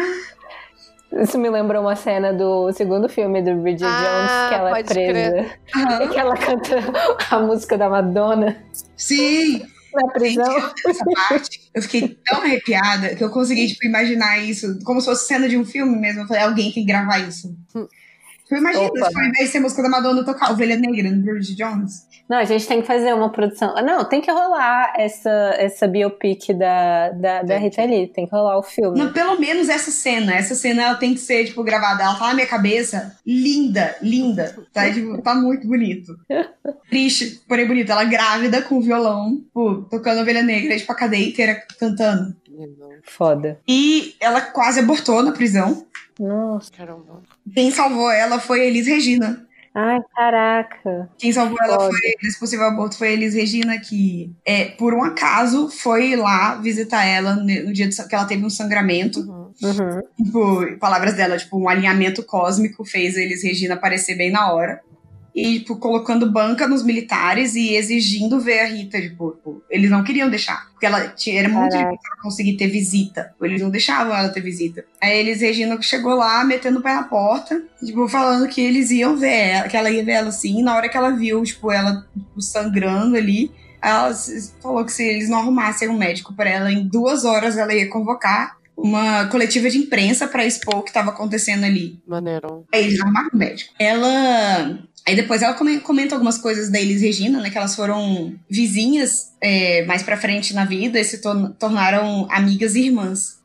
[1.13, 4.83] Isso me lembrou uma cena do segundo filme do Bridget Ah, Jones, que ela é
[4.85, 5.47] presa.
[5.75, 6.09] Aham.
[6.13, 6.77] que ela canta
[7.31, 8.57] a música da Madonna
[8.97, 9.63] Sim!
[9.95, 10.73] na prisão.
[10.87, 15.27] Essa parte, eu fiquei tão arrepiada que eu consegui, tipo, imaginar isso como se fosse
[15.27, 16.21] cena de um filme mesmo.
[16.23, 17.57] Eu falei, alguém tem que gravar isso.
[17.69, 19.11] Tipo, imagina, Opa.
[19.11, 22.07] se ao invés de ser a música da Madonna tocar Ovelha Negra no Bridget Jones.
[22.29, 23.75] Não, a gente tem que fazer uma produção.
[23.77, 28.07] Ah, Não, tem que rolar essa, essa biopic da, da, da Rita Lee.
[28.07, 28.99] Tem que rolar o filme.
[28.99, 30.35] Não, pelo menos essa cena.
[30.35, 32.03] Essa cena ela tem que ser, tipo, gravada.
[32.03, 33.17] Ela tá na minha cabeça.
[33.27, 34.55] Linda, linda.
[34.73, 36.15] Tá, tipo, tá muito bonito.
[36.91, 37.91] Triste, porém bonito.
[37.91, 42.37] Ela grávida com o violão, tipo, tocando ovelha negra, tipo, a cadeia inteira cantando.
[43.05, 43.59] Foda.
[43.67, 45.87] E ela quase abortou na prisão.
[46.19, 46.71] Nossa.
[46.73, 47.23] Caramba.
[47.55, 49.47] Quem salvou ela foi a Elis Regina.
[49.75, 51.09] Ai, caraca.
[51.19, 55.05] Quem salvou ela foi, desse possível aborto foi a Elis Regina, que, é, por um
[55.05, 59.21] acaso, foi lá visitar ela no dia que ela teve um sangramento.
[59.21, 60.03] Uhum.
[60.17, 64.81] Tipo, palavras dela, tipo, um alinhamento cósmico fez a Elis Regina aparecer bem na hora.
[65.39, 70.03] E, tipo, colocando banca nos militares e exigindo ver a Rita, tipo, tipo, eles não
[70.03, 70.69] queriam deixar.
[70.73, 71.91] Porque ela tinha, era muito Caraca.
[71.91, 73.35] difícil ela conseguir ter visita.
[73.41, 74.85] Eles não deixavam ela ter visita.
[75.01, 78.91] Aí a Elis Regina chegou lá, metendo o pé na porta, tipo, falando que eles
[78.91, 80.59] iam ver ela, que ela ia ver ela assim.
[80.59, 84.13] E na hora que ela viu, tipo, ela tipo, sangrando ali, ela
[84.61, 87.89] falou que se eles não arrumassem um médico pra ela, em duas horas ela ia
[87.89, 92.01] convocar uma coletiva de imprensa pra expor o que estava acontecendo ali.
[92.07, 92.65] Maneiro.
[92.73, 93.75] Aí eles arrumaram o médico.
[93.79, 94.79] Ela.
[95.09, 97.49] Aí depois ela come- comenta algumas coisas da Elis Regina, né?
[97.49, 102.75] Que elas foram vizinhas é, mais pra frente na vida e se tor- tornaram amigas
[102.75, 103.39] e irmãs.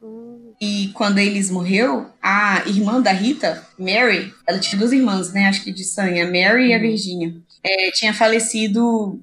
[0.62, 5.48] E quando a Elis morreu, a irmã da Rita, Mary, ela tinha duas irmãs, né?
[5.48, 7.34] Acho que de sangue, a Mary e a Virginia.
[7.64, 9.22] É, tinha falecido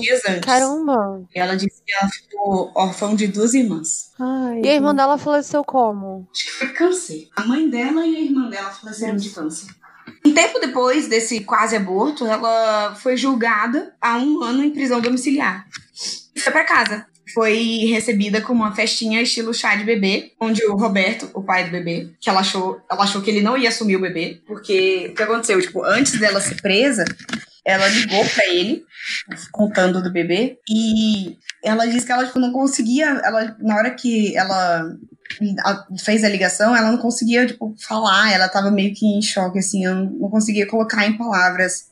[0.00, 0.40] dias antes.
[0.40, 1.22] Caramba.
[1.34, 4.10] E ela disse que ela ficou órfã de duas irmãs.
[4.18, 6.26] Ai, E a irmã dela faleceu como?
[6.32, 7.28] Acho que foi câncer.
[7.36, 9.68] A mãe dela e a irmã dela faleceram de câncer.
[10.24, 15.66] Um tempo depois desse quase aborto, ela foi julgada há um ano em prisão domiciliar.
[16.34, 17.06] E foi pra casa.
[17.32, 21.70] Foi recebida com uma festinha estilo chá de bebê, onde o Roberto, o pai do
[21.70, 25.14] bebê, que ela achou, ela achou que ele não ia assumir o bebê, porque o
[25.14, 25.60] que aconteceu?
[25.60, 27.04] Tipo, antes dela ser presa,
[27.64, 28.84] ela ligou pra ele,
[29.50, 34.36] contando do bebê, e ela disse que ela tipo, não conseguia, ela, na hora que
[34.36, 34.94] ela
[35.64, 39.58] a- fez a ligação, ela não conseguia, tipo, falar, ela tava meio que em choque,
[39.58, 41.86] assim, eu não conseguia colocar em palavras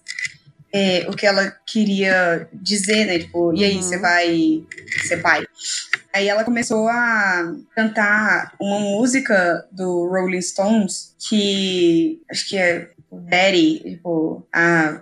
[0.74, 4.62] é, o que ela queria dizer, né, tipo, e aí, você vai
[5.06, 5.44] ser pai?
[6.14, 13.80] Aí ela começou a cantar uma música do Rolling Stones, que acho que é Daddy,
[13.80, 15.00] tipo, a...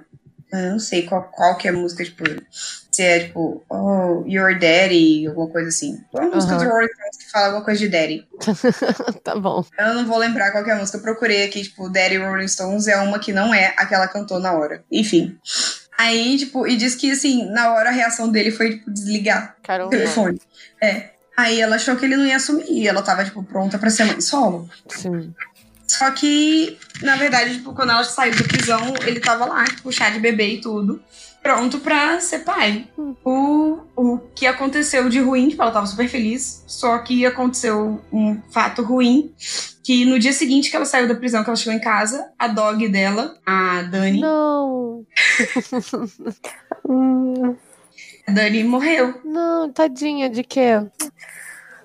[0.53, 2.24] Eu não sei qual, qual que é a música, tipo,
[3.01, 5.98] se é tipo, oh, your daddy, alguma coisa assim.
[6.14, 6.64] É uma música Aham.
[6.64, 8.28] do Rolling Stones que fala alguma coisa de daddy.
[9.24, 9.64] tá bom.
[9.78, 10.98] Eu não vou lembrar qual é a música.
[10.98, 14.07] Eu procurei aqui, tipo, Daddy Rolling Stones é uma que não é a que ela
[14.07, 14.84] cantou na hora.
[14.92, 15.38] Enfim.
[15.96, 19.66] Aí, tipo, e diz que, assim, na hora a reação dele foi, tipo, desligar o
[19.66, 19.90] Caramba.
[19.90, 20.38] telefone.
[20.82, 21.11] É.
[21.34, 22.66] Aí ela achou que ele não ia assumir.
[22.68, 24.68] E ela tava, tipo, pronta pra ser mãe solo.
[24.90, 25.34] Sim.
[25.86, 30.11] Só que, na verdade, tipo, quando ela saiu da prisão, ele tava lá, tipo, chá
[30.11, 31.03] de bebê e tudo.
[31.43, 32.86] Pronto pra ser pai.
[33.24, 36.62] O, o que aconteceu de ruim, tipo, ela tava super feliz.
[36.66, 39.34] Só que aconteceu um fato ruim.
[39.82, 42.47] Que no dia seguinte que ela saiu da prisão, que ela chegou em casa, a
[42.47, 45.05] dog dela, a Dani, Não.
[48.26, 49.20] A Dani morreu.
[49.24, 50.74] Não, tadinha, de quê?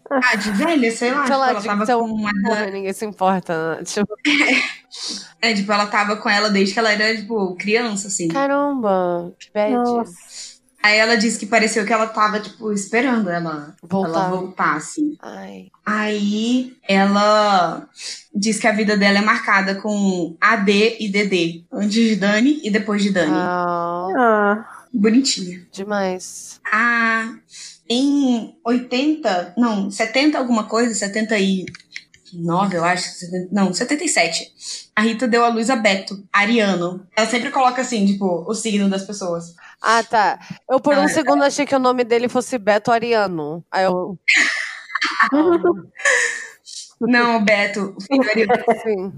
[0.10, 1.18] Ah, de velha, sei lá.
[1.18, 2.32] Sei tipo, lá, ela de tava então, com uma.
[2.72, 3.78] ninguém se importa.
[3.78, 3.84] né?
[3.86, 4.14] Tipo,
[5.42, 8.28] É, tipo, ela tava com ela desde que ela era, tipo, criança, assim.
[8.30, 9.76] caramba, que bad.
[10.82, 14.10] Aí ela disse que pareceu que ela tava, tipo, esperando ela Voltar.
[14.10, 15.18] ela voltar, assim.
[15.20, 15.68] Ai.
[15.84, 17.88] Aí ela
[18.34, 21.66] diz que a vida dela é marcada com AD e DD.
[21.74, 23.34] Antes de Dani e depois de Dani.
[23.34, 25.66] Ah, Ah, Bonitinha.
[25.72, 26.62] demais.
[26.72, 27.25] Ah,
[27.90, 33.10] em 80, não, 70 alguma coisa, 79, eu acho.
[33.10, 34.52] 70, não, 77.
[34.96, 37.06] A Rita deu a luz a Beto, ariano.
[37.16, 39.54] Ela sempre coloca assim, tipo, o signo das pessoas.
[39.82, 40.40] Ah, tá.
[40.70, 43.64] Eu por um Ah, segundo achei que o nome dele fosse Beto Ariano.
[43.72, 44.18] Aí eu.
[47.02, 48.64] Não, Beto, filho ariano.
[48.84, 49.14] Sim.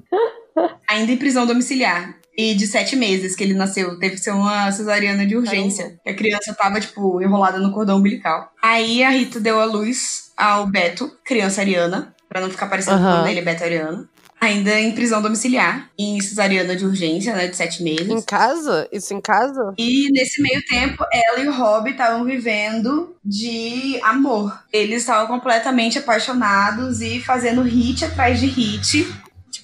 [0.89, 2.18] ainda em prisão domiciliar.
[2.38, 5.99] E de sete meses que ele nasceu, teve que ser uma cesariana de urgência.
[6.05, 8.51] A criança tava, tipo, enrolada no cordão umbilical.
[8.61, 13.17] Aí a Rita deu a luz ao Beto, criança ariana, pra não ficar parecendo Aham.
[13.17, 14.07] nome dele é Beto ariano.
[14.39, 18.07] Ainda em prisão domiciliar, em cesariana de urgência, né, de sete meses.
[18.07, 18.88] Em casa?
[18.91, 19.73] Isso em casa?
[19.75, 24.55] E nesse meio tempo, ela e o Rob estavam vivendo de amor.
[24.71, 29.11] Eles estavam completamente apaixonados e fazendo hit atrás de hit.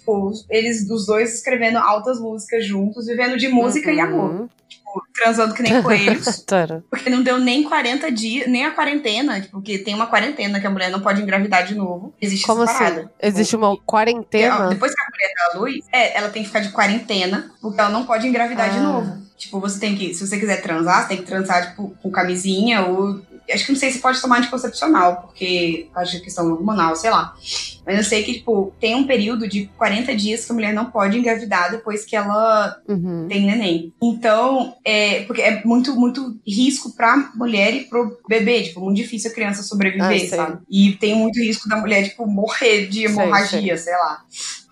[0.03, 4.49] Tipo, eles, os dois escrevendo altas músicas juntos, vivendo de música e amor.
[4.67, 6.43] Tipo, transando que nem coelhos.
[6.89, 10.67] Porque não deu nem 40 dias, nem a quarentena, tipo, porque tem uma quarentena que
[10.67, 12.13] a mulher não pode engravidar de novo.
[12.21, 12.83] Existe Como essa assim?
[12.83, 13.11] parada.
[13.21, 14.67] Existe uma quarentena?
[14.69, 17.79] Depois que a mulher dá a luz, é, ela tem que ficar de quarentena, porque
[17.79, 18.81] ela não pode engravidar de Ah.
[18.83, 19.23] novo.
[19.37, 22.85] Tipo, você tem que, se você quiser transar, você tem que transar, tipo, com camisinha
[22.85, 23.21] ou.
[23.51, 27.09] Acho que não sei se pode tomar anticoncepcional, porque acho que é questão hormonal, sei
[27.11, 27.33] lá.
[27.85, 30.85] Mas eu sei que, tipo, tem um período de 40 dias que a mulher não
[30.85, 33.27] pode engravidar depois que ela Uhum.
[33.27, 33.93] tem neném.
[34.01, 39.29] Então, é, porque é muito, muito risco pra mulher e pro bebê, tipo, muito difícil
[39.29, 40.27] a criança sobreviver, Ah, sei.
[40.29, 40.61] sabe?
[40.69, 44.21] E tem muito risco da mulher, tipo, morrer de Sei, hemorragia, sei lá.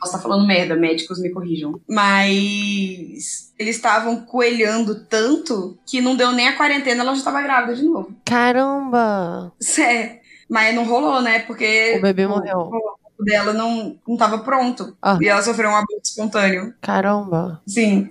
[0.02, 1.80] Posso estar falando merda, médicos me corrijam.
[1.88, 7.76] Mas eles estavam coelhando tanto que não deu nem a quarentena, ela já tava grávida
[7.76, 8.12] de novo.
[8.26, 9.52] Caramba!
[9.60, 10.20] Sério.
[10.50, 11.40] Mas não rolou, né?
[11.40, 12.58] Porque O bebê o- morreu.
[12.60, 14.98] o corpo dela não, não tava pronto.
[15.02, 15.18] Ah.
[15.22, 16.74] E ela sofreu um aborto espontâneo.
[16.82, 17.62] Caramba!
[17.68, 18.10] Sim.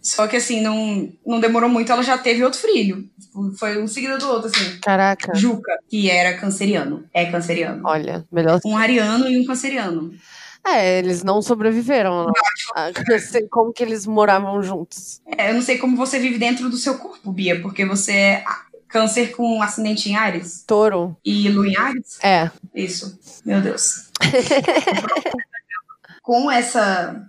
[0.00, 3.08] Só que assim, não, não demorou muito, ela já teve outro filho.
[3.20, 4.78] Tipo, Foi um seguido do outro, assim.
[4.80, 5.34] Caraca!
[5.34, 7.04] Juca, que era canceriano.
[7.12, 7.82] É canceriano.
[7.84, 8.60] Olha, melhor.
[8.64, 10.12] Um ariano e um canceriano.
[10.64, 12.26] É, eles não sobreviveram.
[12.26, 12.32] Não.
[12.74, 15.20] Ah, eu sei como que eles moravam juntos.
[15.36, 18.44] É, eu não sei como você vive dentro do seu corpo, Bia, porque você é
[18.88, 21.16] câncer com ascendente em Ares Touro.
[21.24, 22.18] e lua em Ares.
[22.22, 22.50] É.
[22.74, 23.18] Isso.
[23.44, 24.10] Meu Deus.
[26.22, 27.28] com essa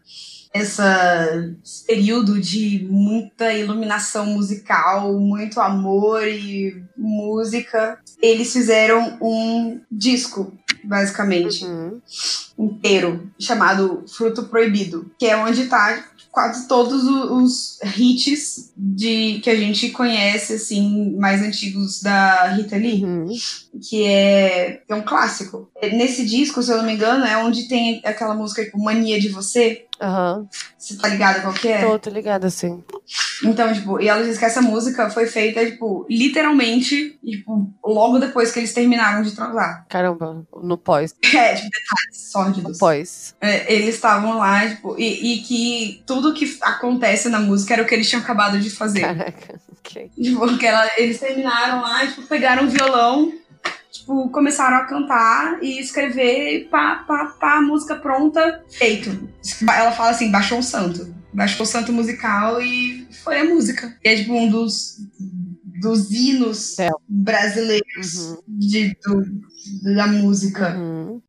[0.54, 10.54] essa esse período de muita iluminação musical, muito amor e música, eles fizeram um disco,
[10.84, 12.02] basicamente, Uhum.
[12.58, 19.56] inteiro, chamado Fruto Proibido, que é onde tá quase todos os hits de que a
[19.56, 23.28] gente conhece assim mais antigos da Rita Lee Uhum.
[23.82, 25.69] Que é, que é um clássico.
[25.82, 29.30] Nesse disco, se eu não me engano, é onde tem aquela música tipo Mania de
[29.30, 29.86] Você.
[30.01, 30.47] Aham.
[30.78, 31.82] Você tá ligada qual que é?
[31.86, 32.84] Tô, tô ligada, assim.
[33.43, 38.51] Então, tipo, e ela diz que essa música foi feita, tipo, literalmente, tipo, logo depois
[38.51, 39.86] que eles terminaram de transar.
[39.89, 41.13] Caramba, no pós.
[41.34, 42.78] É, tipo, detalhes sórdidos.
[42.78, 43.36] Pós.
[43.41, 47.86] É, eles estavam lá, tipo, e, e que tudo que acontece na música era o
[47.86, 49.01] que eles tinham acabado de fazer.
[49.01, 50.11] Caraca, ok.
[50.21, 53.32] Tipo, porque ela- eles terminaram lá, tipo, pegaram o violão,
[54.04, 59.30] tipo, começaram a cantar e escrever, e pá, pá, pá, música pronta, feito.
[59.62, 61.14] Ela fala assim, baixou o santo.
[61.34, 63.97] Baixou o santo musical e foi a música.
[64.04, 64.97] E é, tipo, um dos,
[65.82, 66.89] dos hinos É.
[67.10, 68.38] brasileiros Uhum.
[68.47, 70.76] de, do- da música.
[70.78, 71.22] Uhum.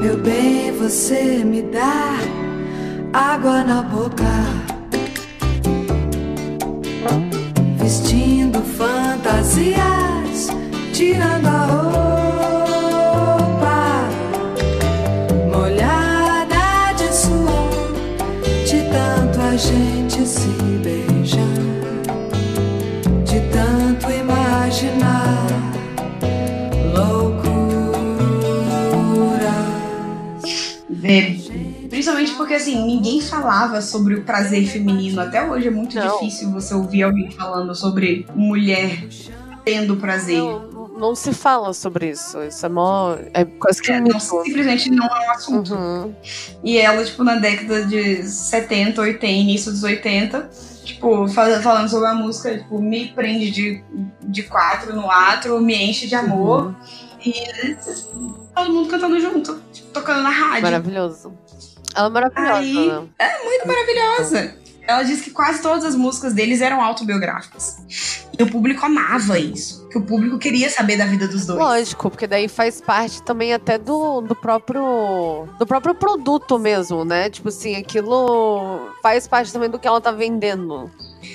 [0.00, 2.16] Meu bem, você me dá
[3.12, 4.24] água na boca.
[8.62, 10.48] Fantasias,
[10.92, 11.89] tirando a roupa.
[32.20, 35.20] Principalmente porque, assim, ninguém falava sobre o prazer feminino.
[35.20, 36.12] Até hoje é muito Não.
[36.18, 39.04] difícil você ouvir alguém falando sobre mulher
[39.64, 40.38] tendo prazer.
[40.38, 42.42] Não, não se fala sobre isso.
[42.42, 43.16] Isso é mó.
[43.34, 45.74] É quase que É, não, simplesmente não é um assunto.
[45.74, 46.14] Uhum.
[46.62, 50.50] E ela, tipo, na década de 70, 80, início dos 80,
[50.84, 53.84] tipo, fal- falando sobre a música, tipo, me prende de,
[54.22, 56.66] de quatro no atro, me enche de amor.
[56.66, 56.74] Uhum.
[57.22, 57.76] E
[58.54, 60.62] todo mundo cantando junto, tipo, tocando na rádio.
[60.62, 61.32] Maravilhoso.
[61.94, 62.58] Ela é maravilhosa.
[62.58, 63.08] Aí, né?
[63.18, 64.60] é muito maravilhosa.
[64.86, 67.78] Ela disse que quase todas as músicas deles eram autobiográficas.
[68.36, 69.88] E o público amava isso.
[69.88, 71.58] Que o público queria saber da vida dos dois.
[71.58, 77.30] Lógico, porque daí faz parte também até do, do próprio do próprio produto mesmo, né?
[77.30, 80.90] Tipo assim, aquilo faz parte também do que ela tá vendendo.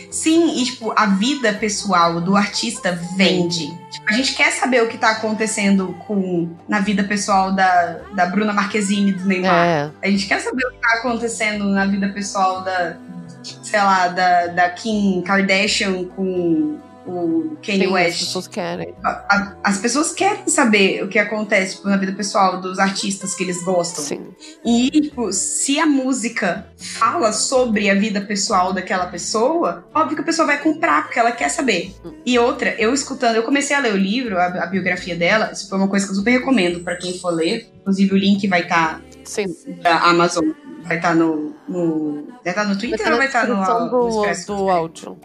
[0.09, 3.67] Sim, e tipo, a vida pessoal do artista vende.
[3.91, 8.25] Tipo, a gente quer saber o que tá acontecendo com na vida pessoal da, da
[8.25, 9.65] Bruna Marquezine do Neymar.
[9.65, 9.91] É.
[10.03, 12.97] A gente quer saber o que tá acontecendo na vida pessoal da,
[13.43, 16.77] sei lá, da, da Kim Kardashian com
[17.07, 18.13] o Kanye Sim, West.
[18.21, 18.93] As pessoas querem.
[19.03, 23.33] A- a- As pessoas querem saber o que acontece tipo, na vida pessoal dos artistas
[23.35, 24.03] que eles gostam.
[24.03, 24.27] Sim.
[24.65, 30.25] E, tipo, se a música fala sobre a vida pessoal daquela pessoa, óbvio que a
[30.25, 31.93] pessoa vai comprar, porque ela quer saber.
[32.25, 35.69] E outra, eu escutando, eu comecei a ler o livro, a, a biografia dela, isso
[35.69, 37.69] foi uma coisa que eu super recomendo pra quem for ler.
[37.81, 39.45] Inclusive, o link vai estar Sim.
[39.81, 40.45] da Amazon.
[40.85, 42.27] Vai estar no, no.
[42.43, 44.55] Vai estar no Twitter ou vai estar no, descrição no do, Expresso?
[44.55, 45.17] do áudio.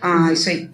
[0.00, 0.70] Ah, isso aí.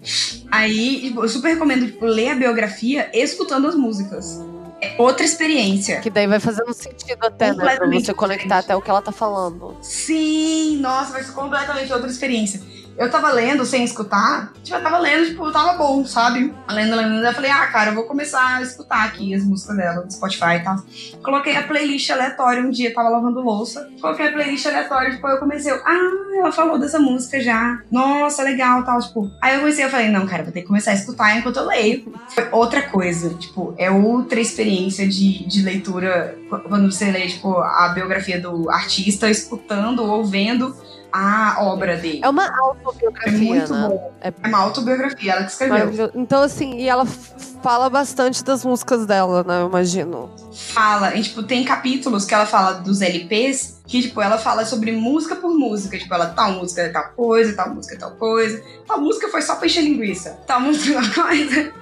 [0.51, 4.39] Aí, tipo, eu super recomendo, tipo, ler a biografia escutando as músicas.
[4.81, 5.99] É outra experiência.
[6.01, 7.75] Que daí vai fazendo sentido até, né?
[7.75, 9.75] Pra você conectar até o que ela tá falando.
[9.81, 12.61] Sim, nossa, vai ser completamente outra experiência.
[12.97, 16.53] Eu tava lendo sem escutar, tipo, eu tava lendo, tipo, tava bom, sabe?
[16.69, 20.03] Lendo, lendo, eu falei, ah, cara, eu vou começar a escutar aqui as músicas dela
[20.03, 20.77] no Spotify e tal.
[21.21, 23.89] Coloquei a playlist aleatória um dia, tava lavando louça.
[23.99, 27.81] Coloquei a playlist aleatória, tipo, eu comecei, ah, ela falou dessa música já.
[27.91, 29.29] Nossa, legal, tal, tipo.
[29.41, 31.67] Aí eu comecei, eu falei, não, cara, vou ter que começar a escutar enquanto eu
[31.67, 32.13] leio.
[32.29, 37.89] Foi outra coisa, tipo, é outra experiência de, de leitura quando você lê, tipo, a
[37.89, 40.75] biografia do artista, escutando ou vendo
[41.15, 42.19] a obra dele.
[42.23, 43.87] É uma É autobiografia, muito né?
[43.87, 44.13] bom.
[44.21, 46.11] É uma autobiografia, ela que escreveu.
[46.15, 49.61] Então, assim, e ela fala bastante das músicas dela, né?
[49.61, 50.29] Eu imagino.
[50.53, 54.91] Fala, e, tipo, tem capítulos que ela fala dos LPs, que, tipo, ela fala sobre
[54.91, 55.97] música por música.
[55.97, 58.63] Tipo, ela, tal música é tal coisa, tal música é tal coisa.
[58.87, 60.39] Tal música foi só pra encher linguiça.
[60.45, 61.73] Tal música é uma coisa.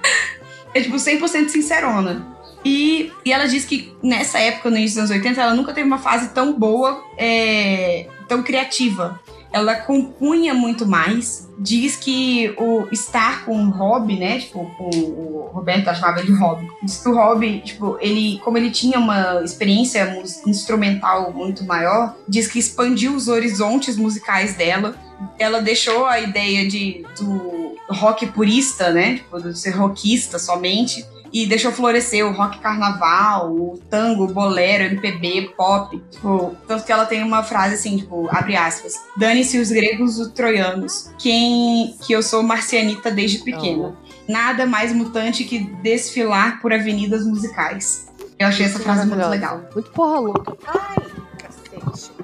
[0.74, 2.34] É, tipo, 100% sincerona.
[2.64, 5.86] E, e ela diz que nessa época, no início dos anos 80, ela nunca teve
[5.86, 9.20] uma fase tão boa, é, tão criativa.
[9.54, 11.48] Ela compunha muito mais.
[11.56, 14.40] Diz que o estar com o Rob, né?
[14.40, 16.66] Tipo, o Roberto, chamava ele de Rob.
[16.82, 22.48] Diz que o Rob, tipo, ele, como ele tinha uma experiência instrumental muito maior, diz
[22.48, 24.96] que expandiu os horizontes musicais dela.
[25.38, 29.18] Ela deixou a ideia de, do rock purista, né?
[29.18, 34.84] Tipo, de ser rockista somente e deixou florescer o rock carnaval, o tango, o bolero,
[34.84, 36.00] MPB, pop.
[36.08, 39.02] Tipo, tanto que ela tem uma frase assim, tipo, abre aspas.
[39.16, 41.10] Dane-se os gregos os troianos.
[41.18, 43.96] Quem que eu sou marcianita desde pequena.
[44.28, 48.06] Nada mais mutante que desfilar por avenidas musicais.
[48.38, 49.60] Eu achei essa frase muito legal.
[49.74, 50.56] Muito porra louca.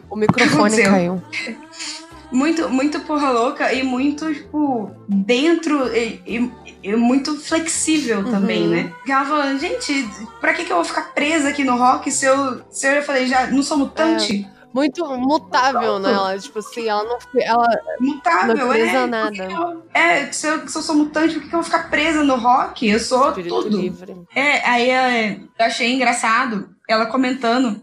[0.09, 1.23] O microfone caiu.
[2.33, 6.53] Muito, muito porra louca e muito, tipo, dentro e, e-
[6.83, 8.71] e muito flexível também, Uhum.
[8.71, 8.93] né?
[8.99, 10.09] Porque ela falou, gente,
[10.41, 13.03] pra que, que eu vou ficar presa aqui no rock se eu, se eu já
[13.03, 14.49] falei, já não sou mutante?
[14.73, 16.13] Muito mutável, né?
[16.13, 17.19] Ela, tipo assim, ela não.
[17.43, 17.67] Ela
[17.99, 19.07] Mutável, não presa é.
[19.07, 19.37] nada.
[19.51, 22.23] Eu- é, se eu, se eu sou mutante, por que, que eu vou ficar presa
[22.23, 22.89] no rock?
[22.89, 23.77] Eu sou Espírito tudo.
[23.81, 24.17] livre.
[24.33, 27.81] É, aí é, eu achei engraçado ela comentando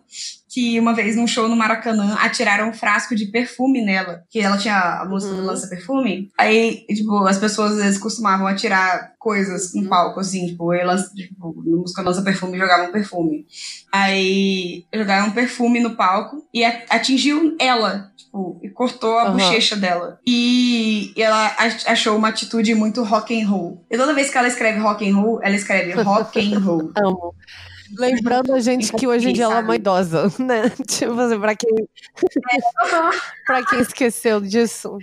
[0.50, 4.58] que uma vez num show no Maracanã atiraram um frasco de perfume nela, que ela
[4.58, 6.32] tinha a música do Lança Perfume.
[6.38, 11.54] Aí, tipo, as pessoas às vezes costumavam atirar coisas no palco, assim, tipo, ela, tipo,
[11.66, 13.46] na música Lança Perfume jogavam perfume.
[13.92, 18.12] Aí jogaram um perfume no palco e atingiu ela.
[18.16, 19.34] Tipo, e cortou a Aham.
[19.38, 20.20] bochecha dela.
[20.26, 23.86] E ela ach- achou uma atitude muito rock and roll.
[23.90, 26.92] E toda vez que ela escreve rock and roll, ela escreve rock and roll.
[26.98, 27.34] Amo.
[27.96, 30.70] Lembrando a gente que hoje em dia ela é uma idosa, né?
[30.88, 31.70] Tipo assim, pra quem,
[33.46, 34.98] pra quem esqueceu disso.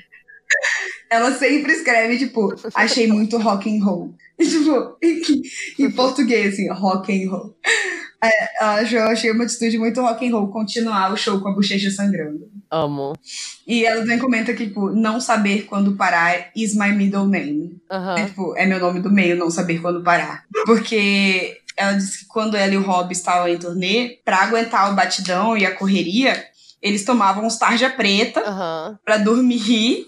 [1.10, 4.14] Ela sempre escreve, tipo, achei muito rock and roll.
[4.36, 4.96] Tipo,
[5.78, 7.56] em, português, assim, rock and roll.
[8.20, 11.90] É, eu achei uma atitude muito rock and roll continuar o show com a bochecha
[11.90, 12.50] sangrando.
[12.70, 13.12] Amo.
[13.64, 17.80] E ela também comenta que, tipo, não saber quando parar is my middle name.
[18.18, 20.44] É, tipo, é meu nome do meio, não saber quando parar.
[20.66, 24.96] Porque ela disse que quando ela e o Rob estavam em turnê, pra aguentar o
[24.96, 26.44] batidão e a correria,
[26.82, 28.98] eles tomavam uns tarja preta Aham.
[29.04, 30.06] pra dormir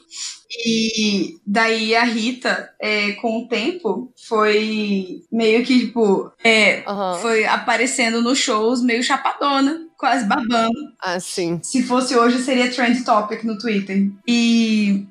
[0.64, 6.84] E daí a Rita, é, com o tempo, foi meio que, tipo, é,
[7.20, 10.70] foi aparecendo nos shows meio chapadona, quase babando.
[11.02, 11.59] Ah, sim.
[11.62, 14.09] Se fosse hoje, seria trend topic no Twitter.
[14.26, 15.06] E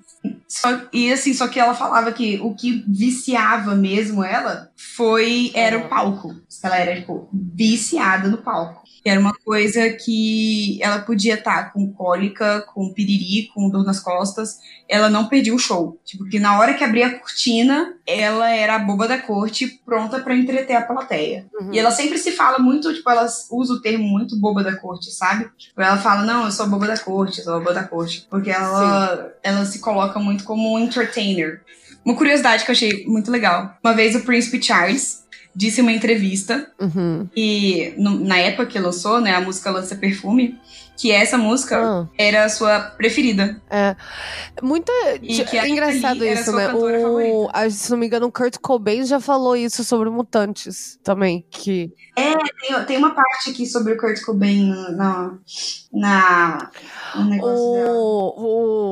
[0.47, 5.77] só, e assim, só que ela falava que o que viciava mesmo ela foi era
[5.77, 6.35] o palco.
[6.64, 8.84] Ela era, tipo, viciada no palco.
[9.06, 14.57] Era uma coisa que ela podia estar com cólica, com piriri, com dor nas costas.
[14.88, 15.99] Ela não perdia o show.
[16.06, 20.20] Tipo, que na hora que abria a cortina, ela era a boba da corte, pronta
[20.20, 21.48] para entreter a plateia.
[21.60, 21.74] Uhum.
[21.74, 25.10] E ela sempre se fala muito, tipo, ela usa o termo muito boba da corte,
[25.12, 25.49] sabe?
[25.57, 28.28] Tipo, ela fala, não, eu sou boba da corte, eu sou boba da corte.
[28.30, 31.62] Porque ela, ela se coloca muito como um entertainer.
[32.06, 33.76] Uma curiosidade que eu achei muito legal.
[33.84, 35.26] Uma vez o Príncipe Charles
[35.56, 37.28] disse em uma entrevista Uhum.
[37.36, 40.60] e no- na época que lançou, né, a música Lança Perfume,
[40.97, 42.07] que essa música Ah.
[42.17, 43.61] era a sua preferida.
[43.69, 43.95] É.
[44.61, 44.91] Muita.
[45.22, 46.73] E que é engraçado isso, né?
[46.73, 51.45] O, a- se não me engano, o Kurt Cobain já falou isso sobre mutantes também.
[51.49, 51.91] Que.
[52.17, 55.34] É, tem, tem uma parte aqui sobre o Kurt Cobain na,
[55.91, 56.69] na
[57.15, 57.91] no negócio dela.
[57.93, 58.85] O, o,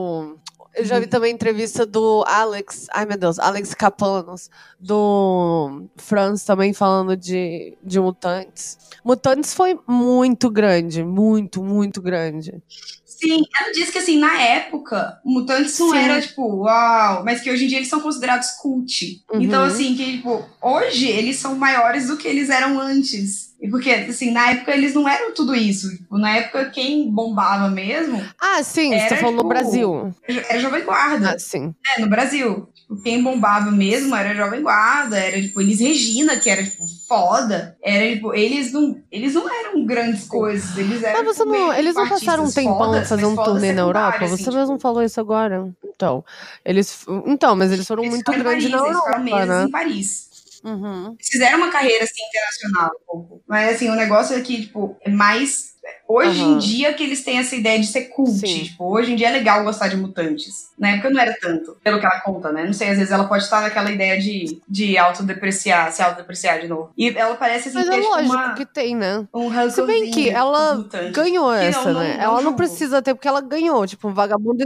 [0.84, 6.74] eu já vi também entrevista do Alex, ai meu Deus, Alex Capanos, do Franz também
[6.74, 8.78] falando de, de Mutantes.
[9.04, 12.62] Mutantes foi muito grande, muito, muito grande.
[13.06, 15.98] Sim, ela disse que assim, na época, Mutantes não Sim.
[15.98, 19.24] era, tipo, uau, mas que hoje em dia eles são considerados cult.
[19.32, 19.42] Uhum.
[19.42, 23.53] Então, assim, que, tipo, hoje eles são maiores do que eles eram antes.
[23.64, 25.90] E porque, assim, na época eles não eram tudo isso.
[25.96, 30.14] Tipo, na época, quem bombava mesmo Ah, sim, você Era, falando no tipo, Brasil.
[30.28, 31.30] era Jovem Guarda.
[31.32, 31.74] Ah, sim.
[31.96, 32.68] É, no Brasil.
[32.76, 37.78] Tipo, quem bombava mesmo era Jovem Guarda, era, tipo, Elis Regina, que era, tipo, foda.
[37.82, 41.74] Era, tipo, eles não, eles não eram grandes coisas, eles eram, Mas você tipo, não,
[41.74, 44.12] eles não tipo, passaram um tempão fodas, fazendo um mas fodas turnê na Europa?
[44.12, 45.74] secundárias, Você assim, mesmo falou isso agora.
[45.96, 46.26] Então,
[46.66, 49.64] eles, então, mas eles foram Eles muito grandes Paris, na eles ficaram Europa, meses né?
[49.64, 50.33] em Paris.
[50.64, 51.16] Uhum.
[51.22, 53.42] Fizeram uma carreira assim internacional um pouco.
[53.48, 55.74] Mas assim, o negócio é que, tipo, é mais.
[56.08, 56.58] Hoje em Aham.
[56.60, 58.32] dia que eles têm essa ideia de ser cult.
[58.40, 58.64] Sim.
[58.64, 60.70] Tipo, hoje em dia é legal gostar de mutantes.
[60.80, 62.64] Na época não era tanto, pelo que ela conta, né?
[62.66, 66.68] Não sei, às vezes ela pode estar naquela ideia de, de autodepreciar, se autodepreciar de
[66.70, 66.92] novo.
[66.98, 69.28] E ela parece assim Mas ter é tipo, lógico uma, que tem, né?
[69.34, 72.16] um Se bem que ela ganhou Que essa, não- não- né?
[72.18, 73.86] não ela não precisa ter, porque ela ganhou.
[73.86, 74.64] Tipo, um vagabundo.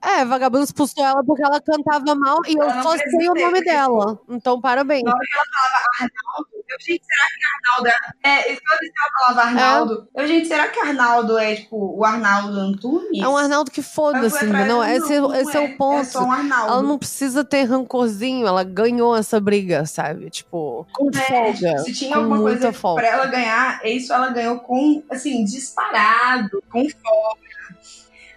[0.00, 3.60] É, vagabundo expulsou ela porque ela cantava mal e eu não só sei o nome
[3.62, 4.18] dela.
[4.28, 5.02] Então, parabéns.
[5.02, 7.88] Na hora que ela falava Arnaldo, eu, gente, será que Arnaldo
[8.22, 8.52] é.
[8.52, 12.04] é toda vez que ela falava Arnaldo, eu, gente, será que Arnaldo é tipo o
[12.04, 13.22] Arnaldo Antunes?
[13.22, 16.00] É um Arnaldo que eu foda-se, esse, não esse é, é, o ponto.
[16.00, 16.72] é só um Arnaldo.
[16.72, 20.30] Ela não precisa ter rancorzinho, ela ganhou essa briga, sabe?
[20.30, 21.52] Tipo, com É, folga.
[21.54, 23.02] tipo, se tinha alguma coisa folga.
[23.02, 27.47] pra ela ganhar, isso ela ganhou com, assim, disparado, com folga.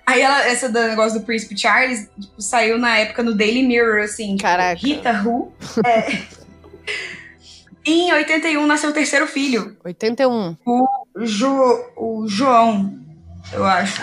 [0.06, 4.04] Aí ela, essa do negócio do Príncipe Charles, tipo, saiu na época no Daily Mirror,
[4.04, 4.80] assim, tipo, Caraca.
[4.82, 5.54] Rita Who.
[5.86, 6.22] É.
[7.86, 10.58] em 81 nasceu o terceiro filho, 81.
[10.66, 10.88] o,
[11.22, 13.00] jo, o João,
[13.54, 14.02] eu acho.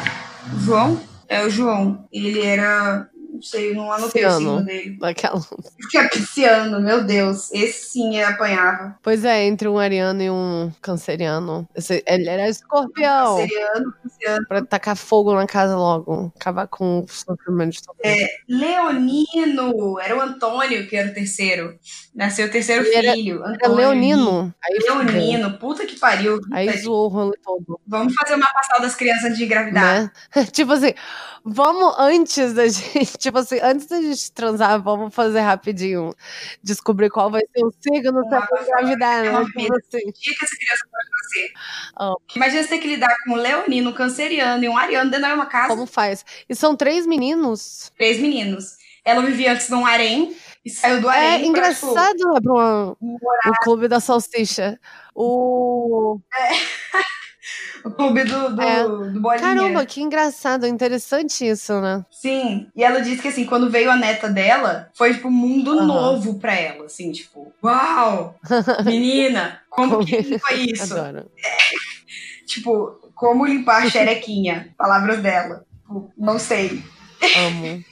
[0.65, 1.01] João?
[1.29, 2.07] É o João.
[2.13, 3.09] Ele era.
[3.39, 4.97] Não sei, eu não anotei o signo dele.
[4.99, 5.41] Daquela.
[5.91, 7.51] Que pisciano, meu Deus.
[7.53, 8.99] Esse sim apanhava.
[9.03, 11.67] Pois é, entre um ariano e um canceriano.
[11.75, 13.37] Esse- ele era escorpião.
[13.37, 14.47] Seriano, pisciano.
[14.49, 16.33] Pra tacar fogo na casa logo.
[16.39, 18.05] Acabar com o sofrimento de todo mundo.
[18.05, 21.79] É, Leonino, era o Antônio que era o terceiro.
[22.15, 23.43] Nasceu o terceiro Ele era- filho.
[23.45, 23.77] Era Antônio.
[23.77, 24.55] leonino.
[24.63, 24.79] Aí.
[24.83, 26.41] Leonino, puta que pariu.
[26.53, 27.81] Aí zoou o rolê todo.
[27.87, 30.03] Vamos fazer uma passada das crianças de engravidar.
[30.03, 30.11] Né?
[30.53, 30.93] tipo assim,
[31.51, 36.15] vamos antes da gente, tipo assim, antes da gente transar, vamos fazer rapidinho.
[36.63, 39.31] Descobrir qual vai ser o signo pra Uma engravidar, É né?
[39.39, 39.99] uma Tipo assim.
[40.13, 41.53] Dia que essa criança pode nascer.
[41.97, 42.15] Ah.
[42.37, 45.29] Imagina você ter que lidar com um leonino, um canceriano e um ariano dentro da
[45.29, 45.69] mesma casa.
[45.69, 46.25] Como faz?
[46.49, 47.91] E são três meninos.
[47.97, 48.77] Três meninos.
[49.05, 51.29] Ela vivia antes num harém e saiu do harém.
[51.35, 54.79] É pra, engraçado, né, pra uma- morar- o clube da salsicha.
[55.15, 56.21] O.
[56.21, 56.29] tipo,
[57.89, 58.83] o clube do, do, É.
[58.85, 59.41] do bolinha.
[59.41, 62.05] Caramba, que engraçado, interessante isso, né?
[62.11, 65.73] Sim, e ela disse que assim, quando veio a neta dela, foi tipo um mundo
[65.73, 65.87] Aham.
[65.87, 68.35] novo pra ela, assim, tipo, uau,
[68.85, 70.95] menina, como que limpa isso?
[70.95, 71.31] Adoro.
[72.47, 74.75] Tipo, como limpar a xerequinha?
[74.79, 75.65] Palavras dela.
[75.83, 76.83] Tipo, não sei.
[77.47, 77.83] Amo.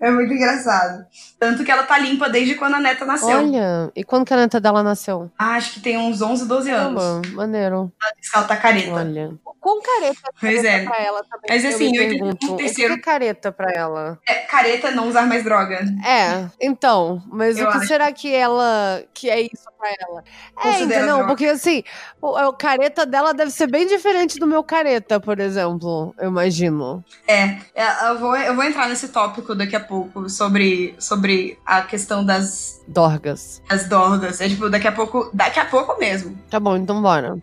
[0.00, 1.06] É muito engraçado.
[1.38, 3.36] Tanto que ela tá limpa desde quando a neta nasceu.
[3.36, 5.30] Olha, e quando que a neta dela nasceu?
[5.38, 7.02] Ah, acho que tem uns 11, 12 anos.
[7.02, 7.92] Caramba, maneiro.
[8.02, 8.92] Ela disse que ela tá careta.
[8.92, 9.34] Olha.
[9.60, 10.84] Com careta, Pois careta é.
[10.84, 11.46] pra ela também.
[11.50, 14.16] Mas assim, eu entendi um o que terceiro- é careta pra ela?
[14.26, 15.84] É, careta não usar mais droga.
[16.06, 17.86] É, então, mas Eu o que acho.
[17.88, 20.22] será que ela que é isso pra ela.
[20.64, 21.06] É, entendeu?
[21.16, 21.26] droga.
[21.26, 21.82] Porque assim,
[22.22, 27.04] o, o careta dela deve ser bem diferente do meu careta, por exemplo, eu imagino.
[27.26, 31.25] É, é, eu vou, eu vou entrar nesse tópico daqui a pouco sobre, sobre
[31.64, 33.62] a questão das, Dorgas.
[33.68, 34.40] das dorgas.
[34.40, 36.36] É tipo, daqui a pouco, daqui a pouco mesmo.
[36.50, 37.36] Tá bom, então bora.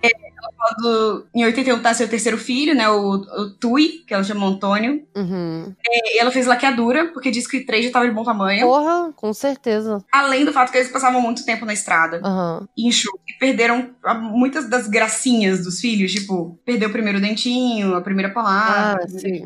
[0.81, 2.89] Do, em 81 tá seu terceiro filho, né?
[2.89, 5.05] O, o Tui, que ela chamou Antônio.
[5.15, 5.73] Uhum.
[5.85, 8.65] É, e ela fez laqueadura, porque disse que três já tava de bom tamanho.
[8.65, 10.03] Porra, com certeza.
[10.11, 12.21] Além do fato que eles passavam muito tempo na estrada.
[12.23, 12.65] Aham.
[12.77, 13.19] E enxuto.
[13.27, 16.13] E perderam a- muitas das gracinhas dos filhos.
[16.13, 19.43] Tipo, perdeu o primeiro dentinho, a primeira palavra, Ah, sim.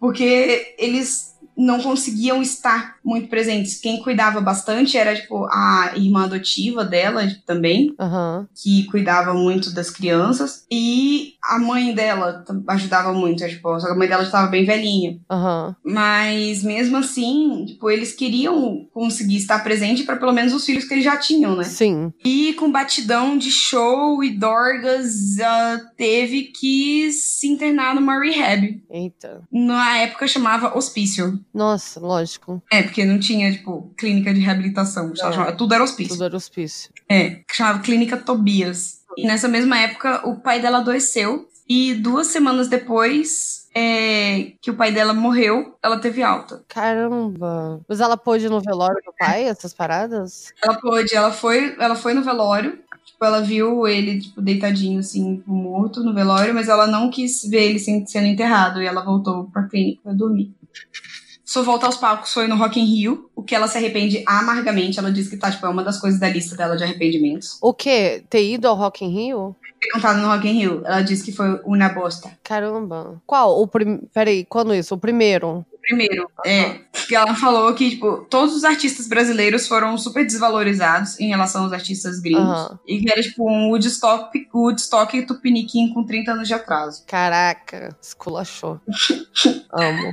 [0.00, 3.78] Porque eles não conseguiam estar muito presentes.
[3.80, 8.48] Quem cuidava bastante era, tipo, a irmã adotiva dela também, Aham.
[8.54, 10.64] que cuidava muito das crianças.
[10.70, 15.18] E a mãe dela ajudava muito, tipo, só que a mãe dela estava bem velhinha.
[15.30, 15.76] Aham.
[15.84, 20.94] Mas mesmo assim, tipo, eles queriam conseguir estar presente para pelo menos os filhos que
[20.94, 21.64] eles já tinham, né?
[21.64, 22.12] Sim.
[22.24, 28.82] E com batidão de show e Dorgas ah, teve que se internar numa rehab.
[28.90, 29.42] Eita.
[29.52, 31.38] Na época chamava hospício.
[31.52, 32.62] Nossa, lógico.
[32.72, 35.12] É, porque não tinha, tipo, clínica de reabilitação.
[35.12, 35.16] É.
[35.16, 36.14] chamava- tudo era hospício.
[36.14, 36.90] Tudo era hospício.
[37.08, 39.00] É, que chamava Clínica Tobias.
[39.16, 41.48] E nessa mesma época, o pai dela adoeceu.
[41.68, 46.64] E duas semanas depois é, que o pai dela morreu, ela teve alta.
[46.66, 47.80] Caramba.
[47.88, 50.52] Mas ela pôde no velório do pai, essas paradas?
[50.62, 52.78] Ela pôde, ela foi, ela foi no velório.
[53.04, 57.70] Tipo, ela viu ele, tipo, deitadinho, assim, morto no velório, mas ela não quis ver
[57.70, 58.82] ele sendo enterrado.
[58.82, 60.52] E ela voltou pra clínica pra dormir.
[61.50, 65.00] Sua volta aos palcos foi no Rock in Rio, o que ela se arrepende amargamente.
[65.00, 67.58] Ela diz que tá, tipo, é uma das coisas da lista dela de arrependimentos.
[67.60, 68.22] O quê?
[68.30, 69.56] Ter ido ao Rock in Rio?
[69.80, 70.82] Ter cantado no Rock in Rio.
[70.84, 72.30] Ela disse que foi uma bosta.
[72.44, 73.20] Caramba.
[73.26, 73.60] Qual?
[73.60, 73.98] O prim...
[74.14, 74.94] Peraí, quando isso?
[74.94, 75.66] O primeiro?
[75.90, 76.76] Primeiro, é,
[77.08, 81.72] que ela falou que, tipo, todos os artistas brasileiros foram super desvalorizados em relação aos
[81.72, 82.42] artistas gringos.
[82.44, 82.78] Aham.
[82.86, 87.02] E que era, tipo, um Woodstock, Woodstock Tupiniquim com 30 anos de atraso.
[87.06, 88.80] Caraca, esculachou.
[89.72, 90.12] Amo,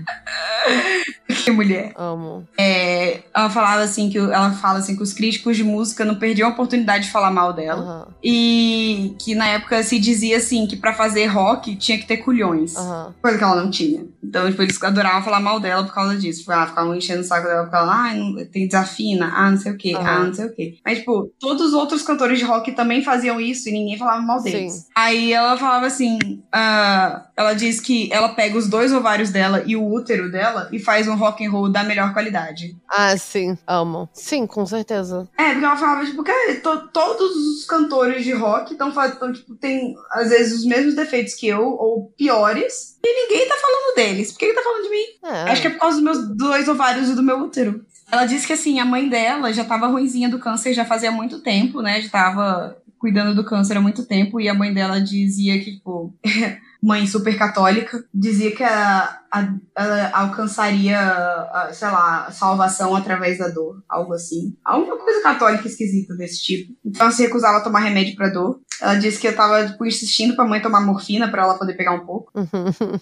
[1.44, 1.92] Que mulher.
[1.96, 2.48] amo.
[2.58, 6.50] É, ela falava assim que ela fala assim que os críticos de música não perdiam
[6.50, 7.82] a oportunidade de falar mal dela.
[7.82, 12.18] Aham, E que na época se dizia assim que pra fazer rock tinha que ter
[12.18, 12.76] culhões.
[12.76, 13.14] aham.
[13.22, 14.06] Coisa que ela não tinha.
[14.24, 16.40] Então, tipo, eles adoravam falar mal dela por causa disso.
[16.40, 19.58] Tipo, ah, ficavam enchendo o saco dela, porque ela, ah, não, tem desafina, ah, não
[19.58, 20.06] sei o quê, Aham.
[20.08, 20.78] ah, não sei o quê.
[20.86, 24.42] Mas, tipo, todos os outros cantores de rock também faziam isso e ninguém falava mal
[24.42, 24.74] deles.
[24.74, 24.84] Sim.
[24.96, 26.18] Aí ela falava assim,
[26.52, 30.80] ah, ela diz que ela pega os dois ovários dela e o útero dela e
[30.80, 32.76] faz um rock and roll da melhor qualidade.
[32.90, 34.10] Ah, sim, amo.
[34.14, 35.28] Sim, com certeza.
[35.38, 39.56] É, porque ela falava, tipo, que to- todos os cantores de rock estão fazendo, tipo,
[39.56, 44.32] tem, às vezes, os mesmos defeitos que eu, ou piores, e ninguém tá falando deles.
[44.32, 45.06] Por que ele tá falando de mim?
[45.24, 45.52] É.
[45.52, 47.86] Acho que é por causa dos meus dois ovários e do meu útero.
[48.12, 51.40] Ela disse que, assim, a mãe dela já tava ruinzinha do câncer já fazia muito
[51.40, 52.02] tempo, né?
[52.02, 56.14] Já tava cuidando do câncer há muito tempo, e a mãe dela dizia que, tipo,
[56.82, 63.48] mãe super católica, dizia que a, a- ela alcançaria, a, sei lá, salvação através da
[63.50, 64.56] dor, algo assim.
[64.64, 66.74] Alguma coisa católica esquisita desse tipo.
[66.86, 68.60] Então ela se recusava a tomar remédio pra dor.
[68.82, 71.94] Ela disse que eu tava, tipo, insistindo pra mãe tomar morfina pra ela poder pegar
[71.94, 72.32] um pouco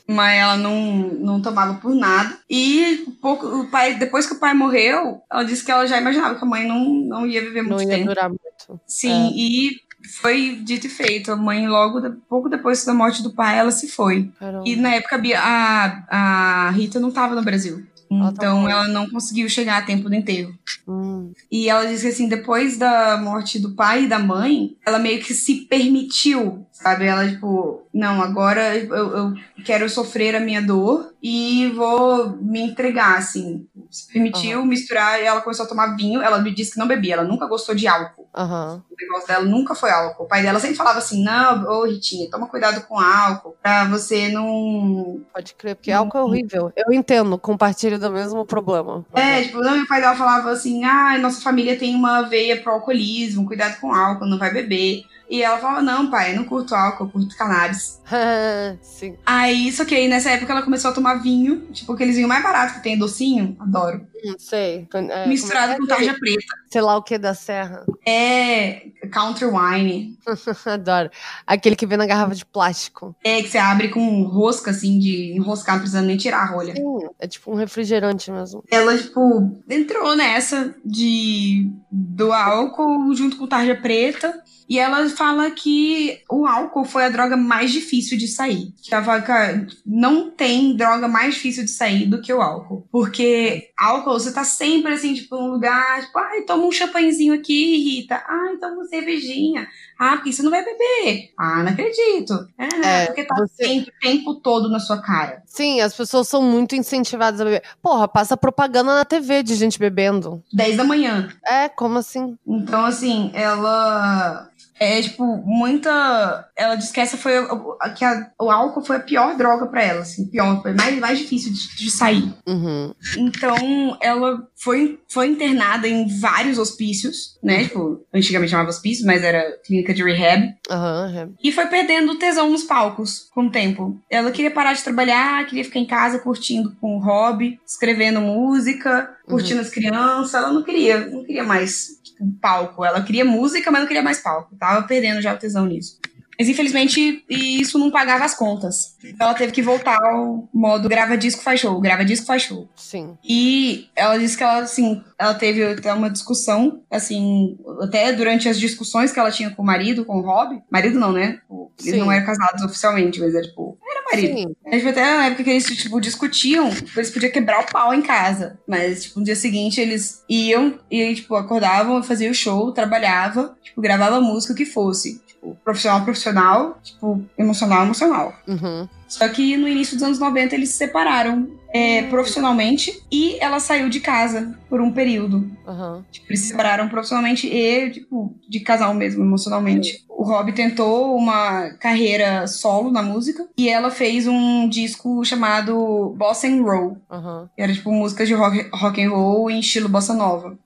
[0.08, 0.76] mas ela não,
[1.20, 2.38] não tomava por nada.
[2.50, 6.36] E pouco, o pai, depois que o pai morreu, ela disse que ela já imaginava
[6.36, 8.08] que a mãe não, não ia viver muito Não ia tempo.
[8.08, 8.80] durar muito.
[8.88, 9.32] Sim, É.
[9.36, 9.72] e
[10.07, 11.32] foi dito e feito.
[11.32, 14.30] A mãe, logo, pouco depois da morte do pai, ela se foi.
[14.40, 14.64] Caramba.
[14.68, 17.86] E na época a, a, Rita não tava no Brasil.
[18.11, 18.72] Ela tá Então fora.
[18.72, 20.53] ela não conseguiu chegar a tempo do enterro.
[20.88, 24.99] Hum, E ela disse que assim, depois da morte do pai e da mãe, ela
[24.99, 27.07] meio que se permitiu, sabe?
[27.07, 29.34] Ela, tipo, não, agora eu, eu
[29.66, 33.66] quero sofrer a minha dor e vou me entregar, assim.
[33.90, 36.22] Se permitiu misturar e ela começou a tomar vinho.
[36.22, 38.30] Ela me disse que não bebia, ela nunca gostou de álcool.
[38.36, 38.84] Aham.
[38.91, 40.26] O negócio dela nunca foi álcool.
[40.26, 44.30] O pai dela sempre falava assim: não, ô Ritinha, toma cuidado com álcool, pra você
[44.30, 45.22] não.
[45.34, 46.72] Pode crer, porque álcool é horrível.
[46.76, 49.03] Eu entendo, compartilho do mesmo problema.
[49.14, 52.74] É, tipo, não, o pai dela falava assim: ah, nossa família tem uma veia pro
[52.74, 55.03] alcoolismo, cuidado com álcool, não vai beber.
[55.30, 58.02] E ela falava: não, pai, eu não curto álcool, eu curto cannabis.
[58.82, 59.18] Sim.
[59.26, 62.44] Aí, só que aí nessa época ela começou a tomar vinho, tipo aqueles vinhos mais
[62.44, 64.06] baratos que tem docinho, adoro.
[64.26, 64.88] Hum, sei.
[64.94, 65.90] É, misturado com é é?
[65.90, 66.56] tarja preta.
[66.72, 67.86] Sei lá o que da serra.
[68.06, 70.18] É, counter wine.
[70.66, 71.12] Adoro.
[71.46, 73.16] Aquele que vem na garrafa de plástico.
[73.24, 76.76] É, que você abre com rosca, assim, de enroscar, não precisando nem tirar a rolha.
[76.76, 78.64] Sim, é tipo um refrigerante mesmo.
[78.72, 84.44] ela, tipo, entrou nessa de do álcool junto com tarja preta.
[84.68, 88.74] E ela fala que o álcool foi a droga mais difícil de sair.
[88.82, 92.88] Que ela fala, cara, não tem droga mais difícil de sair do que o álcool.
[92.92, 97.78] Porque álcool, você tá sempre assim, tipo, num lugar, tipo, ai, toma um champanhezinho aqui,
[97.78, 98.16] Rita.
[98.28, 99.68] Ah, então você cervejinha.
[100.00, 101.32] Ah, porque você não vai beber.
[101.38, 102.34] Ah, não acredito.
[102.58, 105.42] É, É, porque tá você- sempre o tempo todo na sua cara.
[105.46, 107.62] Sim, as pessoas são muito incentivadas a beber.
[107.82, 110.44] Porra, passa propaganda na TV de gente bebendo.
[110.52, 111.30] 10 da manhã.
[111.46, 112.38] É, como assim?
[112.48, 114.50] Então, assim, ela.
[114.80, 116.50] É, tipo, muita.
[116.56, 117.38] Ela diz que essa foi.
[117.38, 120.28] a- que a- o álcool foi a pior droga pra ela, assim.
[120.28, 122.34] Pior, foi mais, mais difícil de, de sair.
[122.48, 122.94] Uhum.
[123.18, 127.64] Então, ela foi, foi internada em vários hospícios, né?
[127.64, 130.54] Tipo, antigamente chamava hospício, mas era clínica de rehab.
[130.70, 134.00] Aham, E foi perdendo o tesão nos palcos com o tempo.
[134.10, 139.10] Ela queria parar de trabalhar, queria ficar em casa curtindo com o hobby, escrevendo música,
[139.26, 140.34] curtindo as crianças.
[140.34, 142.86] Ela não queria, não queria mais tipo, palco.
[142.86, 144.56] Ela queria música, mas não queria mais palco.
[144.56, 146.00] Tava perdendo já o tesão nisso.
[146.38, 148.96] Mas infelizmente isso não pagava as contas.
[149.04, 152.68] Então ela teve que voltar ao modo grava disco, faz show, grava disco, faz show.
[152.76, 153.18] Sim.
[153.24, 158.60] E ela disse que ela, assim, ela teve até uma discussão, assim, até durante as
[158.60, 160.62] discussões que ela tinha com o marido, com o Rob.
[160.70, 161.34] Marido não, né?
[161.34, 162.00] Tipo, Eles Sim.
[162.00, 164.38] não eram casados oficialmente, mas era tipo, era marido.
[164.38, 164.56] Sim.
[164.65, 168.02] A gente até na época que eles, tipo, discutiam, eles podiam quebrar o pau em
[168.02, 168.60] casa.
[168.68, 173.82] Mas, tipo, no dia seguinte eles iam e, tipo, acordavam, faziam o show, trabalhava, tipo,
[173.82, 175.22] gravava música, o que fosse.
[175.26, 178.34] Tipo, profissional, profissional, tipo, emocional, emocional.
[178.48, 178.88] Uhum.
[179.16, 183.88] Só que no início dos anos 90 eles se separaram é, profissionalmente e ela saiu
[183.88, 185.50] de casa por um período.
[185.66, 186.04] Aham.
[186.12, 190.04] Tipo, eles se separaram profissionalmente e, tipo, de casal mesmo, emocionalmente.
[190.10, 196.46] O Rob tentou uma carreira solo na música e ela fez um disco chamado Bossa
[196.48, 196.98] and Roll.
[197.10, 197.50] Aham.
[197.58, 200.58] Era, tipo, músicas de rock, rock and roll em estilo bossa nova.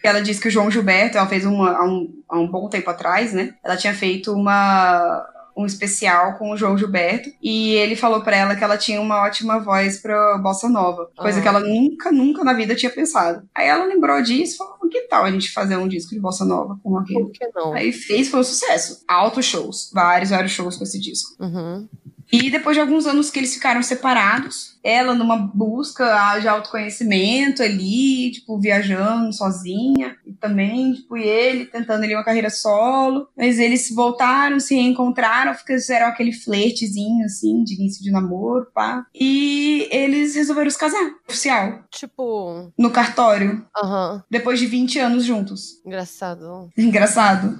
[0.00, 2.88] Ela disse que o João Gilberto, ela fez uma, há, um, há um bom tempo
[2.88, 3.54] atrás, né?
[3.64, 5.26] Ela tinha feito uma
[5.62, 9.22] um especial com o João Gilberto e ele falou pra ela que ela tinha uma
[9.22, 11.42] ótima voz pra bossa nova, coisa Aham.
[11.42, 13.42] que ela nunca, nunca na vida tinha pensado.
[13.54, 16.44] Aí ela lembrou disso e falou: que tal a gente fazer um disco de bossa
[16.44, 17.72] nova com roll?" Por que não?
[17.72, 19.04] Aí fez, foi um sucesso.
[19.06, 21.36] Altos shows, vários, vários shows com esse disco.
[21.42, 21.88] Uhum.
[22.32, 28.30] E depois de alguns anos que eles ficaram separados, ela numa busca de autoconhecimento ali,
[28.32, 33.90] tipo, viajando sozinha, e também, tipo, e ele tentando ali uma carreira solo, mas eles
[33.94, 40.70] voltaram, se reencontraram, fizeram aquele flertezinho, assim, de início de namoro, pá, e eles resolveram
[40.70, 42.72] se casar, oficial, Tipo.
[42.78, 44.22] no cartório, Aham.
[44.30, 45.80] depois de 20 anos juntos.
[45.84, 46.70] Engraçado.
[46.76, 47.58] Engraçado.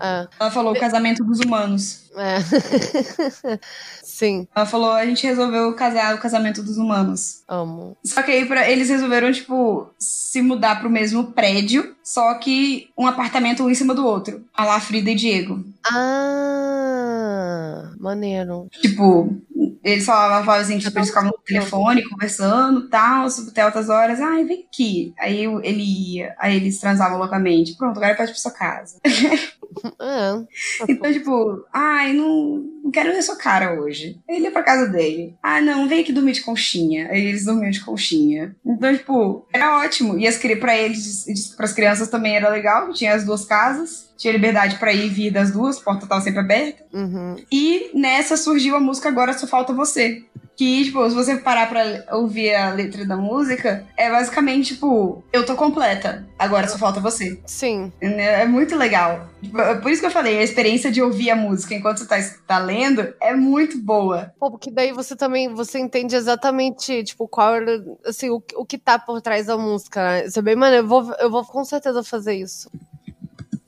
[0.00, 0.28] É.
[0.38, 2.10] Ela falou o casamento dos humanos.
[2.16, 2.38] É.
[4.02, 4.46] Sim.
[4.54, 7.42] Ela falou, a gente resolveu casar o casamento dos humanos.
[7.48, 7.96] Amo.
[8.04, 13.06] Só que aí pra, eles resolveram, tipo, se mudar pro mesmo prédio, só que um
[13.06, 14.44] apartamento um em cima do outro.
[14.54, 15.64] A lá Frida e Diego.
[15.90, 18.68] Ah, maneiro.
[18.80, 19.36] Tipo,
[19.82, 24.20] eles falavam, falavam assim, tipo, eles ficavam no telefone conversando e tal, até altas horas.
[24.20, 25.14] Ai, vem aqui.
[25.18, 27.76] Aí ele ia, aí eles transavam loucamente.
[27.76, 28.98] Pronto, agora pode ir pra sua casa.
[30.00, 30.88] É.
[30.88, 34.18] Então, tipo, ai, não, não quero ver sua cara hoje.
[34.28, 35.36] Ele ia pra casa dele.
[35.42, 37.08] Ah, não, vem aqui dormir de conchinha.
[37.10, 38.56] Aí eles dormiam de conchinha.
[38.64, 40.18] Então, tipo, era ótimo.
[40.18, 44.08] E as, pra eles, pras crianças também era legal, tinha as duas casas.
[44.16, 46.84] Tinha liberdade pra ir e vir das duas, porta tava sempre aberta.
[46.92, 47.36] Uhum.
[47.52, 50.24] E nessa surgiu a música Agora Só Falta Você.
[50.58, 55.46] Que, tipo, se você parar pra ouvir a letra da música, é basicamente, tipo, eu
[55.46, 57.40] tô completa, agora só falta você.
[57.46, 57.92] Sim.
[58.00, 59.28] É muito legal.
[59.40, 62.06] Tipo, é Por isso que eu falei, a experiência de ouvir a música enquanto você
[62.06, 64.32] tá, tá lendo é muito boa.
[64.36, 68.78] Pô, porque daí você também você entende exatamente, tipo, qual era, assim, o, o que
[68.78, 70.26] tá por trás da música, né?
[70.26, 70.84] Isso é bem maneiro.
[70.84, 72.68] Eu vou, eu vou com certeza fazer isso.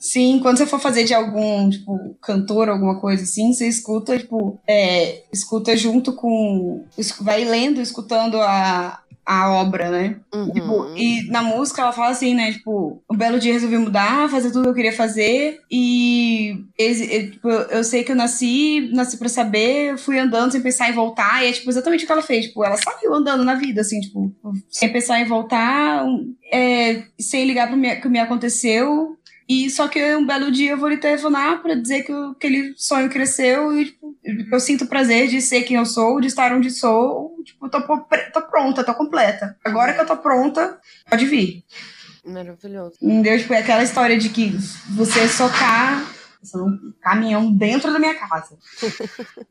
[0.01, 4.59] Sim, quando você for fazer de algum, tipo, cantor, alguma coisa assim, você escuta, tipo,
[4.67, 6.85] é, escuta junto com.
[7.21, 10.17] Vai lendo, escutando a, a obra, né?
[10.35, 10.51] Uhum.
[10.53, 12.51] Tipo, e na música ela fala assim, né?
[12.53, 15.61] Tipo, um belo dia resolvi mudar, fazer tudo que eu queria fazer.
[15.71, 20.63] E esse- e, tipo, eu sei que eu nasci, nasci pra saber, fui andando sem
[20.63, 21.45] pensar em voltar.
[21.45, 22.47] E é tipo exatamente o que ela fez.
[22.47, 24.33] Tipo, ela saiu andando na vida, assim, tipo,
[24.71, 26.07] sem pensar em voltar,
[26.53, 29.17] é, sem ligar pro que me aconteceu.
[29.51, 33.11] E só que um belo dia eu vou lhe telefonar pra dizer que aquele sonho
[33.11, 34.17] cresceu e tipo,
[34.53, 37.35] eu sinto o prazer de ser quem eu sou, de estar onde sou.
[37.45, 39.59] Tipo, tô, tô pronta, tô completa.
[39.65, 40.79] Agora que eu tô pronta,
[41.11, 41.65] pode vir.
[42.25, 42.95] Maravilhoso.
[43.03, 43.37] Entendeu?
[43.39, 44.55] Tipo, é aquela história de que
[44.89, 45.49] você só
[46.51, 48.57] tá um caminhão dentro da minha casa.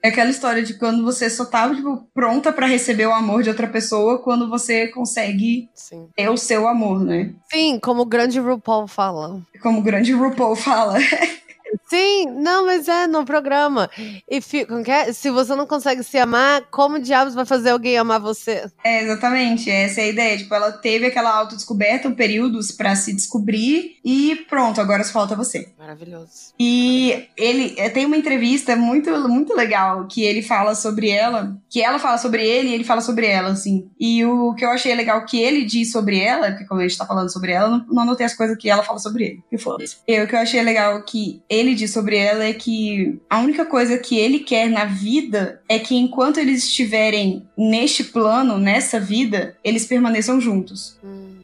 [0.01, 3.49] É aquela história de quando você só tá tipo, pronta pra receber o amor de
[3.49, 6.07] outra pessoa quando você consegue Sim.
[6.15, 7.33] ter o seu amor, né?
[7.51, 9.41] Sim, como o grande RuPaul fala.
[9.61, 10.97] Como o grande RuPaul fala.
[11.87, 13.89] Sim, não, mas é no programa.
[14.29, 15.11] E fi- como que é?
[15.13, 18.69] se você não consegue se amar, como diabos vai fazer alguém amar você?
[18.83, 20.37] É, exatamente, essa é a ideia.
[20.37, 25.69] Tipo, ela teve aquela autodescoberta, períodos pra se descobrir e pronto, agora só falta você.
[25.77, 26.53] Maravilhoso.
[26.59, 31.81] E ele é, tem uma entrevista muito, muito legal que ele fala sobre ela, que
[31.81, 33.89] ela fala sobre ele e ele fala sobre ela, assim.
[33.99, 36.97] E o que eu achei legal que ele diz sobre ela, porque como a gente
[36.97, 39.43] tá falando sobre ela, eu não, não anotei as coisas que ela fala sobre ele.
[39.49, 39.97] Que foda-se.
[40.07, 43.97] O que eu achei legal que ele diz sobre ela é que a única coisa
[43.97, 49.85] que ele quer na vida é que enquanto eles estiverem neste plano, nessa vida, eles
[49.85, 50.97] permaneçam juntos.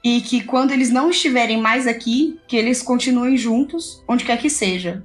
[0.04, 4.50] E que quando eles não estiverem mais aqui, que eles continuem juntos, onde quer que
[4.50, 5.04] seja.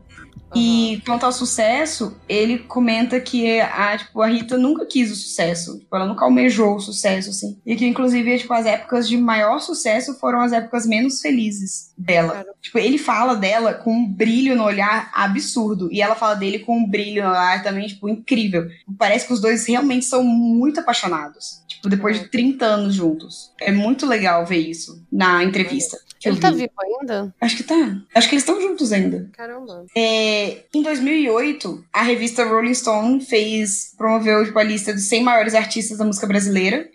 [0.55, 5.79] E quanto ao sucesso, ele comenta que a, tipo, a Rita nunca quis o sucesso.
[5.79, 7.59] Tipo, ela nunca almejou o sucesso, assim.
[7.65, 12.45] E que, inclusive, tipo, as épocas de maior sucesso foram as épocas menos felizes dela.
[12.61, 15.89] Tipo, ele fala dela com um brilho no olhar absurdo.
[15.93, 18.69] E ela fala dele com um brilho no olhar também, tipo, incrível.
[18.99, 21.63] Parece que os dois realmente são muito apaixonados.
[21.69, 23.53] Tipo, depois de 30 anos juntos.
[23.61, 25.99] É muito legal ver isso na entrevista.
[26.25, 26.59] eu Ele tá vi.
[26.59, 27.35] vivo ainda?
[27.41, 27.75] Acho que tá.
[28.15, 29.29] Acho que eles estão juntos ainda.
[29.33, 29.87] Caramba.
[29.97, 30.40] É,
[30.75, 35.99] em 2008, a revista Rolling Stone fez, promoveu tipo, a lista dos 100 maiores artistas
[35.99, 36.89] da música brasileira,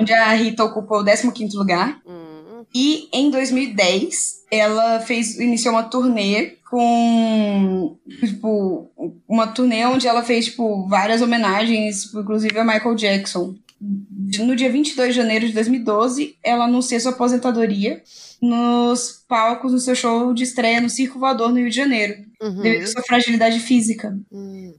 [0.00, 2.00] onde a Rita ocupou o 15º lugar.
[2.74, 8.90] E em 2010, ela fez, iniciou uma turnê com, tipo,
[9.26, 13.54] uma turnê onde ela fez, tipo, várias homenagens, tipo, inclusive a Michael Jackson.
[13.80, 18.02] No dia 22 de janeiro de 2012, ela anuncia sua aposentadoria
[18.42, 22.62] nos palcos do seu show de estreia no Circo Voador, no Rio de Janeiro, Uhum.
[22.62, 24.16] devido à sua fragilidade física.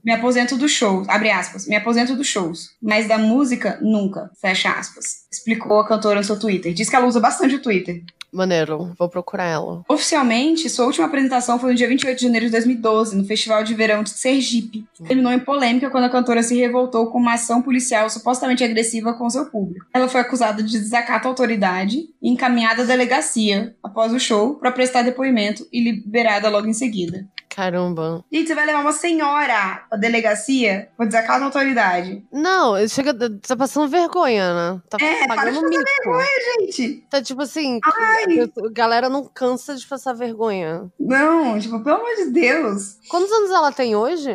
[0.02, 4.70] Me aposento dos shows, abre aspas, me aposento dos shows, mas da música, nunca, fecha
[4.72, 5.26] aspas.
[5.30, 6.72] Explicou a cantora no seu Twitter.
[6.72, 8.02] Diz que ela usa bastante o Twitter.
[8.32, 9.82] Maneiro, vou procurar ela.
[9.88, 13.74] Oficialmente, sua última apresentação foi no dia 28 de janeiro de 2012, no Festival de
[13.74, 14.86] Verão de Sergipe.
[15.06, 19.28] Terminou em polêmica quando a cantora se revoltou com uma ação policial supostamente agressiva com
[19.28, 19.86] seu público.
[19.92, 24.72] Ela foi acusada de desacato à autoridade e encaminhada à delegacia após o show para
[24.72, 27.26] prestar depoimento e liberada logo em seguida.
[27.54, 28.24] Caramba.
[28.32, 32.24] Gente, você vai levar uma senhora à delegacia por desacato à autoridade.
[32.32, 33.12] Não, chega.
[33.40, 34.80] Tá passando vergonha, né?
[34.88, 35.84] Tá É, para pagando de passar mico.
[36.04, 36.26] vergonha,
[36.60, 37.06] gente.
[37.10, 40.90] Tá tipo assim, a galera não cansa de passar vergonha.
[40.98, 42.98] Não, tipo, pelo amor de Deus.
[43.08, 44.30] Quantos anos ela tem hoje?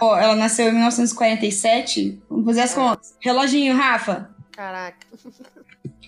[0.00, 2.22] Ó, ela nasceu em 1947.
[2.30, 3.14] Vamos fazer as contas.
[3.20, 4.30] Reloginho, Rafa.
[4.52, 5.06] Caraca.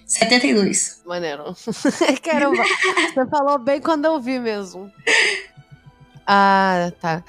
[0.06, 1.02] 72.
[1.04, 1.54] Maneiro.
[2.22, 2.62] Caramba,
[3.12, 4.90] você falou bem quando eu vi mesmo.
[6.26, 7.22] Ah, tá.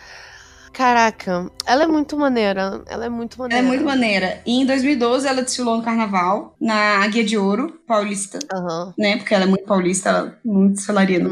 [0.78, 2.84] Caraca, ela é muito maneira.
[2.88, 3.66] Ela é muito Ela maneira.
[3.66, 4.42] é muito maneira.
[4.46, 8.38] E em 2012 ela desfilou no carnaval, na Águia de Ouro, paulista.
[8.96, 9.18] Né?
[9.18, 11.18] Porque ela é muito paulista, ela não desfilaria.
[11.18, 11.30] No...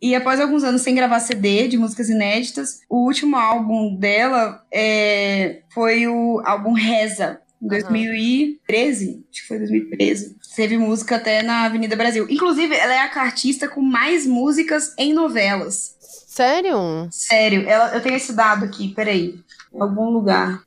[0.00, 5.62] e após alguns anos sem gravar CD de músicas inéditas, o último álbum dela é...
[5.74, 7.40] foi o álbum Reza.
[7.60, 10.36] Em 2013, acho que foi 2013.
[10.54, 12.26] Teve música até na Avenida Brasil.
[12.28, 15.95] Inclusive, ela é a artista com mais músicas em novelas.
[16.36, 17.08] Sério?
[17.10, 17.66] Sério.
[17.66, 19.40] Ela, eu tenho esse dado aqui, peraí.
[19.72, 20.60] Em algum lugar.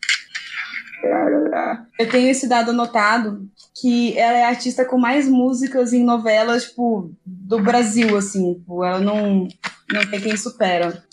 [1.99, 3.47] Eu tenho esse dado anotado
[3.79, 8.55] que ela é a artista com mais músicas em novelas, tipo, do Brasil, assim.
[8.55, 9.47] Tipo, ela não,
[9.93, 11.03] não tem quem supera.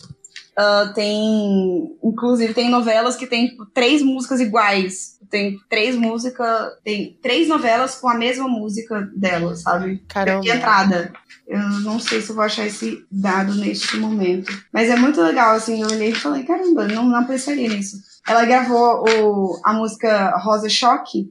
[0.57, 1.95] Ah, tem.
[2.03, 5.19] Inclusive, tem novelas que tem tipo, três músicas iguais.
[5.31, 6.73] Tem três músicas.
[6.83, 10.03] Tem três novelas com a mesma música dela, sabe?
[10.09, 10.41] Caramba.
[10.41, 11.13] De entrada.
[11.47, 14.53] Eu não sei se eu vou achar esse dado neste momento.
[14.73, 15.81] Mas é muito legal, assim.
[15.81, 17.99] Eu olhei e falei, caramba, não, não pensaria nisso.
[18.29, 21.31] Ela gravou o, a música Rosa Choque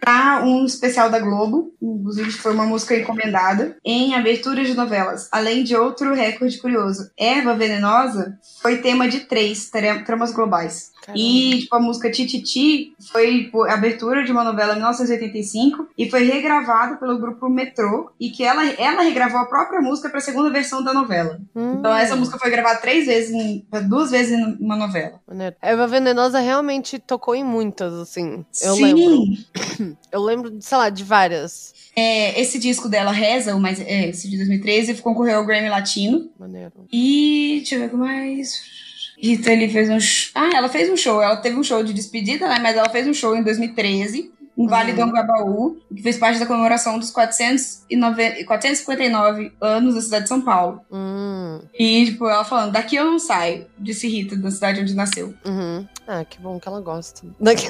[0.00, 1.72] pra um especial da Globo.
[1.82, 5.28] Inclusive, foi uma música encomendada em abertura de novelas.
[5.32, 7.10] Além de outro recorde curioso.
[7.18, 10.92] Erva Venenosa foi tema de três tra- tramas globais.
[11.14, 16.24] E, tipo, a música Tititi foi a abertura de uma novela em 1985 e foi
[16.24, 20.82] regravada pelo grupo Metrô e que ela, ela regravou a própria música pra segunda versão
[20.82, 21.40] da novela.
[21.54, 25.20] Então essa música foi gravada três vezes, em, duas vezes em uma novela.
[25.60, 28.44] Eva Venenosa realmente tocou em muitas, assim.
[28.62, 28.82] Eu Sim.
[28.82, 29.96] lembro.
[30.10, 31.74] Eu lembro, sei lá, de várias.
[31.94, 36.30] É, esse disco dela, Reza, o mais, é, esse de 2013, concorreu ao Grammy Latino.
[36.38, 36.72] Maneiro.
[36.92, 38.77] E deixa eu ver o que mais.
[39.20, 39.98] Rita, ele fez um.
[40.00, 41.20] sh- Ah, ela fez um show.
[41.20, 42.58] Ela teve um show de despedida, né?
[42.62, 46.46] Mas ela fez um show em 2013, em Vale do Angabaú, que fez parte da
[46.46, 50.80] comemoração dos 409 459 anos da cidade de São Paulo.
[50.90, 51.60] Hum.
[51.78, 55.34] E, tipo, ela falando, daqui eu não saio, disse Rita, da cidade onde nasceu.
[55.44, 55.86] Uhum.
[56.06, 57.26] Ah, que bom que ela gosta.
[57.40, 57.68] Daqui-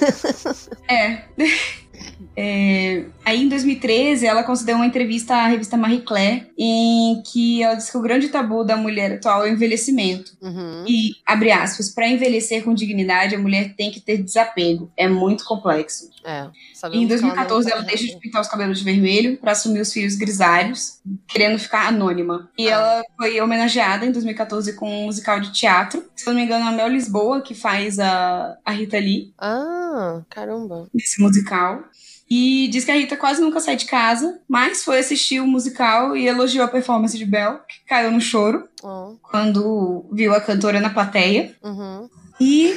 [0.88, 1.22] É.
[2.36, 7.74] É, aí em 2013 ela concedeu uma entrevista à revista Marie Claire em que ela
[7.74, 10.32] disse que o grande tabu da mulher atual é o envelhecimento.
[10.40, 10.84] Uhum.
[10.86, 14.90] E, abre aspas, para envelhecer com dignidade a mulher tem que ter desapego.
[14.96, 16.10] É muito complexo.
[16.28, 19.38] É, em que ela não 2014 ela tá- deixa de pintar os cabelos de vermelho
[19.38, 22.50] para assumir os fios grisalhos, querendo ficar anônima.
[22.58, 26.04] E ela foi homenageada em 2014 com um musical de teatro.
[26.14, 29.32] Se eu não me engano, é a Mel Lisboa que faz a, a Rita Lee
[29.38, 30.86] Ah, caramba.
[30.92, 31.82] nesse musical.
[32.30, 36.14] E diz que a Rita quase nunca sai de casa, mas foi assistir o musical
[36.14, 40.78] e elogiou a performance de Belle, que caiu no choro Ó, quando viu a cantora
[40.78, 41.56] na plateia.
[41.64, 42.06] uhum.
[42.38, 42.74] E.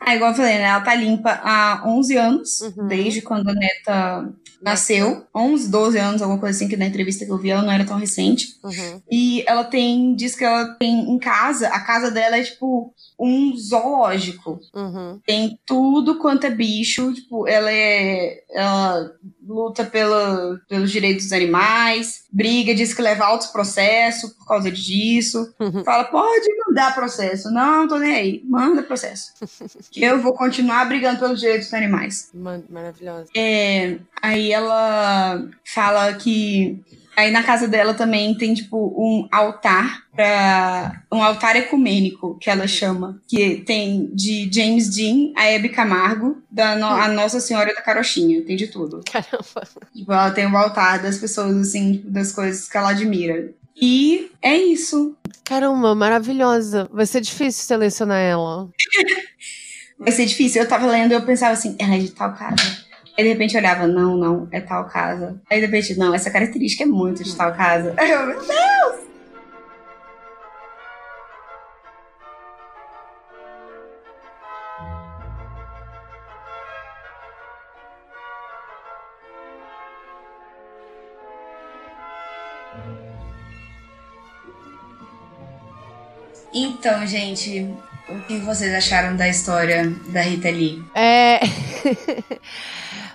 [0.00, 0.64] Ah, igual eu falei, né?
[0.64, 5.26] Ela tá limpa há 11 anos, desde quando a neta nasceu.
[5.34, 7.84] 11, 12 anos, alguma coisa assim, que na entrevista que eu vi ela não era
[7.84, 8.58] tão recente.
[8.62, 9.02] Uhum.
[9.10, 13.56] E ela tem, diz que ela tem em casa, a casa dela é tipo um
[13.56, 14.60] zoológico.
[14.74, 15.20] Uhum.
[15.26, 18.42] Tem tudo quanto é bicho, tipo, ela é.
[18.50, 19.12] Ela
[19.46, 25.52] luta pela, pelos direitos dos animais, briga, diz que leva altos processos por causa disso.
[25.84, 27.50] Fala, pode mandar processo.
[27.50, 28.42] Não, tô nem aí.
[28.44, 29.32] Manda processo.
[29.90, 32.30] que eu vou continuar brigando pelos direitos dos animais.
[32.34, 33.28] Ma- Maravilhosa.
[33.34, 36.78] É, aí ela fala que
[37.18, 42.66] aí na casa dela também tem tipo um altar para um altar ecumênico que ela
[42.66, 47.82] chama, que tem de James Dean a Hebe Camargo, da no- a Nossa Senhora da
[47.82, 49.00] Carochinha, tem de tudo.
[49.10, 49.68] Caramba.
[49.94, 53.52] Tipo, ela tem o altar das pessoas assim, tipo, das coisas que ela admira.
[53.80, 55.16] E é isso.
[55.44, 56.88] Caramba, maravilhosa.
[56.92, 58.68] Vai ser difícil selecionar ela.
[59.98, 60.62] Vai ser difícil.
[60.62, 62.56] Eu tava lendo e eu pensava assim, ela é de tal casa.
[63.18, 65.40] Aí de repente eu olhava, não, não, é tal casa.
[65.50, 67.92] Aí de repente, não, essa característica é muito de tal casa.
[67.98, 69.08] Eu, meu Deus!
[86.54, 87.68] Então, gente,
[88.08, 90.84] o que vocês acharam da história da Rita Lee?
[90.94, 91.40] É.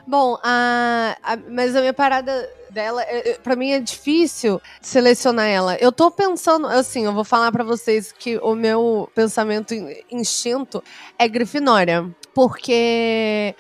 [0.06, 5.48] Bom, a, a- mas a minha parada dela, é- é- pra mim é difícil selecionar
[5.48, 5.76] ela.
[5.78, 10.84] Eu tô pensando, assim, eu vou falar pra vocês que o meu pensamento in- instinto
[11.18, 13.56] é Grifinória, porque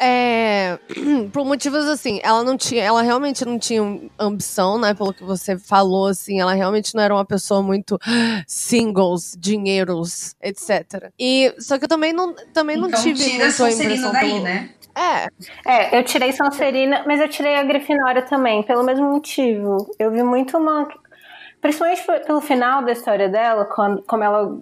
[0.00, 0.78] é,
[1.32, 3.82] por motivos assim, ela não tinha, ela realmente não tinha
[4.18, 7.98] ambição, né, pelo que você falou assim, ela realmente não era uma pessoa muito
[8.48, 11.10] singles, dinheiros, etc.
[11.18, 14.20] E só que eu também não também não Então, tive tira muito a impressão daí,
[14.30, 14.70] pelo- né?
[14.94, 15.28] É.
[15.66, 19.76] É, eu tirei Sonserina, mas eu tirei a Grifinória também, pelo mesmo motivo.
[19.98, 20.86] Eu vi muito uma.
[21.62, 24.58] Principalmente pe- pelo final da história dela, quando, como ela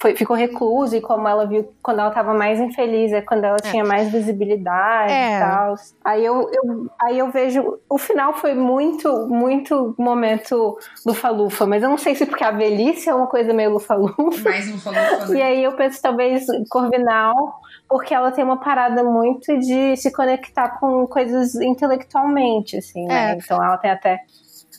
[0.00, 3.56] foi- ficou reclusa e como ela viu quando ela tava mais infeliz, é quando ela
[3.56, 5.36] tinha mais visibilidade É.
[5.36, 5.74] e tal.
[6.04, 7.80] Aí eu, eu- aí eu vejo.
[7.90, 13.08] O final foi muito, muito momento lufa-lufa, mas eu não sei se porque a velhice
[13.10, 14.48] é uma coisa meio lufa-lufa.
[14.48, 15.38] Mais lufa-lufa, né?
[15.38, 20.78] E aí eu penso talvez Corvinal, porque ela tem uma parada muito de se conectar
[20.78, 23.32] com coisas intelectualmente, assim, né?
[23.32, 23.34] É.
[23.34, 24.20] Então ela tem até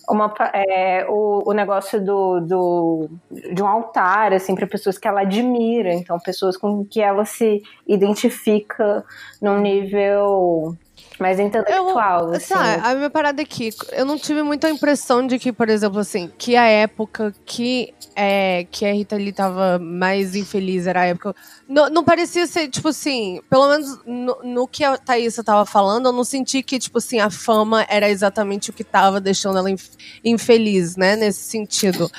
[0.09, 3.09] uma, é, o, o negócio do, do,
[3.53, 5.93] de um altar, assim, para pessoas que ela admira.
[5.93, 9.05] Então, pessoas com que ela se identifica
[9.41, 10.75] num nível
[11.19, 12.31] mais intelectual.
[12.31, 12.47] assim.
[12.53, 15.99] Sabe, a minha parada é que eu não tive muita impressão de que, por exemplo,
[15.99, 21.05] assim, que a época que, é, que a Rita Lee tava mais infeliz era a
[21.05, 21.35] época.
[21.67, 26.07] Não, não parecia ser, tipo assim, pelo menos no, no que a Thaísa tava falando,
[26.07, 29.69] eu não senti que, tipo assim, a fama era exatamente o que tava deixando ela
[29.69, 29.91] inf-
[30.23, 31.15] infeliz, né?
[31.15, 32.09] Nesse sentido.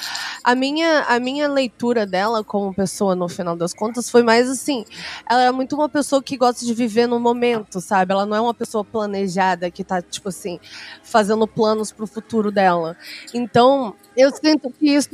[0.45, 4.85] A minha, a minha leitura dela como pessoa, no final das contas, foi mais assim.
[5.29, 8.13] Ela é muito uma pessoa que gosta de viver no momento, sabe?
[8.13, 10.59] Ela não é uma pessoa planejada que tá, tipo assim,
[11.03, 12.97] fazendo planos pro futuro dela.
[13.33, 15.09] Então, eu sinto que isso.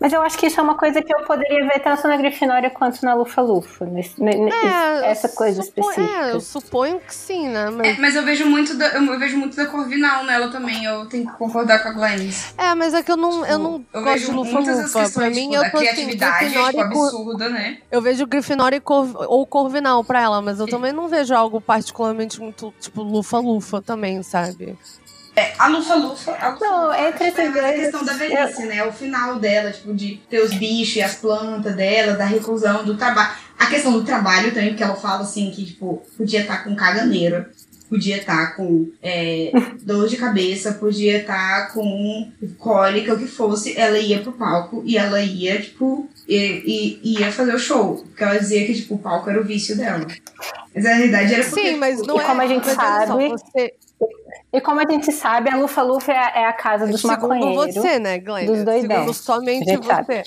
[0.00, 2.70] Mas eu acho que isso é uma coisa que eu poderia ver tanto na Grifinória
[2.70, 3.86] quanto na Lufa-Lufa.
[3.86, 6.26] É, essa coisa supo- específica.
[6.26, 7.66] É, eu suponho que sim, né?
[7.66, 10.84] É, Mas, mas eu vejo muito da, eu vejo muito da Corvinal nela também.
[10.84, 12.54] Eu tenho que concordar com a Glennis.
[12.56, 15.10] é, mas é que eu não, eu não Eu gosto vejo de Lufa-Lufa.
[15.10, 17.78] Pra mim, tipo, eu tô assim, criatividade, tipo, Grifinória Cor- absurda, né?
[17.90, 21.60] Eu vejo Grifinória e Cor- ou Corvinal pra ela, mas eu também não vejo algo
[21.60, 24.76] particularmente muito, tipo, Lufa-Lufa também, sabe?
[25.40, 26.32] É, a Lufa-Lufa.
[26.32, 28.84] a Lufa-Lufa, Não, entre é a questão da velhice, né?
[28.84, 32.96] O final dela, tipo, de ter os bichos e as plantas dela, da reclusão, do
[32.96, 33.30] trabalho.
[33.58, 37.50] A questão do trabalho também, porque ela fala assim que, tipo, podia estar com caganeira.
[37.88, 39.50] podia estar com é,
[39.82, 44.96] dor de cabeça, podia estar com cólica, o que fosse, ela ia pro palco e
[44.96, 47.96] ela ia, tipo, e, e ia fazer o show.
[47.96, 50.06] Porque ela dizia que, tipo, o palco era o vício dela.
[50.74, 51.60] Mas na realidade era porque.
[51.70, 52.44] Sim, mas tipo, não como é.
[52.44, 53.74] a gente olha só, sabe- você-
[54.52, 57.28] E como a gente sabe, a Lufa Lufa é a, é a casa dos segundo
[57.28, 57.74] maconheiros.
[57.76, 58.46] você, né, Glenn?
[58.46, 58.96] Dos doidão.
[58.98, 60.04] Segundo somente sabe.
[60.06, 60.22] você.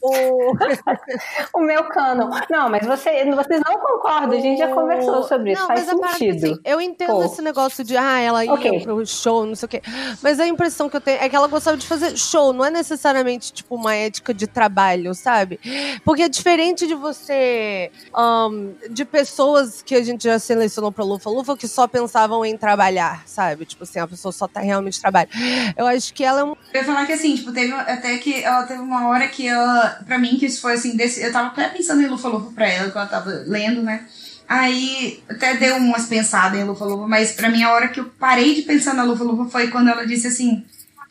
[0.00, 0.52] O...
[1.54, 2.30] O meu cano.
[2.50, 5.90] Não, mas você, vocês não concordam, a gente já conversou sobre isso, Não, faz é
[5.90, 6.46] sentido.
[6.46, 7.24] assim, eu entendo Pô.
[7.24, 8.82] esse negócio de, ah, ela ia Ok.
[8.82, 9.82] pro show, não sei o quê.
[10.22, 12.70] Mas a impressão que eu tenho é que ela gostava de fazer show, não é
[12.70, 15.58] necessariamente, tipo, uma ética de trabalho, sabe?
[16.04, 17.90] Porque é diferente de você.
[18.14, 22.56] ahn, de pessoas que a gente já selecionou pra Lufa Lufa que só pensavam em
[22.56, 23.47] trabalhar, sabe?
[23.56, 25.28] Tipo assim, a pessoa só tá realmente trabalho.
[25.76, 26.50] Eu acho que ela é um.
[26.72, 30.00] Eu ia falar que assim, tipo, teve até que ela teve uma hora que ela,
[30.06, 32.68] pra mim, que isso foi assim, desse, eu tava até pensando em Lufa Lufa pra
[32.68, 34.04] ela, que ela tava lendo, né?
[34.48, 38.06] Aí até deu umas pensadas em Lufa Lufa, mas pra mim a hora que eu
[38.18, 40.64] parei de pensar na Lufa Lufa foi quando ela disse assim,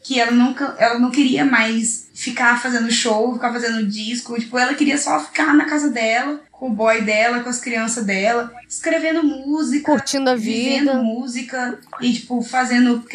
[0.04, 4.74] que ela nunca, ela não queria mais ficar fazendo show, ficar fazendo disco, tipo, ela
[4.74, 9.24] queria só ficar na casa dela, com o boy dela, com as crianças dela, escrevendo
[9.24, 10.94] música, Curtindo a vivendo vida.
[10.96, 13.06] música e tipo fazendo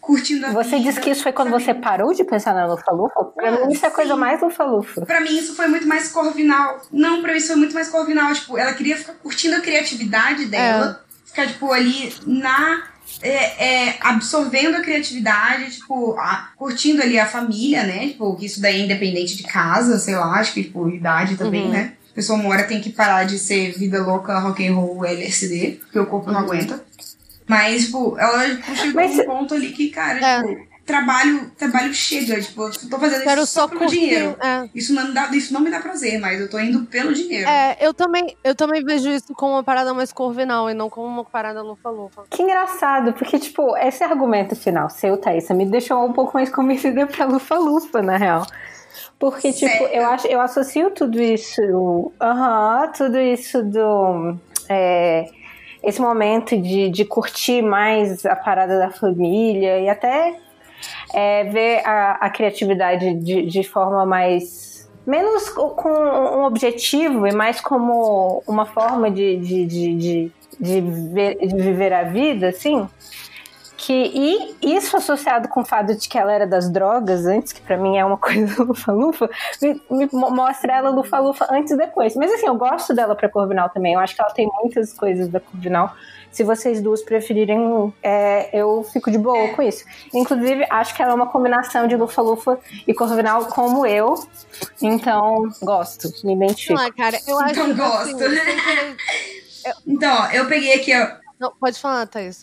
[0.00, 0.82] curtindo a Você vida.
[0.82, 3.24] disse que isso foi quando você parou de pensar na Lufa Lufa?
[3.34, 4.20] Pra mim, isso é a coisa sim.
[4.20, 5.06] mais Lufa Lufa.
[5.06, 6.82] Pra mim isso foi muito mais corvinal.
[6.92, 8.32] Não, pra mim isso foi muito mais corvinal.
[8.34, 11.02] Tipo, ela queria ficar curtindo a criatividade dela.
[11.24, 12.82] Ficar, tipo, ali na.
[13.22, 18.08] é, é, absorvendo a criatividade, tipo, a- curtindo ali a família, né?
[18.08, 21.62] Tipo, que isso daí é independente de casa, sei lá, acho que, tipo, idade também,
[21.64, 21.70] Uhum.
[21.70, 21.92] né?
[22.10, 25.78] A pessoa uma hora tem que parar de ser vida louca, rock and roll, LSD,
[25.82, 26.46] porque o corpo não Uhum.
[26.46, 26.84] aguenta.
[27.46, 30.42] Mas, tipo, ela tipo, chegou Mas- num ponto ali que, cara, É.
[30.42, 33.98] tipo, trabalho, trabalho chega, tipo, eu tô fazendo Quero isso só, só pelo curtir.
[34.00, 34.36] dinheiro.
[34.40, 34.68] É.
[34.74, 37.48] Isso não, me dá, isso não me dá prazer, mas eu tô indo pelo dinheiro.
[37.48, 41.06] É, eu também, eu também vejo isso como uma parada mais corvinal e não como
[41.06, 42.24] uma parada lufa-lufa.
[42.30, 47.06] Que engraçado, porque, tipo, esse argumento final seu, Thaísa, me deixou um pouco mais convencida
[47.06, 48.44] pra Lufa Lufa, na real.
[49.20, 52.10] Porque, tipo, eu acho, eu associo tudo isso.
[52.20, 54.34] Aham, tudo isso do.
[54.68, 55.26] é,
[55.84, 60.34] esse momento de, de curtir mais a parada da família e até
[61.14, 64.88] é, ver a, a criatividade de, de forma mais.
[65.06, 70.80] menos co- com um objetivo e mais como uma forma de, de, de, de, de
[71.12, 72.88] ver- de viver a vida, assim.
[73.82, 73.94] Que,
[74.62, 77.78] e isso associado com o fato de que ela era das drogas antes, que pra
[77.78, 79.30] mim é uma coisa lufa-lufa,
[79.62, 82.14] me, me mo- mostra ela lufa-lufa antes e depois.
[82.14, 83.94] Mas assim, eu gosto dela pra Corvinal também.
[83.94, 85.94] Eu acho que ela tem muitas coisas da Corvinal.
[86.30, 89.84] Se vocês duas preferirem, é, eu fico de boa com isso.
[90.12, 94.14] Inclusive, acho que ela é uma combinação de lufa-lufa e Corvinal como eu.
[94.82, 96.78] Então, gosto, me identifico.
[96.78, 98.14] Não, cara, eu acho Então, que gosto.
[98.14, 98.16] assim,
[98.62, 98.96] querer-
[99.86, 101.08] Então, ó, eu peguei aqui, ó.
[101.40, 102.42] Não, pode falar, Thaís.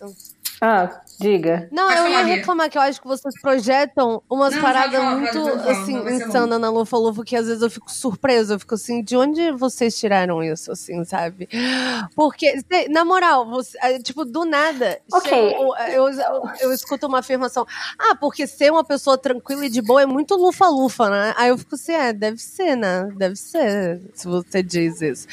[0.60, 1.68] Ah, diga.
[1.72, 5.48] Não, Pode eu ia reclamar que eu acho que vocês projetam umas Não, paradas muito,
[5.70, 8.56] assim, insanas na Lufa Lufa, que às vezes eu fico surpresa.
[8.56, 11.48] Eu fico assim, de onde vocês tiraram isso, assim, sabe?
[12.16, 15.30] Porque, se- na moral, você- é, tipo, do nada, Ok.
[15.32, 17.66] chega o- eu, eu, eu escuto uma afirmação,
[18.00, 21.34] ah, porque ser uma pessoa tranquila e de boa é muito lufa-lufa, né?
[21.38, 23.08] Aí eu fico assim, é, deve ser, né?
[23.16, 25.28] Deve ser, se você diz isso.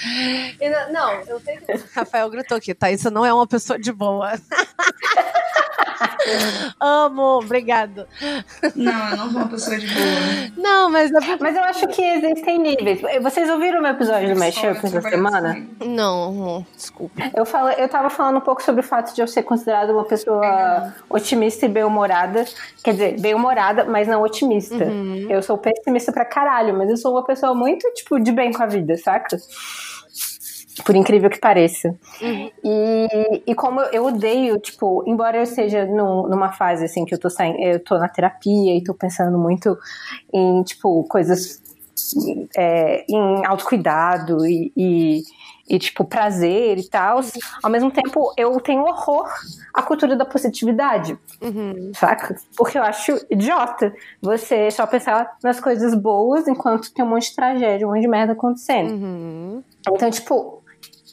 [0.61, 1.63] E não, eu tenho...
[1.95, 2.91] Rafael gritou aqui, tá?
[2.91, 4.33] Isso não é uma pessoa de boa.
[6.81, 8.07] Amo, obrigado.
[8.75, 10.05] Não, eu não sou uma pessoa de boa.
[10.57, 11.43] Não, mas é porque...
[11.43, 13.01] Mas eu acho que existem níveis.
[13.23, 15.55] Vocês ouviram o meu episódio do Mashup essa semana?
[15.55, 15.85] comigo.
[15.85, 17.31] Não, não, desculpa.
[17.35, 20.05] Eu, falo, eu tava falando um pouco sobre o fato de eu ser considerada uma
[20.05, 22.45] pessoa otimista e bem-humorada.
[22.83, 24.85] Quer dizer, bem-humorada, mas não otimista.
[24.85, 25.27] Uhum.
[25.29, 28.63] Eu sou pessimista pra caralho, mas eu sou uma pessoa muito, tipo, de bem com
[28.63, 29.37] a vida, saca?
[30.85, 31.95] Por incrível que pareça.
[32.21, 32.51] Uhum.
[32.65, 37.19] E, e como eu, odeio, tipo, embora eu esteja num- numa fase assim que eu
[37.19, 39.79] tô saindo, eu tô na terapia e tô pensando muito
[40.33, 41.63] em, tipo, coisas
[42.57, 45.23] é, em autocuidado e, e,
[45.69, 47.21] e, tipo, prazer e tal.
[47.63, 49.29] Ao mesmo tempo, eu tenho horror
[49.73, 51.93] à cultura da positividade, Uhum.
[51.95, 52.35] saca?
[52.57, 57.37] Porque eu acho idiota você só pensar nas coisas boas enquanto tem um monte de
[57.37, 58.91] tragédia, um monte de merda acontecendo.
[58.93, 59.63] Uhum.
[59.89, 60.64] Então, tipo,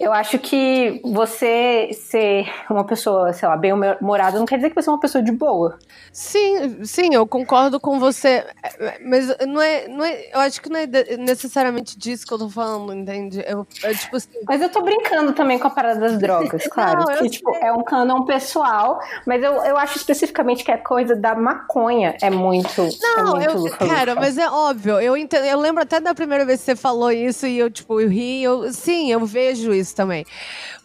[0.01, 4.75] eu acho que você ser uma pessoa, sei lá, bem humorada não quer dizer que
[4.75, 5.77] você é uma pessoa de boa.
[6.11, 8.45] Sim, sim, eu concordo com você.
[8.79, 10.29] é, Mas não é, não é.
[10.33, 10.87] Eu acho que não é
[11.17, 13.43] necessariamente disso que eu tô falando, entende?
[13.47, 14.29] Eu, é tipo assim.
[14.47, 17.05] Mas eu tô brincando também com a parada das drogas, claro.
[17.07, 21.15] Não, que, tipo, é um canon pessoal, mas eu, eu acho especificamente que a coisa
[21.15, 22.81] da maconha é muito.
[22.81, 23.87] é Não, muito eu, lufa-lufa.
[23.95, 24.99] cara, mas é óbvio.
[24.99, 27.99] Eu entendo, eu lembro até da primeira vez que você falou isso e eu tipo,
[28.01, 28.43] eu ri.
[28.43, 29.90] Eu, sim, eu vejo isso.
[29.91, 30.25] Isso também.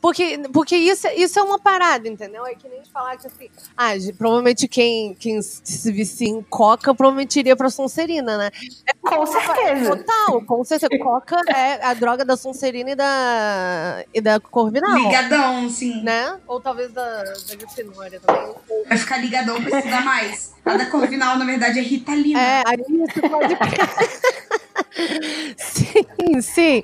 [0.03, 2.45] Porque, porque isso, isso é uma parada, entendeu?
[2.45, 7.39] É que nem falar que assim, ah, provavelmente quem, quem se vicia em coca provavelmente
[7.39, 8.51] iria pra Sonserina, né?
[9.01, 9.97] Com certeza.
[9.97, 10.87] Total, com certeza.
[11.07, 14.97] Coca é a droga da Sonserina e da, e da Corvinal.
[14.97, 16.03] Ligadão, sim.
[16.03, 16.39] Né?
[16.47, 18.55] Ou talvez da, da Grifinória também.
[18.89, 20.55] Vai ficar ligadão pra estudar mais.
[20.65, 22.41] A da Corvinal, na verdade, é Ritalina.
[22.41, 23.57] É, aí você pode.
[25.57, 26.83] sim, sim.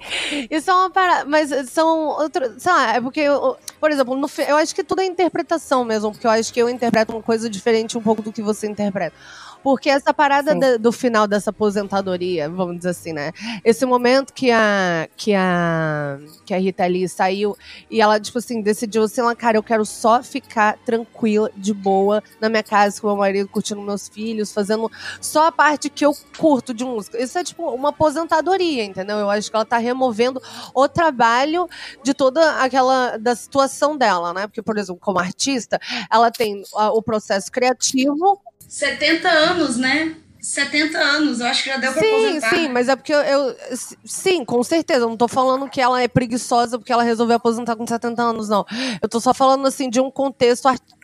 [0.51, 1.25] Isso é uma parada.
[1.29, 2.63] Mas são outros.
[2.63, 6.13] Sei lá, é porque, eu- por exemplo, no, eu acho que tudo é interpretação mesmo,
[6.13, 9.17] porque eu acho que eu interpreto uma coisa diferente um pouco do que você interpreta.
[9.63, 13.33] Porque essa parada da- do final dessa aposentadoria, vamos dizer assim, né?
[13.65, 17.57] Esse momento que a, que a, que a Rita Lee saiu
[17.91, 22.23] e ela, tipo assim, decidiu assim, ela, cara, eu quero só ficar tranquila, de boa,
[22.41, 24.91] na minha casa com meu marido, curtindo meus filhos, fazendo
[25.21, 27.23] só a parte que eu curto de música.
[27.23, 29.19] Isso é, tipo, uma aposentadoria, entendeu?
[29.19, 30.41] Eu acho que ela tá removendo
[30.75, 31.69] o trabalho
[32.03, 34.47] de toda aquela, da situação dela, né?
[34.47, 35.79] Porque, por exemplo, como artista,
[36.11, 38.41] ela tem ah, o processo criativo,
[38.73, 40.15] 70 anos, né?
[40.41, 42.51] 70 anos, eu acho que já deu pra Sim, aposentar.
[42.57, 43.57] sim, mas é porque eu, eu-
[44.03, 45.01] Sim, com certeza.
[45.05, 48.49] Eu não tô falando que ela é preguiçosa porque ela resolveu aposentar com 70 anos,
[48.49, 48.65] não.
[49.03, 51.02] Eu tô só falando, assim, de um contexto artístico,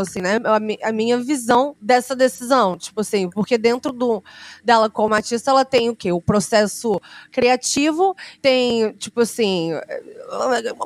[0.00, 0.38] assim, né?
[0.44, 2.76] A, a minha visão dessa decisão.
[2.76, 4.22] Tipo assim, porque dentro do,
[4.64, 6.12] dela como artista, ela tem o quê?
[6.12, 7.00] O processo
[7.30, 9.72] criativo, tem, tipo assim,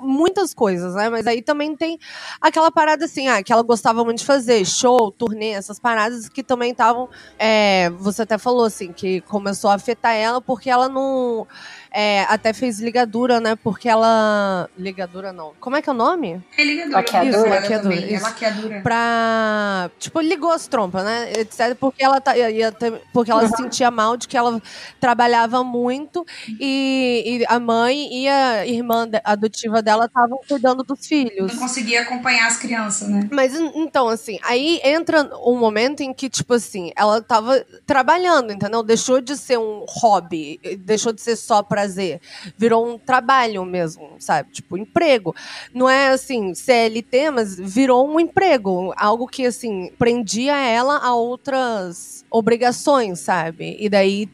[0.00, 1.08] muitas coisas, né?
[1.08, 1.98] Mas aí também tem
[2.40, 6.42] aquela parada assim, ah, que ela gostava muito de fazer, show, turnê, essas paradas que
[6.42, 7.08] também estavam.
[7.38, 11.46] é, você até falou assim, que começou a afetar ela porque ela não.
[11.98, 13.56] É, até fez ligadura, né?
[13.56, 14.68] Porque ela.
[14.76, 15.52] Ligadura não.
[15.58, 16.42] Como é que é o nome?
[16.58, 16.96] É ligadura.
[16.98, 17.58] Laqueadura.
[17.60, 18.22] Isso, também, É isso.
[18.24, 18.80] laqueadura.
[18.82, 19.90] Pra.
[19.98, 21.32] Tipo, ligou as trompas, né?
[21.38, 21.74] Etc.
[21.78, 24.60] Porque ela, tá, ia ter- porque ela se sentia mal de que ela
[25.00, 26.24] trabalhava muito
[26.60, 31.52] e, e a mãe e a irmã adotiva dela estavam cuidando dos filhos.
[31.52, 33.28] Não conseguia acompanhar as crianças, né?
[33.32, 38.52] Mas en- então, assim, aí entra um momento em que, tipo assim, ela tava trabalhando,
[38.52, 38.82] entendeu?
[38.82, 42.20] Deixou de ser um hobby, deixou de ser só prazer.
[42.58, 44.50] Virou um trabalho mesmo, sabe?
[44.52, 45.34] Tipo, emprego.
[45.72, 48.92] Não é assim, CLT, mas virou um emprego.
[48.96, 53.76] Algo que, assim, prendia ela a outras obrigações, sabe?
[53.78, 54.28] E daí.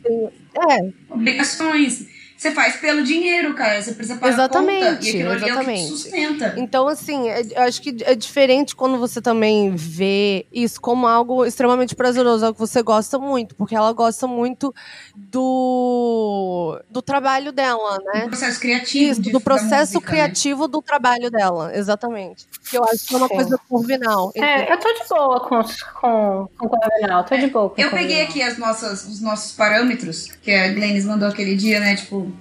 [0.55, 2.12] É, Obrigações.
[2.43, 3.81] Você faz pelo dinheiro, cara.
[3.81, 5.05] Você precisa pagar Exatamente, conta.
[5.07, 5.87] E aquilo ali é o que te exatamente.
[5.87, 6.55] sustenta.
[6.57, 11.47] Então, assim, é- eu acho que é diferente quando você também vê isso como algo
[11.47, 14.75] extremamente prazeroso, algo que você gosta muito, porque ela gosta muito
[15.15, 18.23] do, do trabalho dela, né?
[18.23, 19.13] Do processo criativo.
[19.13, 20.07] Isso, do processo música, né?
[20.25, 22.47] criativo do trabalho dela, exatamente.
[22.69, 23.35] Que eu acho que é uma Sim.
[23.37, 24.33] coisa corvinal.
[24.35, 25.63] É, eu tô de boa com,
[26.01, 28.25] com, com Corvinal, tô de boa com Eu peguei Corvinal.
[28.31, 31.95] aqui as nossas, os nossos parâmetros, que a Glennis mandou aquele dia, né?
[31.95, 32.32] Tipo,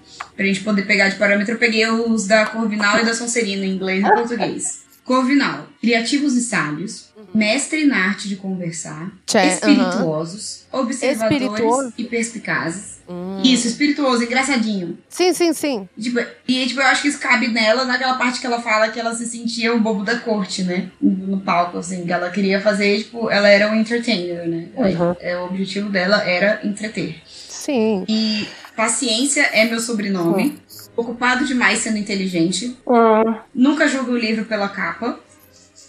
[0.41, 3.75] pra gente poder pegar de parâmetro, eu peguei os da Corvinal e da Sonserina, em
[3.75, 4.81] inglês e português.
[5.05, 9.47] Corvinal, criativos e sábios, mestre na arte de conversar, aham.
[9.47, 11.93] espirituosos, observadores Espirituoso?
[11.97, 13.01] e perspicazes.
[13.09, 13.41] Hum.
[13.43, 14.97] Isso, espirituoso, engraçadinho.
[15.09, 15.89] Sim, sim, sim.
[15.99, 18.99] Tipo, e tipo, eu acho que isso cabe nela naquela parte que ela fala que
[18.99, 20.89] ela se sentia o bobo da corte, né?
[21.01, 24.67] No palco, assim, que ela queria fazer, tipo, ela era um entertainer, né?
[24.75, 25.15] Uhum.
[25.19, 27.21] É, o objetivo dela era entreter.
[27.25, 28.05] Sim.
[28.07, 30.59] E paciência é meu sobrenome.
[30.95, 32.77] Ocupado demais sendo inteligente.
[32.85, 35.19] Hum, Nunca julga o livro pela capa.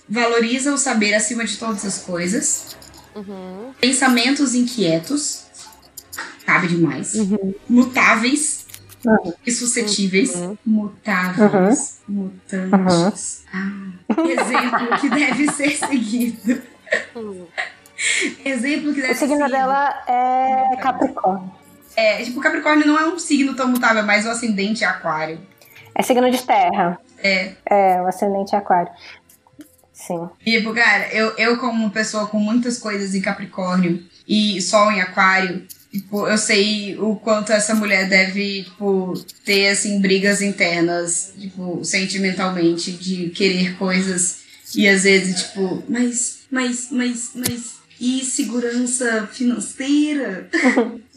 [0.08, 2.76] Valoriza o saber acima de todas as coisas.
[3.14, 3.72] Uhum.
[3.80, 5.44] Pensamentos inquietos.
[6.46, 7.14] Cabe demais.
[7.14, 7.54] Uhum.
[7.68, 8.62] Mutáveis
[9.04, 9.32] Uhum.
[9.44, 10.32] e suscetíveis.
[10.36, 10.56] Uhum.
[10.64, 11.98] Mutáveis.
[12.08, 13.42] Mutantes.
[13.52, 13.92] Ah,
[14.28, 16.62] exemplo que deve ser seguido.
[18.44, 21.52] exemplo que deve o signo ser dela é Capricórnio.
[21.96, 25.40] É, tipo, Capricórnio não é um signo tão mutável, mas o ascendente é aquário.
[25.94, 26.98] É signo de terra.
[27.22, 27.52] É.
[27.66, 28.90] É, o ascendente é aquário.
[29.92, 30.28] Sim.
[30.42, 35.00] Tipo, cara, eu, eu como uma pessoa com muitas coisas em Capricórnio e Sol em
[35.00, 39.14] Aquário, tipo, eu sei o quanto essa mulher deve, tipo,
[39.44, 44.42] ter, assim, brigas internas, tipo, sentimentalmente, de querer coisas
[44.74, 50.48] e às vezes, tipo, mas, mas, mas, mas, e segurança financeira?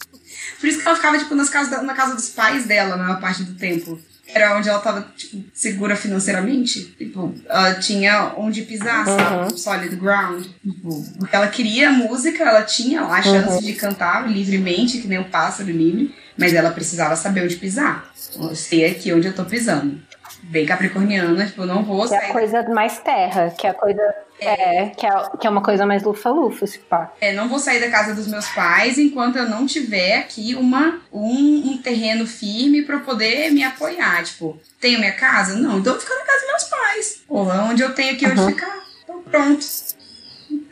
[0.65, 3.19] Por isso que ela ficava, tipo, nas casas na casa dos pais dela, a maior
[3.21, 3.99] parte do tempo.
[4.27, 6.85] Era onde ela tava, tipo, segura financeiramente.
[6.97, 9.43] Tipo, ela tinha onde pisar, sabe?
[9.53, 9.55] Uhum.
[9.55, 10.43] Solid ground.
[10.63, 13.61] Tipo, porque ela queria música, ela tinha lá a chance Uhum.
[13.61, 18.11] de cantar livremente, que nem um pássaro livre, mas ela precisava saber onde pisar.
[18.35, 20.01] Eu sei aqui onde eu tô pisando.
[20.49, 23.73] Bem capricorniana, tipo, não vou Que é sair a coisa mais terra, que é a
[23.73, 24.15] coisa.
[24.39, 27.13] É, que, é, que é uma coisa mais lufa-lufa, se pá.
[27.21, 30.99] É, não vou sair da casa dos meus pais enquanto eu não tiver aqui uma,
[31.11, 34.23] um, um terreno firme pra eu poder me apoiar.
[34.23, 35.55] Tipo, tenho minha casa?
[35.55, 37.21] Não, então eu vou ficar na casa dos meus pais.
[37.27, 38.49] Porra, onde eu tenho aqui onde Uhum.
[38.49, 38.83] ficar.
[39.03, 39.65] Então pronto.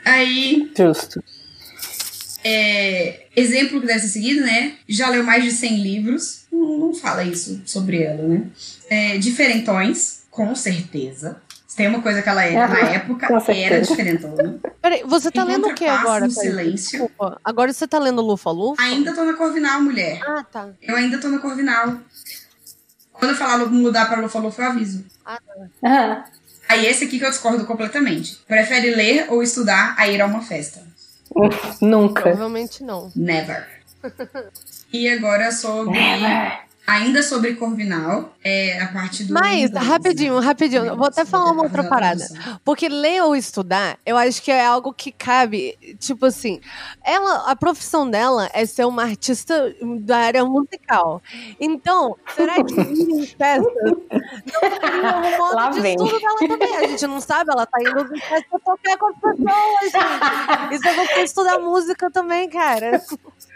[0.05, 1.23] Aí, Justo.
[2.43, 4.73] é, exemplo que deve ser seguido, né?
[4.87, 6.43] Já leu mais de 100 livros.
[6.51, 8.43] Não, não fala isso sobre ela, né?
[8.89, 11.41] É, diferentões, com certeza.
[11.67, 14.59] Se tem uma coisa que ela é na Ah, época, era diferentona.
[14.79, 16.99] Peraí, você tá lendo o que agora, silêncio.
[16.99, 17.39] Desculpa.
[17.43, 18.79] Agora você tá lendo Lufa Lufa?
[18.81, 20.21] Ainda tô na Corvinal, mulher.
[20.23, 20.69] Ah, tá.
[20.81, 21.97] Eu ainda tô na Corvinal.
[23.11, 25.03] Quando eu falar mudar pra Lufa Lufa, eu aviso.
[25.25, 25.39] Ah,
[25.81, 26.25] tá.
[26.69, 28.35] Aí esse aqui que eu discordo completamente.
[28.47, 30.83] Prefere ler ou estudar a ir a uma festa?
[31.81, 32.21] Nunca.
[32.21, 33.11] Provavelmente não.
[33.15, 33.67] Never.
[34.93, 35.97] E agora sobre.
[36.85, 39.33] Ainda sobre Corvinal, é a parte do.
[39.33, 42.25] Mas, inglês, rapidinho, rapidinho, eu vou até falar uma outra parada.
[42.63, 46.59] Porque ler ou estudar, eu acho que é algo que cabe, tipo assim,
[47.01, 51.21] ela, a profissão dela é ser uma artista da área musical.
[51.57, 55.95] Então, será que ir em festas não seria um modo Lá de vem.
[55.95, 56.75] estudo dela também?
[56.75, 60.75] A gente não sabe, ela tá indo em festa tocar com as pessoas, gente.
[60.75, 63.01] Isso é você estudar música também, cara.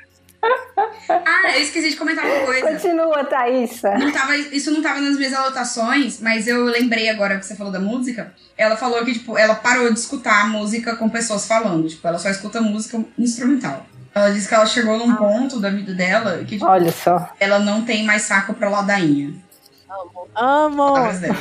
[1.09, 2.67] Ah, eu esqueci de comentar uma coisa.
[2.71, 3.91] Continua, Thaísa.
[3.97, 7.71] Não tava, isso não tava nas minhas anotações, mas eu lembrei agora que você falou
[7.71, 8.33] da música.
[8.57, 11.87] Ela falou que, tipo, ela parou de escutar música com pessoas falando.
[11.87, 13.85] Tipo, ela só escuta música instrumental.
[14.13, 17.29] Ela disse que ela chegou num ponto da vida dela que, tipo, Olha só.
[17.39, 19.33] ela não tem mais saco pra ladainha.
[20.35, 20.93] Amo.
[21.19, 21.35] Dela.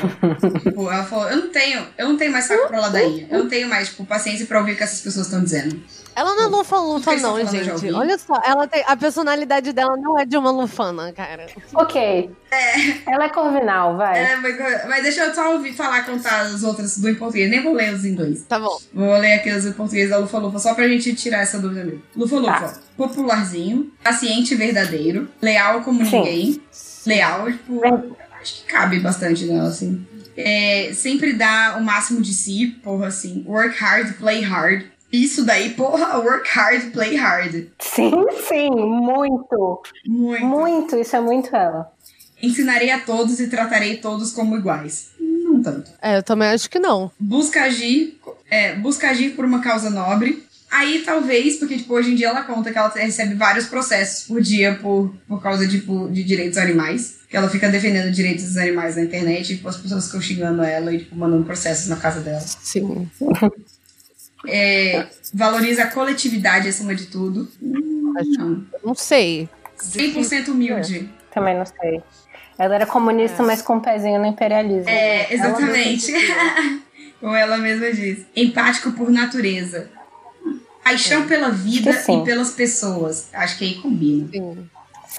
[0.61, 3.27] tipo, ela falou, eu não tenho, eu não tenho mais saco pra ladainha.
[3.31, 5.81] Eu não tenho mais, tipo, paciência pra ouvir o que essas pessoas estão dizendo.
[6.17, 7.93] Ela não é lufa lufa, não, gente.
[7.93, 11.47] Olha só, ela tem, a personalidade dela não é de uma lufana, cara.
[11.75, 12.31] Ok.
[13.07, 14.19] Ela é corvinal, vai.
[14.19, 14.57] É, mas,
[14.89, 17.51] mas deixa eu só ouvir falar, contar as outras do em português.
[17.51, 18.47] Nem vou ler os em inglês.
[18.49, 18.79] Tá bom.
[18.95, 21.85] Vou ler aqui os em português da Lufa Lufa, só pra gente tirar essa dúvida
[21.85, 22.03] mesmo.
[22.17, 22.75] Lufa Lufa, Tá.
[22.97, 26.17] popularzinho, paciente e verdadeiro, leal como Sim.
[26.19, 26.63] ninguém.
[27.05, 27.83] Leal, tipo,
[28.41, 30.05] acho que cabe bastante nela, assim.
[30.37, 33.45] É, sempre dá o máximo de si, porra, assim.
[33.47, 34.85] Work hard, play hard.
[35.13, 37.67] Isso daí, porra, work hard, play hard.
[37.79, 38.13] Sim,
[38.49, 39.83] sim, muito.
[40.05, 40.45] Muito.
[40.45, 41.91] Muito, isso é muito ela.
[42.43, 45.11] Ensinarei a todos e tratarei todos como iguais.
[45.19, 45.91] Não tanto.
[46.03, 47.11] É, eu também acho que não.
[47.19, 48.19] Busca agir,
[48.51, 50.45] é, busca agir por uma causa nobre.
[50.71, 54.43] Aí talvez, porque tipo, hoje em dia ela conta que ela recebe vários processos por
[54.43, 57.17] dia por, por causa tipo, de direitos animais.
[57.31, 60.63] Que ela fica defendendo direitos dos animais na internet e tipo, as pessoas ficam xingando
[60.63, 62.41] ela e tipo, mandando processos na casa dela.
[62.41, 63.09] Sim.
[64.49, 67.49] É, valoriza a coletividade acima de tudo.
[67.61, 68.65] Não.
[68.85, 69.49] Não sei.
[69.79, 71.11] 100% humilde.
[71.33, 72.03] Também não sei.
[72.59, 74.89] Ela era comunista, mas com um pezinho no imperialismo.
[74.89, 76.13] É, exatamente.
[77.21, 78.25] Como ela mesma diz.
[78.35, 79.91] Empático por natureza.
[80.83, 83.29] Paixão pela vida e pelas pessoas.
[83.33, 84.29] Acho que aí combina.
[84.33, 84.69] Sim.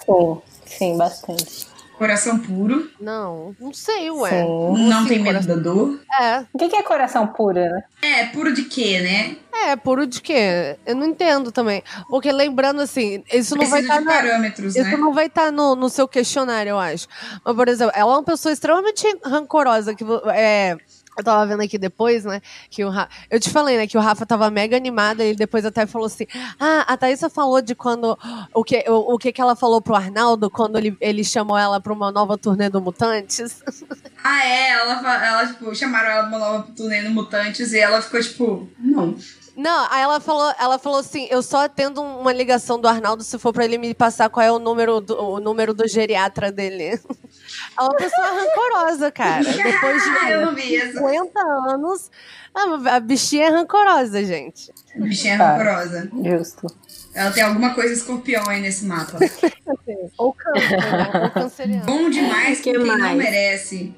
[0.06, 1.68] Sim, sim, bastante.
[1.98, 2.90] Coração puro.
[3.02, 4.30] Não, não sei, ué.
[4.30, 4.88] Sim.
[4.88, 6.00] Não assim, tem medo da dor.
[6.22, 6.46] É.
[6.54, 7.84] O que que é coração puro, né?
[8.04, 9.38] É, puro de quê, né?
[9.66, 10.78] É, puro de quê?
[10.86, 11.84] Eu não entendo também.
[12.08, 14.98] Porque lembrando assim, isso não vai Precisa estar de parâmetros, Isso né?
[14.98, 17.08] não vai estar no, no seu questionário, eu acho.
[17.44, 19.96] Mas, por exemplo, ela é uma pessoa extremamente rancorosa.
[19.96, 20.06] Que,
[20.36, 20.78] é,
[21.18, 22.42] eu tava vendo aqui depois, né?
[22.70, 23.88] Que o Ra- Eu te falei, né?
[23.88, 25.22] Que o Rafa tava mega animado.
[25.22, 26.26] E ele depois até falou assim:
[26.60, 28.18] Ah, a Thaísa falou de quando.
[28.54, 31.80] O que, o, o que, que ela falou pro Arnaldo quando ele, ele chamou ela
[31.82, 33.62] pra uma nova turnê do Mutantes?
[34.30, 34.72] Ah, é.
[34.72, 38.70] Ela, ela, tipo, chamaram ela pra uma nova turnê no Mutantes e ela ficou, tipo,
[38.78, 39.16] não.
[39.56, 43.40] Não, aí ela falou, ela falou assim: eu só atendo uma ligação do Arnaldo se
[43.40, 47.00] for pra ele me passar qual é o número do, o número do geriatra dele.
[47.80, 49.44] É uma pessoa rancorosa, cara.
[49.46, 50.94] Depois de Eu não vi essa.
[51.00, 52.10] 50 anos,
[52.54, 54.72] a a bichinha é rancorosa, gente.
[54.96, 55.52] Bichinha Tá.
[55.58, 56.10] rancorosa.
[56.24, 56.68] Justo.
[57.14, 59.18] Ela tem alguma coisa escorpião aí nesse mapa.
[60.18, 61.10] Ou câncer, né?
[61.24, 61.86] Ou canceriano.
[61.86, 63.18] Bom demais Que quem não mais?
[63.18, 63.96] merece.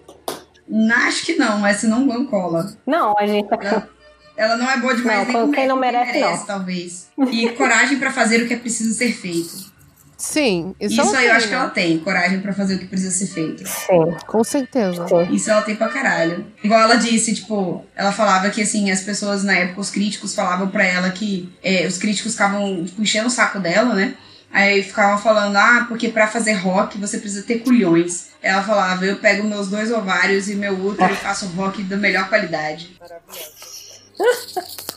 [0.68, 2.72] Não, Acho que não, mas senão não cola.
[2.86, 3.58] Não, a gente tá.
[3.62, 3.90] Ela,
[4.38, 6.46] ela não é boa demais Não, nem quem não merece, não.
[6.46, 7.10] talvez.
[7.32, 9.70] E coragem pra fazer o que é preciso ser feito.
[10.20, 11.60] Sim, isso, Isso, aí eu tem, acho que né?
[11.62, 13.66] ela tem, coragem pra fazer o que precisa ser feito.
[13.66, 14.18] Sim.
[14.28, 15.06] Com certeza.
[15.32, 16.46] Isso ela tem pra caralho.
[16.62, 20.68] Igual ela disse, tipo, ela falava que assim, as pessoas na época, os críticos falavam
[20.68, 24.14] pra ela que é, os críticos ficavam tipo, enchendo o saco dela, né?
[24.52, 28.28] Aí ficavam falando, ah, porque pra fazer rock você precisa ter culhões.
[28.42, 32.28] Ela falava, eu pego meus dois ovários e meu útero e faço rock da melhor
[32.28, 32.90] qualidade.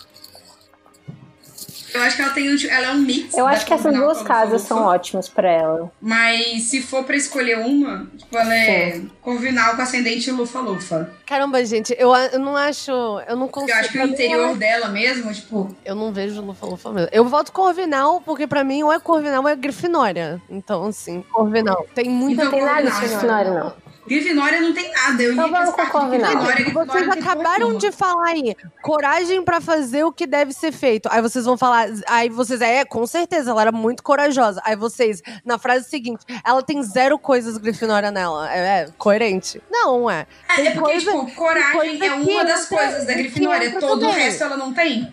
[1.94, 3.34] Eu acho que ela tem um, ela é um mix.
[3.36, 5.92] Eu acho que essas duas casas são ótimas pra ela.
[6.00, 11.10] Mas se for pra escolher uma, tipo, ela é Corvinal com ascendente Lufa-Lufa.
[11.26, 12.90] Caramba, gente, eu, eu não acho.
[13.28, 13.72] Eu não consigo.
[13.72, 15.74] Eu acho que o interior ela- dela mesmo, tipo.
[15.84, 17.08] Eu não vejo Lufa-Lufa mesmo.
[17.12, 20.40] Eu voto Corvinal, porque pra mim ou é Corvinal ou é Grifinória.
[20.50, 21.86] Então, assim, Corvinal.
[21.94, 23.72] Tem muita Então, nada de Grifinória, não.
[24.06, 25.22] Grifinória não tem nada.
[25.22, 26.10] Eu Então ia as vamos.
[26.10, 31.08] Grifinória, Grifinória Vocês acabaram de falar aí, coragem pra fazer o que deve ser feito.
[31.10, 34.60] Aí vocês vão falar, aí vocês, é, com certeza, ela era muito corajosa.
[34.64, 38.52] Aí vocês, na frase seguinte, ela tem zero coisas Grifinória nela.
[38.52, 39.62] É, é coerente.
[39.70, 40.26] Não, é.
[40.48, 43.66] É, Tem é porque, coisa- tipo, coragem é uma das coisas da Grifinória.
[43.68, 45.12] entra Todo o resto ela não tem.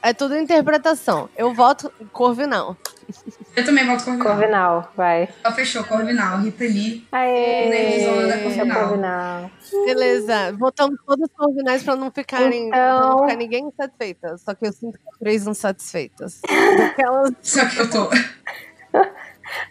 [0.00, 1.28] É tudo interpretação.
[1.36, 2.76] Eu voto Corvinal.
[3.58, 4.26] Eu também voto Corvinal.
[4.36, 5.28] Corvinal, vai.
[5.42, 7.06] Ela fechou Corvinal, Rita Lee.
[7.12, 8.80] Aê, Nerdzona da esse Corvinal.
[8.88, 9.50] Corvinal.
[9.84, 12.68] Beleza, votamos todos Corvinais pra não ficarem.
[12.70, 14.38] pra Então- não ficar ninguém insatisfeita.
[14.38, 16.40] Só que eu sinto que três insatisfeitas.
[16.78, 17.32] Daquelas.
[17.42, 18.08] Só que eu tô.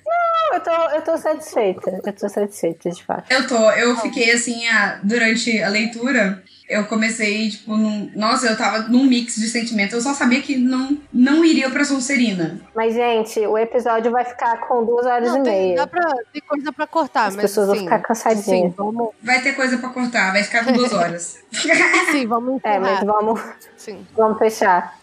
[0.05, 2.01] Não, eu tô, eu tô satisfeita.
[2.03, 3.31] Eu tô satisfeita, de fato.
[3.31, 3.69] Eu tô.
[3.71, 8.11] Eu fiquei assim, a- durante a leitura, eu comecei, tipo, num.
[8.15, 9.93] Nossa, eu tava num mix de sentimentos.
[9.93, 12.59] Eu só sabia que não, não iria pra Sonserina.
[12.75, 15.75] Mas, gente, o episódio vai ficar com duas horas Não, e tem, meia.
[15.77, 17.43] dá pra, tem coisa pra cortar, As mas.
[17.43, 18.43] pessoas vão assim, ficar cansadinhas.
[18.43, 21.39] Sim, vamos, Vai ter coisa pra cortar, vai ficar com duas horas.
[22.11, 23.05] sim, vamos É, mas encerrar.
[23.05, 23.41] vamos,
[23.77, 24.05] Sim.
[24.15, 24.97] vamos fechar.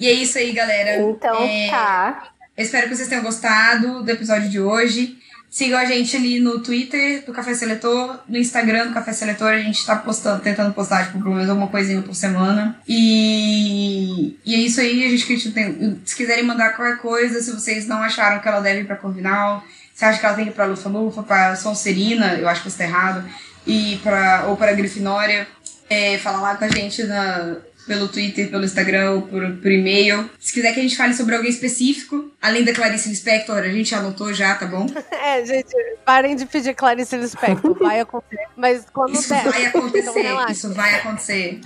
[0.00, 0.96] E é isso aí, galera.
[1.02, 2.28] Então, É, tá.
[2.56, 5.16] Eu espero que vocês tenham gostado do episódio de hoje.
[5.52, 9.48] Sigam a gente ali no Twitter do Café Seletor, no Instagram do Café Seletor.
[9.48, 12.80] A gente tá postando, tentando postar, tipo, pelo menos uma coisinha por semana.
[12.88, 15.04] E, e é isso aí.
[15.04, 16.00] A gente que tem.
[16.06, 19.62] Se quiserem mandar qualquer coisa, se vocês não acharam que ela deve ir pra Corvinal,
[19.94, 22.70] se acha que ela tem que ir pra Lufa Lufa, pra Sonserina, eu acho que
[22.70, 23.22] você tá errado,
[23.66, 25.46] e pra, ou pra Grifinória,
[25.90, 30.28] é, fala lá com a gente na, pelo Twitter, pelo Instagram por, por e-mail.
[30.38, 33.94] Se quiser que a gente fale sobre alguém específico, além da Clarice Lispector, a gente
[33.94, 34.86] anotou já, tá bom?
[35.24, 37.74] É, gente, parem de pedir Clarice Lispector.
[37.78, 38.44] Vai acontecer.
[38.56, 39.44] Mas quando Isso der.
[39.44, 40.52] vai Então acontecer, relaxa.
[40.52, 41.60] isso vai acontecer.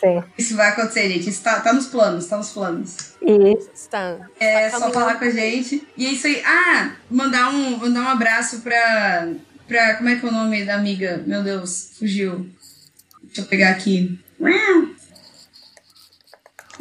[0.00, 0.22] Sim.
[0.36, 1.28] Isso vai acontecer, gente.
[1.30, 2.96] Isso tá, tá nos planos, tá nos planos.
[3.22, 4.18] E Está.
[4.40, 5.86] É Tá só falar com a gente.
[5.96, 6.42] E é isso aí.
[6.44, 9.28] Ah, mandar um, mandar um abraço pra,
[9.68, 9.94] pra.
[9.94, 11.22] Como é que é o nome da amiga?
[11.26, 12.48] Meu Deus, fugiu.
[13.22, 14.18] Deixa eu pegar aqui.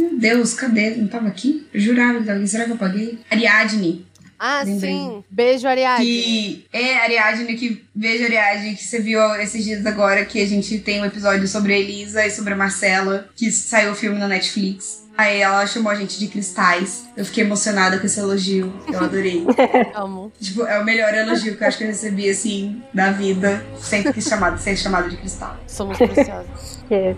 [0.02, 0.92] Meu Deus, cadê?
[0.92, 1.68] Não tava aqui?
[1.74, 2.48] Eu jurava que tava aqui.
[2.48, 3.20] Será que eu apaguei?
[3.30, 4.06] Ariadne.
[4.44, 4.90] Ah, Lembrei.
[4.92, 5.24] sim.
[5.30, 6.04] Beijo, Ariadne.
[6.06, 10.80] Que é Ariadne, que veja Ariadne, que você viu esses dias agora que a gente
[10.80, 14.28] tem um episódio sobre a Elisa e sobre a Marcela, que saiu o filme na
[14.28, 15.02] Netflix.
[15.16, 17.04] Aí ela chamou a gente de cristais.
[17.16, 18.74] Eu fiquei emocionada com esse elogio.
[18.92, 19.46] Eu adorei.
[19.94, 20.32] Amo.
[20.42, 23.64] tipo, é o melhor elogio que eu acho que eu recebi, assim, da vida.
[23.80, 25.56] Sempre quis chamado, ser chamado de cristal.
[25.68, 26.80] Somos preciosos.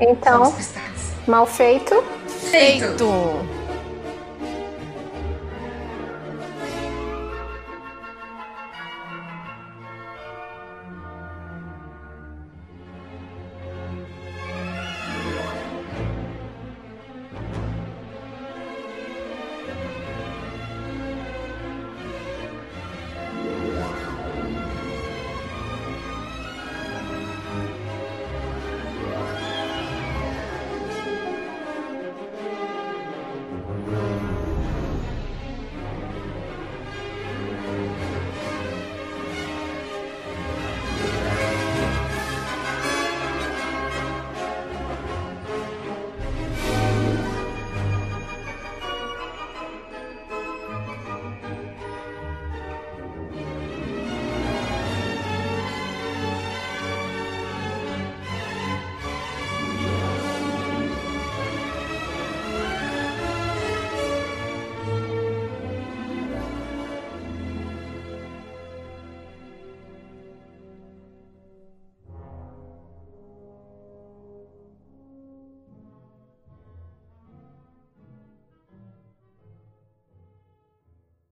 [0.00, 0.93] Então, Somos cristais.
[1.26, 2.02] Mal feito.
[2.28, 2.84] Feito!
[2.86, 3.63] Feito.